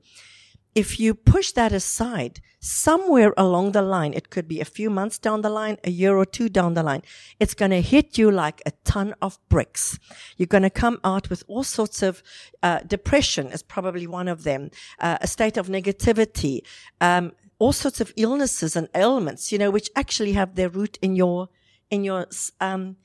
if 0.75 0.99
you 0.99 1.13
push 1.13 1.51
that 1.51 1.71
aside, 1.71 2.41
somewhere 2.59 3.33
along 3.37 3.73
the 3.73 3.81
line, 3.81 4.13
it 4.13 4.29
could 4.29 4.47
be 4.47 4.59
a 4.59 4.65
few 4.65 4.89
months 4.89 5.19
down 5.19 5.41
the 5.41 5.49
line, 5.49 5.77
a 5.83 5.91
year 5.91 6.15
or 6.17 6.25
two 6.25 6.49
down 6.49 6.73
the 6.73 6.81
line, 6.81 7.03
it's 7.39 7.53
going 7.53 7.71
to 7.71 7.81
hit 7.81 8.17
you 8.17 8.31
like 8.31 8.61
a 8.65 8.71
ton 8.83 9.13
of 9.21 9.37
bricks. 9.49 9.99
You're 10.37 10.47
going 10.47 10.63
to 10.63 10.69
come 10.69 10.99
out 11.03 11.29
with 11.29 11.43
all 11.47 11.63
sorts 11.63 12.01
of 12.01 12.23
uh, 12.63 12.79
depression 12.79 13.47
is 13.47 13.61
probably 13.61 14.07
one 14.07 14.27
of 14.27 14.43
them, 14.43 14.71
uh, 14.99 15.17
a 15.21 15.27
state 15.27 15.57
of 15.57 15.67
negativity, 15.67 16.61
um, 17.01 17.33
all 17.59 17.73
sorts 17.73 18.01
of 18.01 18.11
illnesses 18.17 18.75
and 18.75 18.89
ailments, 18.95 19.51
you 19.51 19.57
know, 19.57 19.69
which 19.69 19.89
actually 19.95 20.33
have 20.33 20.55
their 20.55 20.69
root 20.69 20.97
in 21.01 21.15
your 21.15 21.49
in 21.91 22.03
your 22.03 22.25
um, 22.59 22.95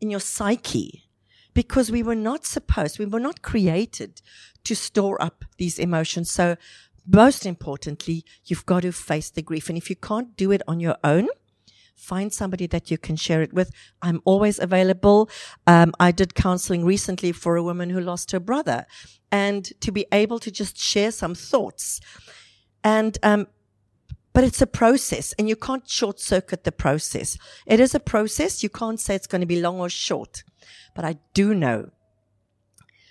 in 0.00 0.10
your 0.10 0.20
psyche 0.20 1.08
because 1.54 1.90
we 1.90 2.04
were 2.04 2.14
not 2.14 2.46
supposed, 2.46 3.00
we 3.00 3.04
were 3.04 3.20
not 3.20 3.42
created 3.42 4.22
to 4.62 4.76
store 4.76 5.20
up 5.20 5.44
these 5.56 5.78
emotions. 5.78 6.30
So 6.30 6.56
most 7.08 7.46
importantly, 7.46 8.24
you've 8.44 8.66
got 8.66 8.82
to 8.82 8.92
face 8.92 9.30
the 9.30 9.42
grief. 9.42 9.68
And 9.68 9.78
if 9.78 9.88
you 9.88 9.96
can't 9.96 10.36
do 10.36 10.50
it 10.52 10.62
on 10.68 10.78
your 10.78 10.96
own, 11.02 11.28
find 11.94 12.32
somebody 12.32 12.66
that 12.66 12.90
you 12.90 12.98
can 12.98 13.16
share 13.16 13.42
it 13.42 13.52
with. 13.52 13.70
I'm 14.02 14.20
always 14.24 14.58
available. 14.58 15.28
Um, 15.66 15.92
I 15.98 16.12
did 16.12 16.34
counseling 16.34 16.84
recently 16.84 17.32
for 17.32 17.56
a 17.56 17.62
woman 17.62 17.90
who 17.90 18.00
lost 18.00 18.30
her 18.32 18.40
brother 18.40 18.86
and 19.32 19.64
to 19.80 19.90
be 19.90 20.06
able 20.12 20.38
to 20.40 20.50
just 20.50 20.78
share 20.78 21.10
some 21.10 21.34
thoughts. 21.34 22.00
And, 22.84 23.18
um, 23.22 23.48
but 24.32 24.44
it's 24.44 24.62
a 24.62 24.66
process 24.66 25.34
and 25.38 25.48
you 25.48 25.56
can't 25.56 25.88
short 25.88 26.20
circuit 26.20 26.64
the 26.64 26.72
process. 26.72 27.36
It 27.66 27.80
is 27.80 27.94
a 27.94 28.00
process. 28.00 28.62
You 28.62 28.68
can't 28.68 29.00
say 29.00 29.14
it's 29.14 29.26
going 29.26 29.40
to 29.40 29.46
be 29.46 29.60
long 29.60 29.80
or 29.80 29.88
short, 29.88 30.44
but 30.94 31.04
I 31.04 31.16
do 31.34 31.54
know 31.54 31.90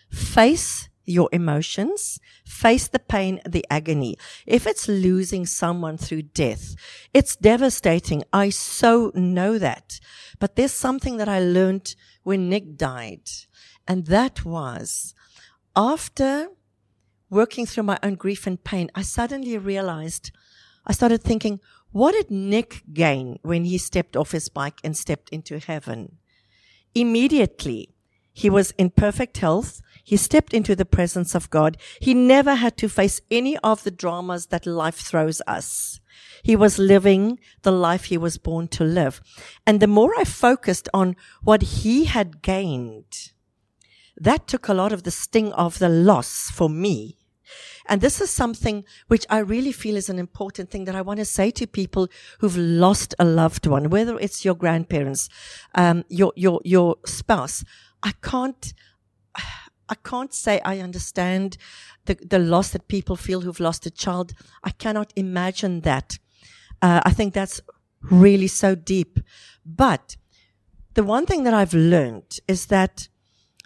face 0.10 0.88
your 1.08 1.30
emotions, 1.32 2.20
face 2.46 2.88
the 2.88 3.00
pain, 3.00 3.40
the 3.48 3.66
agony. 3.72 4.18
If 4.46 4.68
it's 4.68 4.88
losing 4.88 5.46
someone 5.46 5.98
through 5.98 6.24
death, 6.24 6.76
it's 7.14 7.36
devastating. 7.36 8.24
I 8.32 8.50
so 8.50 9.12
know 9.16 9.58
that. 9.58 10.00
But 10.38 10.56
there's 10.56 10.74
something 10.74 11.18
that 11.18 11.30
I 11.30 11.40
learned 11.40 11.96
when 12.24 12.50
Nick 12.50 12.78
died. 12.78 13.30
And 13.88 14.06
that 14.08 14.46
was 14.46 15.16
after 15.76 16.50
working 17.30 17.66
through 17.66 17.84
my 17.84 18.00
own 18.04 18.16
grief 18.16 18.46
and 18.48 18.64
pain, 18.64 18.90
I 18.96 19.02
suddenly 19.02 19.58
realized, 19.58 20.32
I 20.86 20.94
started 20.94 21.24
thinking, 21.24 21.60
what 21.92 22.12
did 22.12 22.30
Nick 22.30 22.84
gain 22.94 23.40
when 23.44 23.66
he 23.66 23.78
stepped 23.78 24.18
off 24.18 24.32
his 24.32 24.50
bike 24.50 24.80
and 24.84 24.96
stepped 24.96 25.30
into 25.30 25.60
heaven? 25.60 26.18
Immediately, 26.94 27.96
he 28.34 28.50
was 28.50 28.72
in 28.72 28.92
perfect 28.92 29.38
health. 29.38 29.82
He 30.08 30.16
stepped 30.16 30.54
into 30.54 30.74
the 30.74 30.86
presence 30.86 31.36
of 31.36 31.50
God. 31.50 31.76
He 32.00 32.14
never 32.14 32.56
had 32.56 32.78
to 32.78 32.88
face 32.88 33.20
any 33.30 33.58
of 33.58 33.84
the 33.84 33.92
dramas 33.92 34.46
that 34.46 34.66
life 34.66 34.96
throws 34.96 35.42
us. 35.46 36.00
He 36.42 36.56
was 36.56 36.80
living 36.80 37.40
the 37.64 37.74
life 37.74 38.06
he 38.06 38.18
was 38.18 38.38
born 38.38 38.70
to 38.70 38.86
live. 38.86 39.20
And 39.66 39.82
the 39.82 39.86
more 39.86 40.14
I 40.18 40.24
focused 40.24 40.88
on 40.94 41.18
what 41.44 41.62
he 41.62 42.06
had 42.06 42.42
gained, 42.42 43.34
that 44.16 44.48
took 44.48 44.70
a 44.70 44.74
lot 44.74 44.94
of 44.94 45.04
the 45.04 45.12
sting 45.12 45.52
of 45.52 45.80
the 45.80 45.90
loss 45.90 46.50
for 46.52 46.70
me. 46.70 47.18
And 47.90 48.00
this 48.00 48.22
is 48.22 48.30
something 48.30 48.86
which 49.08 49.26
I 49.30 49.40
really 49.40 49.74
feel 49.74 49.98
is 49.98 50.08
an 50.08 50.20
important 50.20 50.70
thing 50.70 50.86
that 50.86 50.96
I 50.96 51.02
want 51.02 51.20
to 51.20 51.26
say 51.26 51.52
to 51.52 51.68
people 51.68 52.08
who've 52.40 52.56
lost 52.56 53.14
a 53.20 53.26
loved 53.26 53.68
one, 53.68 53.90
whether 53.90 54.18
it's 54.18 54.46
your 54.46 54.56
grandparents, 54.56 55.28
um, 55.76 56.06
your, 56.08 56.32
your, 56.38 56.62
your 56.64 56.96
spouse. 57.06 57.66
I 58.02 58.14
can't, 58.22 58.74
I 59.90 59.96
can't 59.96 60.34
say 60.34 60.60
I 60.64 60.80
understand 60.80 61.58
the, 62.06 62.16
the 62.16 62.40
loss 62.40 62.72
that 62.72 62.88
people 62.88 63.16
feel 63.16 63.42
who've 63.42 63.60
lost 63.60 63.86
a 63.86 63.92
child. 63.92 64.34
I 64.64 64.72
cannot 64.72 65.14
imagine 65.16 65.82
that. 65.82 66.18
Uh, 66.82 67.02
I 67.06 67.12
think 67.12 67.34
that's 67.34 67.62
really 68.02 68.48
so 68.48 68.76
deep. 68.76 69.20
But 69.66 70.16
the 70.94 71.04
one 71.04 71.26
thing 71.26 71.44
that 71.44 71.54
I've 71.54 71.74
learned 71.74 72.40
is 72.48 72.68
that 72.68 73.08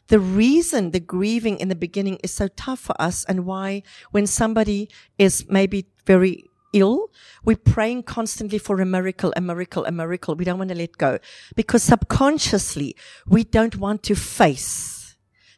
the 0.08 0.20
reason 0.20 0.92
the 0.92 1.00
grieving 1.00 1.58
in 1.60 1.70
the 1.70 1.76
beginning 1.76 2.18
is 2.24 2.34
so 2.34 2.50
tough 2.50 2.80
for 2.80 3.00
us 3.02 3.24
and 3.26 3.46
why 3.46 3.84
when 4.12 4.28
somebody 4.28 4.90
is 5.18 5.46
maybe 5.50 5.88
very 6.06 6.44
ill, 6.74 7.10
we're 7.44 7.56
praying 7.56 8.04
constantly 8.04 8.58
for 8.58 8.82
a 8.82 8.86
miracle, 8.86 9.34
a 9.36 9.42
miracle, 9.42 9.86
a 9.86 9.92
miracle. 9.92 10.36
We 10.36 10.46
don't 10.46 10.58
want 10.58 10.70
to 10.70 10.76
let 10.76 10.98
go 10.98 11.20
because 11.56 11.84
subconsciously 11.84 12.96
we 13.28 13.44
don't 13.44 13.78
want 13.78 14.04
to 14.04 14.16
face 14.16 15.01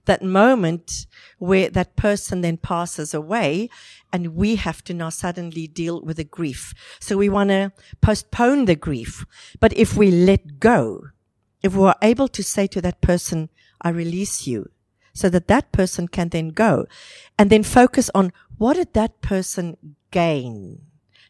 that 0.06 0.24
moment 0.24 1.06
where 1.38 1.70
that 1.70 1.96
person 1.96 2.42
then 2.42 2.58
passes 2.58 3.14
away 3.14 3.70
and 4.12 4.36
we 4.36 4.56
have 4.56 4.84
to 4.84 4.94
now 4.94 5.10
suddenly 5.10 5.68
deal 5.68 6.02
with 6.02 6.18
the 6.18 6.24
grief. 6.24 6.74
So 7.00 7.18
we 7.18 7.30
want 7.30 7.50
to 7.50 7.72
postpone 8.02 8.66
the 8.66 8.76
grief. 8.76 9.26
But 9.60 9.74
if 9.74 9.96
we 9.96 10.12
let 10.12 10.60
go, 10.60 11.08
if 11.62 11.76
we're 11.76 11.96
able 12.02 12.28
to 12.28 12.44
say 12.44 12.68
to 12.68 12.82
that 12.82 13.02
person, 13.02 13.50
I 13.82 13.90
release 13.90 14.46
you 14.46 14.70
so 15.14 15.30
that 15.30 15.48
that 15.48 15.72
person 15.72 16.08
can 16.08 16.30
then 16.30 16.50
go 16.50 16.86
and 17.38 17.50
then 17.50 17.64
focus 17.64 18.10
on 18.14 18.34
what 18.58 18.76
did 18.76 18.94
that 18.94 19.22
person 19.22 19.78
gain? 20.12 20.82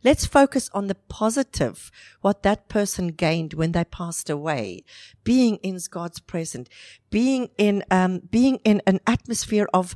Let's 0.03 0.25
focus 0.25 0.69
on 0.73 0.87
the 0.87 0.95
positive, 0.95 1.89
what 2.21 2.43
that 2.43 2.67
person 2.67 3.07
gained 3.09 3.53
when 3.53 3.71
they 3.71 3.85
passed 3.85 4.29
away, 4.29 4.83
being 5.23 5.57
in 5.57 5.79
God's 5.89 6.19
presence, 6.19 6.67
being 7.09 7.49
in, 7.57 7.83
um, 7.89 8.19
being 8.29 8.57
in 8.65 8.81
an 8.85 8.99
atmosphere 9.07 9.67
of 9.73 9.95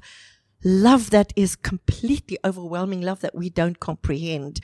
love 0.64 1.10
that 1.10 1.34
is 1.36 1.56
completely 1.56 2.38
overwhelming 2.46 3.02
love 3.02 3.20
that 3.20 3.36
we 3.36 3.50
don't 3.50 3.80
comprehend, 3.80 4.62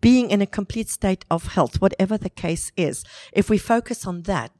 being 0.00 0.30
in 0.30 0.40
a 0.40 0.46
complete 0.46 0.88
state 0.88 1.24
of 1.30 1.48
health, 1.48 1.80
whatever 1.80 2.16
the 2.16 2.30
case 2.30 2.72
is. 2.76 3.04
If 3.32 3.50
we 3.50 3.58
focus 3.58 4.06
on 4.06 4.22
that, 4.22 4.52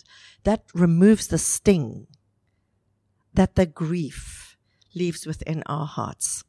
that 0.44 0.64
removes 0.74 1.28
the 1.28 1.38
sting 1.38 2.06
that 3.32 3.54
the 3.54 3.66
grief 3.66 4.56
leaves 4.94 5.26
within 5.26 5.62
our 5.66 5.86
hearts. 5.86 6.44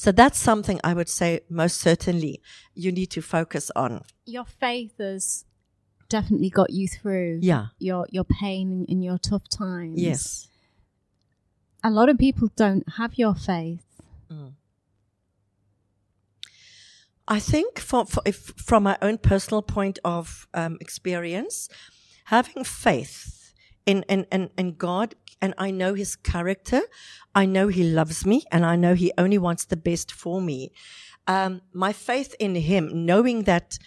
So 0.00 0.12
that's 0.12 0.38
something 0.38 0.80
I 0.82 0.94
would 0.94 1.10
say 1.10 1.40
most 1.50 1.78
certainly 1.78 2.40
you 2.74 2.90
need 2.90 3.10
to 3.10 3.20
focus 3.20 3.70
on. 3.76 4.02
Your 4.24 4.46
faith 4.46 4.94
has 4.98 5.44
definitely 6.08 6.48
got 6.48 6.70
you 6.70 6.88
through 6.88 7.40
Yeah. 7.42 7.66
your 7.78 8.06
your 8.10 8.24
pain 8.24 8.86
and 8.88 9.04
your 9.04 9.18
tough 9.18 9.46
times. 9.50 10.00
Yes. 10.00 10.48
A 11.84 11.90
lot 11.90 12.08
of 12.08 12.16
people 12.16 12.48
don't 12.56 12.84
have 12.96 13.18
your 13.18 13.34
faith. 13.34 13.84
I 17.28 17.38
think 17.38 17.78
for, 17.78 18.06
for 18.06 18.22
if, 18.24 18.54
from 18.56 18.84
my 18.84 18.96
own 19.02 19.18
personal 19.18 19.60
point 19.60 19.98
of 20.02 20.48
um, 20.54 20.78
experience, 20.80 21.68
having 22.24 22.64
faith 22.64 23.39
in, 23.86 24.02
in, 24.08 24.26
in, 24.30 24.50
in 24.56 24.74
God 24.74 25.14
and 25.40 25.54
I 25.56 25.70
know 25.70 25.94
his 25.94 26.16
character. 26.16 26.82
I 27.34 27.46
know 27.46 27.68
he 27.68 27.84
loves 27.84 28.26
me 28.26 28.44
and 28.52 28.64
I 28.64 28.76
know 28.76 28.94
he 28.94 29.12
only 29.16 29.38
wants 29.38 29.64
the 29.64 29.76
best 29.76 30.12
for 30.12 30.40
me. 30.40 30.72
Um, 31.26 31.62
my 31.72 31.92
faith 31.92 32.34
in 32.38 32.54
him, 32.54 33.06
knowing 33.06 33.44
that 33.44 33.78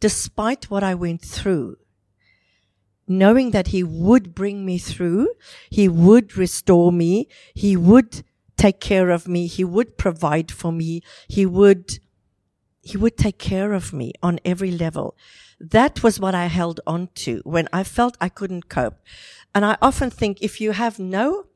despite 0.00 0.70
what 0.70 0.82
I 0.82 0.94
went 0.94 1.22
through, 1.22 1.76
knowing 3.06 3.50
that 3.52 3.68
he 3.68 3.82
would 3.82 4.34
bring 4.34 4.64
me 4.64 4.78
through, 4.78 5.28
he 5.70 5.88
would 5.88 6.36
restore 6.36 6.92
me, 6.92 7.28
he 7.54 7.76
would 7.76 8.22
take 8.58 8.80
care 8.80 9.08
of 9.08 9.26
me. 9.26 9.46
He 9.46 9.64
would 9.64 9.96
provide 9.96 10.50
for 10.50 10.70
me. 10.70 11.00
He 11.28 11.46
would, 11.46 12.00
he 12.82 12.98
would 12.98 13.16
take 13.16 13.38
care 13.38 13.72
of 13.72 13.92
me 13.94 14.12
on 14.22 14.40
every 14.44 14.70
level. 14.70 15.16
That 15.60 16.02
was 16.02 16.20
what 16.20 16.34
I 16.34 16.46
held 16.46 16.80
on 16.86 17.08
to 17.16 17.40
when 17.44 17.68
I 17.72 17.82
felt 17.84 18.16
I 18.20 18.28
couldn't 18.28 18.68
cope. 18.68 18.98
And 19.54 19.64
I 19.64 19.76
often 19.82 20.10
think 20.10 20.38
if 20.40 20.60
you 20.60 20.72
have 20.72 20.98
no, 20.98 21.46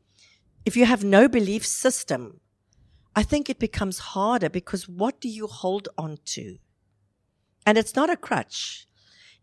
if 0.64 0.76
you 0.76 0.86
have 0.86 1.04
no 1.04 1.28
belief 1.28 1.64
system, 1.64 2.40
I 3.14 3.22
think 3.22 3.48
it 3.48 3.58
becomes 3.58 3.98
harder 3.98 4.48
because 4.48 4.88
what 4.88 5.20
do 5.20 5.28
you 5.28 5.46
hold 5.46 5.88
on 5.96 6.18
to? 6.24 6.58
And 7.64 7.78
it's 7.78 7.94
not 7.94 8.10
a 8.10 8.16
crutch. 8.16 8.86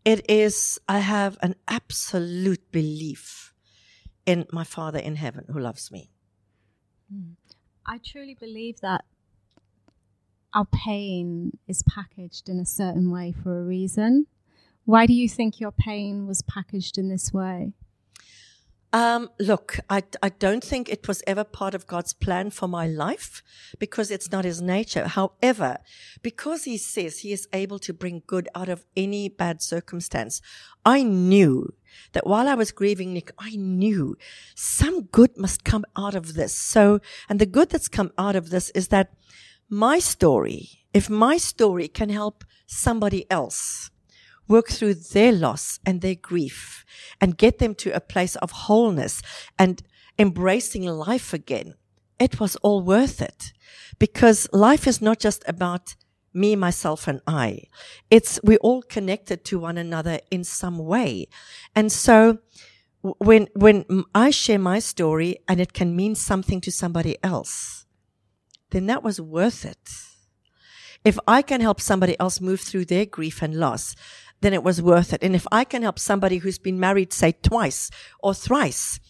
It 0.04 0.28
is, 0.28 0.78
I 0.88 0.98
have 0.98 1.38
an 1.40 1.54
absolute 1.68 2.70
belief 2.72 3.54
in 4.26 4.46
my 4.52 4.64
Father 4.64 4.98
in 4.98 5.16
heaven 5.16 5.44
who 5.48 5.58
loves 5.58 5.90
me. 5.90 6.10
I 7.86 7.98
truly 8.04 8.36
believe 8.38 8.80
that 8.80 9.04
our 10.54 10.66
pain 10.66 11.58
is 11.66 11.82
packaged 11.82 12.48
in 12.48 12.58
a 12.58 12.66
certain 12.66 13.10
way 13.10 13.32
for 13.32 13.60
a 13.60 13.64
reason. 13.64 14.26
Why 14.84 15.06
do 15.06 15.12
you 15.12 15.28
think 15.28 15.60
your 15.60 15.72
pain 15.72 16.26
was 16.26 16.42
packaged 16.42 16.98
in 16.98 17.08
this 17.08 17.32
way? 17.32 17.72
Um, 18.92 19.30
look, 19.38 19.78
I, 19.88 20.02
I 20.20 20.30
don't 20.30 20.64
think 20.64 20.88
it 20.88 21.06
was 21.06 21.22
ever 21.24 21.44
part 21.44 21.74
of 21.74 21.86
God's 21.86 22.12
plan 22.12 22.50
for 22.50 22.66
my 22.66 22.88
life 22.88 23.40
because 23.78 24.10
it's 24.10 24.32
not 24.32 24.44
his 24.44 24.60
nature. 24.60 25.06
However, 25.06 25.78
because 26.22 26.64
he 26.64 26.76
says 26.76 27.20
he 27.20 27.32
is 27.32 27.46
able 27.52 27.78
to 27.80 27.92
bring 27.92 28.22
good 28.26 28.48
out 28.52 28.68
of 28.68 28.84
any 28.96 29.28
bad 29.28 29.62
circumstance, 29.62 30.42
I 30.84 31.04
knew 31.04 31.74
that 32.12 32.26
while 32.26 32.48
I 32.48 32.54
was 32.54 32.72
grieving 32.72 33.12
Nick, 33.14 33.30
I 33.38 33.54
knew 33.54 34.16
some 34.56 35.02
good 35.02 35.36
must 35.36 35.62
come 35.62 35.84
out 35.96 36.16
of 36.16 36.34
this. 36.34 36.52
So, 36.52 36.98
and 37.28 37.38
the 37.38 37.46
good 37.46 37.70
that's 37.70 37.88
come 37.88 38.10
out 38.18 38.34
of 38.34 38.50
this 38.50 38.70
is 38.70 38.88
that 38.88 39.12
my 39.68 40.00
story, 40.00 40.84
if 40.92 41.08
my 41.08 41.36
story 41.36 41.86
can 41.86 42.08
help 42.08 42.44
somebody 42.66 43.30
else, 43.30 43.92
work 44.50 44.68
through 44.68 44.94
their 44.94 45.32
loss 45.32 45.78
and 45.86 46.00
their 46.00 46.16
grief 46.16 46.84
and 47.20 47.38
get 47.38 47.58
them 47.58 47.74
to 47.76 47.90
a 47.94 48.00
place 48.00 48.36
of 48.36 48.50
wholeness 48.50 49.22
and 49.58 49.82
embracing 50.18 50.84
life 50.84 51.32
again, 51.32 51.74
it 52.18 52.40
was 52.40 52.56
all 52.56 52.82
worth 52.82 53.22
it 53.22 53.52
because 53.98 54.48
life 54.52 54.86
is 54.86 55.00
not 55.00 55.18
just 55.20 55.42
about 55.46 55.94
me, 56.32 56.54
myself, 56.56 57.08
and 57.08 57.20
I. 57.26 57.62
It's, 58.10 58.38
we're 58.44 58.58
all 58.58 58.82
connected 58.82 59.44
to 59.46 59.58
one 59.58 59.78
another 59.78 60.20
in 60.30 60.44
some 60.44 60.78
way. 60.78 61.26
And 61.74 61.90
so 61.90 62.38
when, 63.02 63.48
when 63.54 63.84
I 64.14 64.30
share 64.30 64.58
my 64.58 64.78
story 64.78 65.38
and 65.48 65.60
it 65.60 65.72
can 65.72 65.96
mean 65.96 66.14
something 66.14 66.60
to 66.62 66.70
somebody 66.70 67.16
else, 67.22 67.86
then 68.70 68.86
that 68.86 69.02
was 69.02 69.20
worth 69.20 69.64
it. 69.64 69.90
If 71.04 71.18
I 71.26 71.42
can 71.42 71.60
help 71.60 71.80
somebody 71.80 72.18
else 72.20 72.40
move 72.40 72.60
through 72.60 72.84
their 72.84 73.06
grief 73.06 73.42
and 73.42 73.54
loss, 73.54 73.96
then 74.40 74.52
it 74.52 74.62
was 74.62 74.82
worth 74.82 75.12
it. 75.12 75.22
And 75.22 75.34
if 75.34 75.46
I 75.52 75.64
can 75.64 75.82
help 75.82 75.98
somebody 75.98 76.38
who's 76.38 76.58
been 76.58 76.80
married, 76.80 77.12
say 77.12 77.32
twice 77.32 77.90
or 78.20 78.34
thrice, 78.34 79.00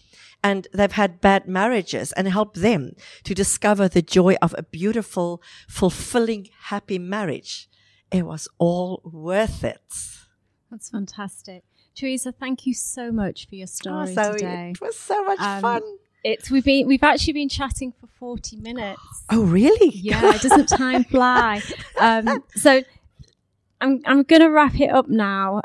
and 0.43 0.67
they've 0.73 0.93
had 0.93 1.21
bad 1.21 1.47
marriages 1.47 2.13
and 2.13 2.29
help 2.29 2.55
them 2.55 2.93
to 3.25 3.35
discover 3.35 3.89
the 3.89 4.03
joy 4.03 4.37
of 4.41 4.55
a 4.57 4.63
beautiful, 4.63 5.43
fulfilling, 5.69 6.49
happy 6.65 6.99
marriage, 6.99 7.69
it 8.11 8.27
was 8.27 8.49
all 8.59 9.03
worth 9.05 9.63
it. 9.63 9.81
That's 10.71 10.91
fantastic. 10.91 11.65
Teresa, 11.95 12.33
thank 12.33 12.67
you 12.67 12.75
so 12.75 13.13
much 13.13 13.49
for 13.49 13.57
your 13.57 13.67
story 13.67 14.11
oh, 14.11 14.15
Zoe, 14.15 14.33
today. 14.39 14.71
It 14.71 14.81
was 14.81 14.99
so 14.99 15.23
much 15.25 15.41
um, 15.41 15.61
fun. 15.61 15.83
It's 16.23 16.51
we've 16.51 16.65
been 16.65 16.87
we've 16.87 17.03
actually 17.03 17.33
been 17.33 17.49
chatting 17.49 17.93
for 17.99 18.07
forty 18.19 18.57
minutes. 18.57 19.01
Oh 19.33 19.45
really? 19.45 19.91
Yeah, 19.95 20.33
doesn't 20.39 20.67
time 20.67 21.05
fly? 21.05 21.63
Um, 22.01 22.43
so 22.57 22.83
I'm 23.81 24.01
I'm 24.05 24.23
gonna 24.23 24.51
wrap 24.51 24.79
it 24.79 24.91
up 24.91 25.09
now 25.09 25.61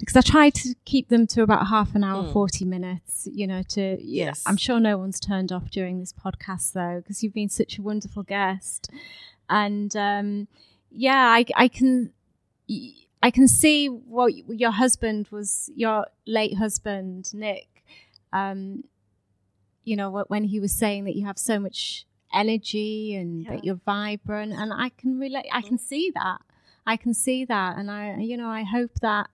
because 0.00 0.16
um, 0.16 0.18
I 0.18 0.20
try 0.20 0.50
to 0.50 0.74
keep 0.84 1.08
them 1.08 1.26
to 1.28 1.42
about 1.42 1.66
half 1.66 1.94
an 1.94 2.04
hour, 2.04 2.24
mm. 2.24 2.32
forty 2.32 2.64
minutes. 2.64 3.28
You 3.30 3.46
know, 3.46 3.62
to 3.70 3.98
yes, 4.00 4.42
I'm 4.46 4.56
sure 4.56 4.80
no 4.80 4.96
one's 4.96 5.20
turned 5.20 5.52
off 5.52 5.70
during 5.70 6.00
this 6.00 6.12
podcast 6.12 6.72
though 6.72 7.00
because 7.00 7.22
you've 7.22 7.34
been 7.34 7.48
such 7.50 7.78
a 7.78 7.82
wonderful 7.82 8.22
guest, 8.22 8.90
and 9.48 9.94
um, 9.96 10.48
yeah, 10.90 11.26
I 11.28 11.44
I 11.54 11.68
can. 11.68 12.12
I 13.22 13.30
can 13.30 13.48
see 13.48 13.86
what 13.88 14.32
your 14.48 14.70
husband 14.70 15.28
was, 15.30 15.68
your 15.74 16.06
late 16.26 16.56
husband, 16.56 17.34
Nick. 17.34 17.84
Um, 18.32 18.84
you 19.84 19.94
know, 19.96 20.24
when 20.28 20.44
he 20.44 20.58
was 20.58 20.72
saying 20.72 21.04
that 21.04 21.16
you 21.16 21.26
have 21.26 21.38
so 21.38 21.58
much 21.58 22.06
energy 22.32 23.14
and 23.16 23.42
yeah. 23.42 23.50
that 23.50 23.64
you're 23.64 23.80
vibrant, 23.84 24.52
and 24.52 24.72
I 24.72 24.90
can 24.90 25.18
relate. 25.18 25.46
I 25.52 25.60
can 25.60 25.76
see 25.76 26.10
that. 26.14 26.40
I 26.86 26.96
can 26.96 27.14
see 27.14 27.44
that. 27.44 27.76
And 27.76 27.90
I, 27.90 28.16
you 28.18 28.36
know, 28.36 28.48
I 28.48 28.62
hope 28.62 28.92
that 29.00 29.28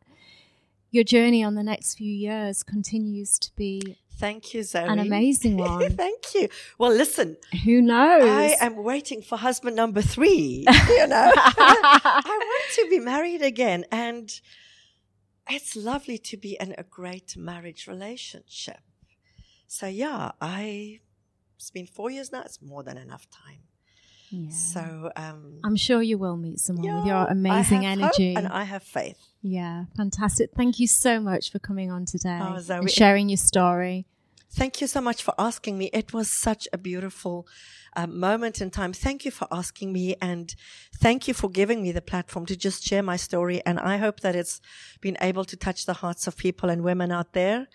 your 0.91 1.05
journey 1.05 1.43
on 1.43 1.55
the 1.55 1.63
next 1.63 1.95
few 1.97 2.13
years 2.13 2.63
continues 2.63 3.39
to 3.41 3.51
be 3.57 3.99
Thank 4.19 4.55
you, 4.55 4.63
Zoe. 4.63 4.83
An 4.83 4.99
amazing 4.99 5.57
one. 5.59 5.95
Thank 5.95 6.35
you. 6.35 6.49
Well, 6.79 6.91
listen. 6.91 7.37
Who 7.65 7.83
knows? 7.83 8.23
I 8.25 8.57
am 8.61 8.83
waiting 8.83 9.21
for 9.21 9.37
husband 9.37 9.77
number 9.77 10.03
three. 10.03 10.67
You 10.89 11.07
know, 11.09 11.33
I 11.37 12.23
want 12.25 12.75
to 12.75 12.87
be 12.89 13.01
married 13.01 13.43
again. 13.43 13.85
And 13.93 14.33
it's 15.51 15.77
lovely 15.77 16.17
to 16.19 16.37
be 16.37 16.57
in 16.59 16.75
a 16.79 16.85
great 16.85 17.37
marriage 17.37 17.87
relationship. 17.87 18.81
So, 19.67 19.87
yeah, 19.87 20.33
I, 20.41 21.01
it's 21.57 21.71
been 21.71 21.87
four 21.87 22.11
years 22.11 22.33
now. 22.33 22.43
It's 22.43 22.63
more 22.63 22.83
than 22.83 22.97
enough 22.97 23.29
time. 23.29 23.65
Yeah. 24.31 24.51
So 24.51 25.11
um, 25.17 25.61
I'm 25.65 25.77
sure 25.77 26.03
you 26.03 26.19
will 26.19 26.37
meet 26.37 26.59
someone 26.59 26.85
yeah, 26.85 26.97
with 26.97 27.07
your 27.07 27.25
amazing 27.27 27.87
energy. 27.87 28.35
and 28.35 28.49
I 28.49 28.65
have 28.65 28.83
faith. 28.83 29.19
Yeah, 29.43 29.85
fantastic. 29.97 30.51
Thank 30.57 30.79
you 30.79 30.87
so 30.87 31.21
much 31.21 31.53
for 31.53 31.59
coming 31.59 31.91
on 31.91 32.05
today 32.05 32.41
oh, 32.43 32.61
and 32.69 32.91
sharing 32.91 33.29
your 33.29 33.37
story. 33.37 34.07
Thank 34.51 34.81
you 34.81 34.87
so 34.87 35.01
much 35.01 35.23
for 35.23 35.35
asking 35.39 35.77
me. 35.77 35.91
It 35.93 36.13
was 36.13 36.31
such 36.31 36.67
a 36.73 36.79
beautiful 36.79 37.47
uh, 37.95 38.07
moment 38.07 38.61
in 38.61 38.71
time. 38.71 38.93
Thank 38.93 39.25
you 39.25 39.31
for 39.31 39.47
asking 39.51 39.93
me 39.93 40.17
and 40.21 40.55
thank 40.99 41.29
you 41.29 41.35
for 41.35 41.51
giving 41.51 41.83
me 41.83 41.93
the 41.93 42.01
platform 42.01 42.47
to 42.47 42.57
just 42.57 42.85
share 42.85 43.03
my 43.03 43.17
story. 43.17 43.61
And 43.67 43.79
I 43.79 43.97
hope 43.99 44.21
that 44.21 44.35
it's 44.35 44.61
been 45.01 45.17
able 45.21 45.45
to 45.45 45.57
touch 45.57 45.87
the 45.87 45.95
hearts 45.95 46.27
of 46.27 46.37
people 46.37 46.71
and 46.71 46.83
women 46.83 47.13
out 47.13 47.33
there. 47.33 47.67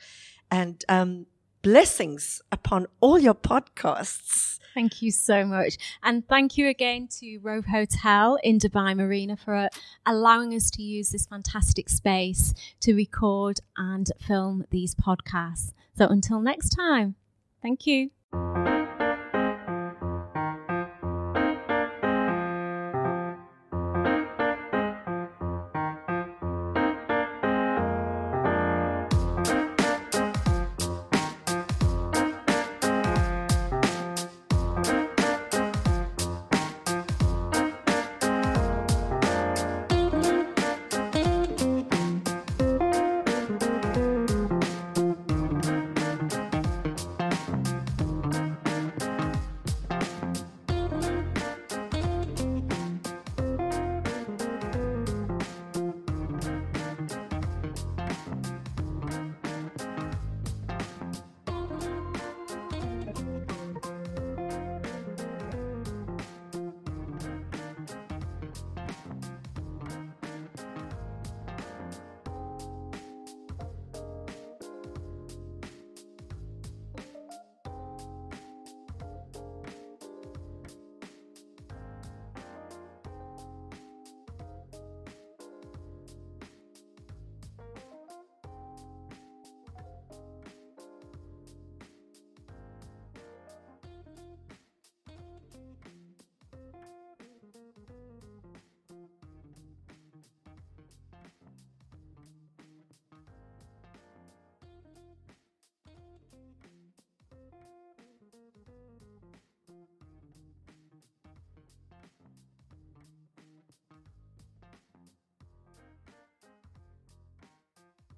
And 0.50 0.84
um, 0.90 1.28
blessings 1.62 2.42
upon 2.52 2.88
all 3.00 3.20
your 3.20 3.34
podcasts. 3.34 4.60
Thank 4.74 5.02
you 5.02 5.12
so 5.12 5.46
much. 5.46 5.78
And 6.02 6.28
thank 6.28 6.58
you 6.58 6.68
again 6.68 7.08
to 7.20 7.40
Rove 7.40 7.66
Hotel 7.66 8.38
in 8.42 8.58
Dubai 8.58 8.96
Marina 8.96 9.36
for 9.36 9.56
uh, 9.56 9.68
allowing 10.06 10.54
us 10.54 10.72
to 10.72 10.82
use 10.82 11.10
this 11.10 11.26
fantastic 11.26 11.90
space 11.90 12.54
to 12.80 12.94
record 12.94 13.60
and 13.78 14.10
film 14.20 14.66
these 14.70 14.96
podcasts. 14.96 15.74
So 15.98 16.08
until 16.08 16.40
next 16.40 16.70
time, 16.70 17.16
thank 17.62 17.86
you. 17.86 18.12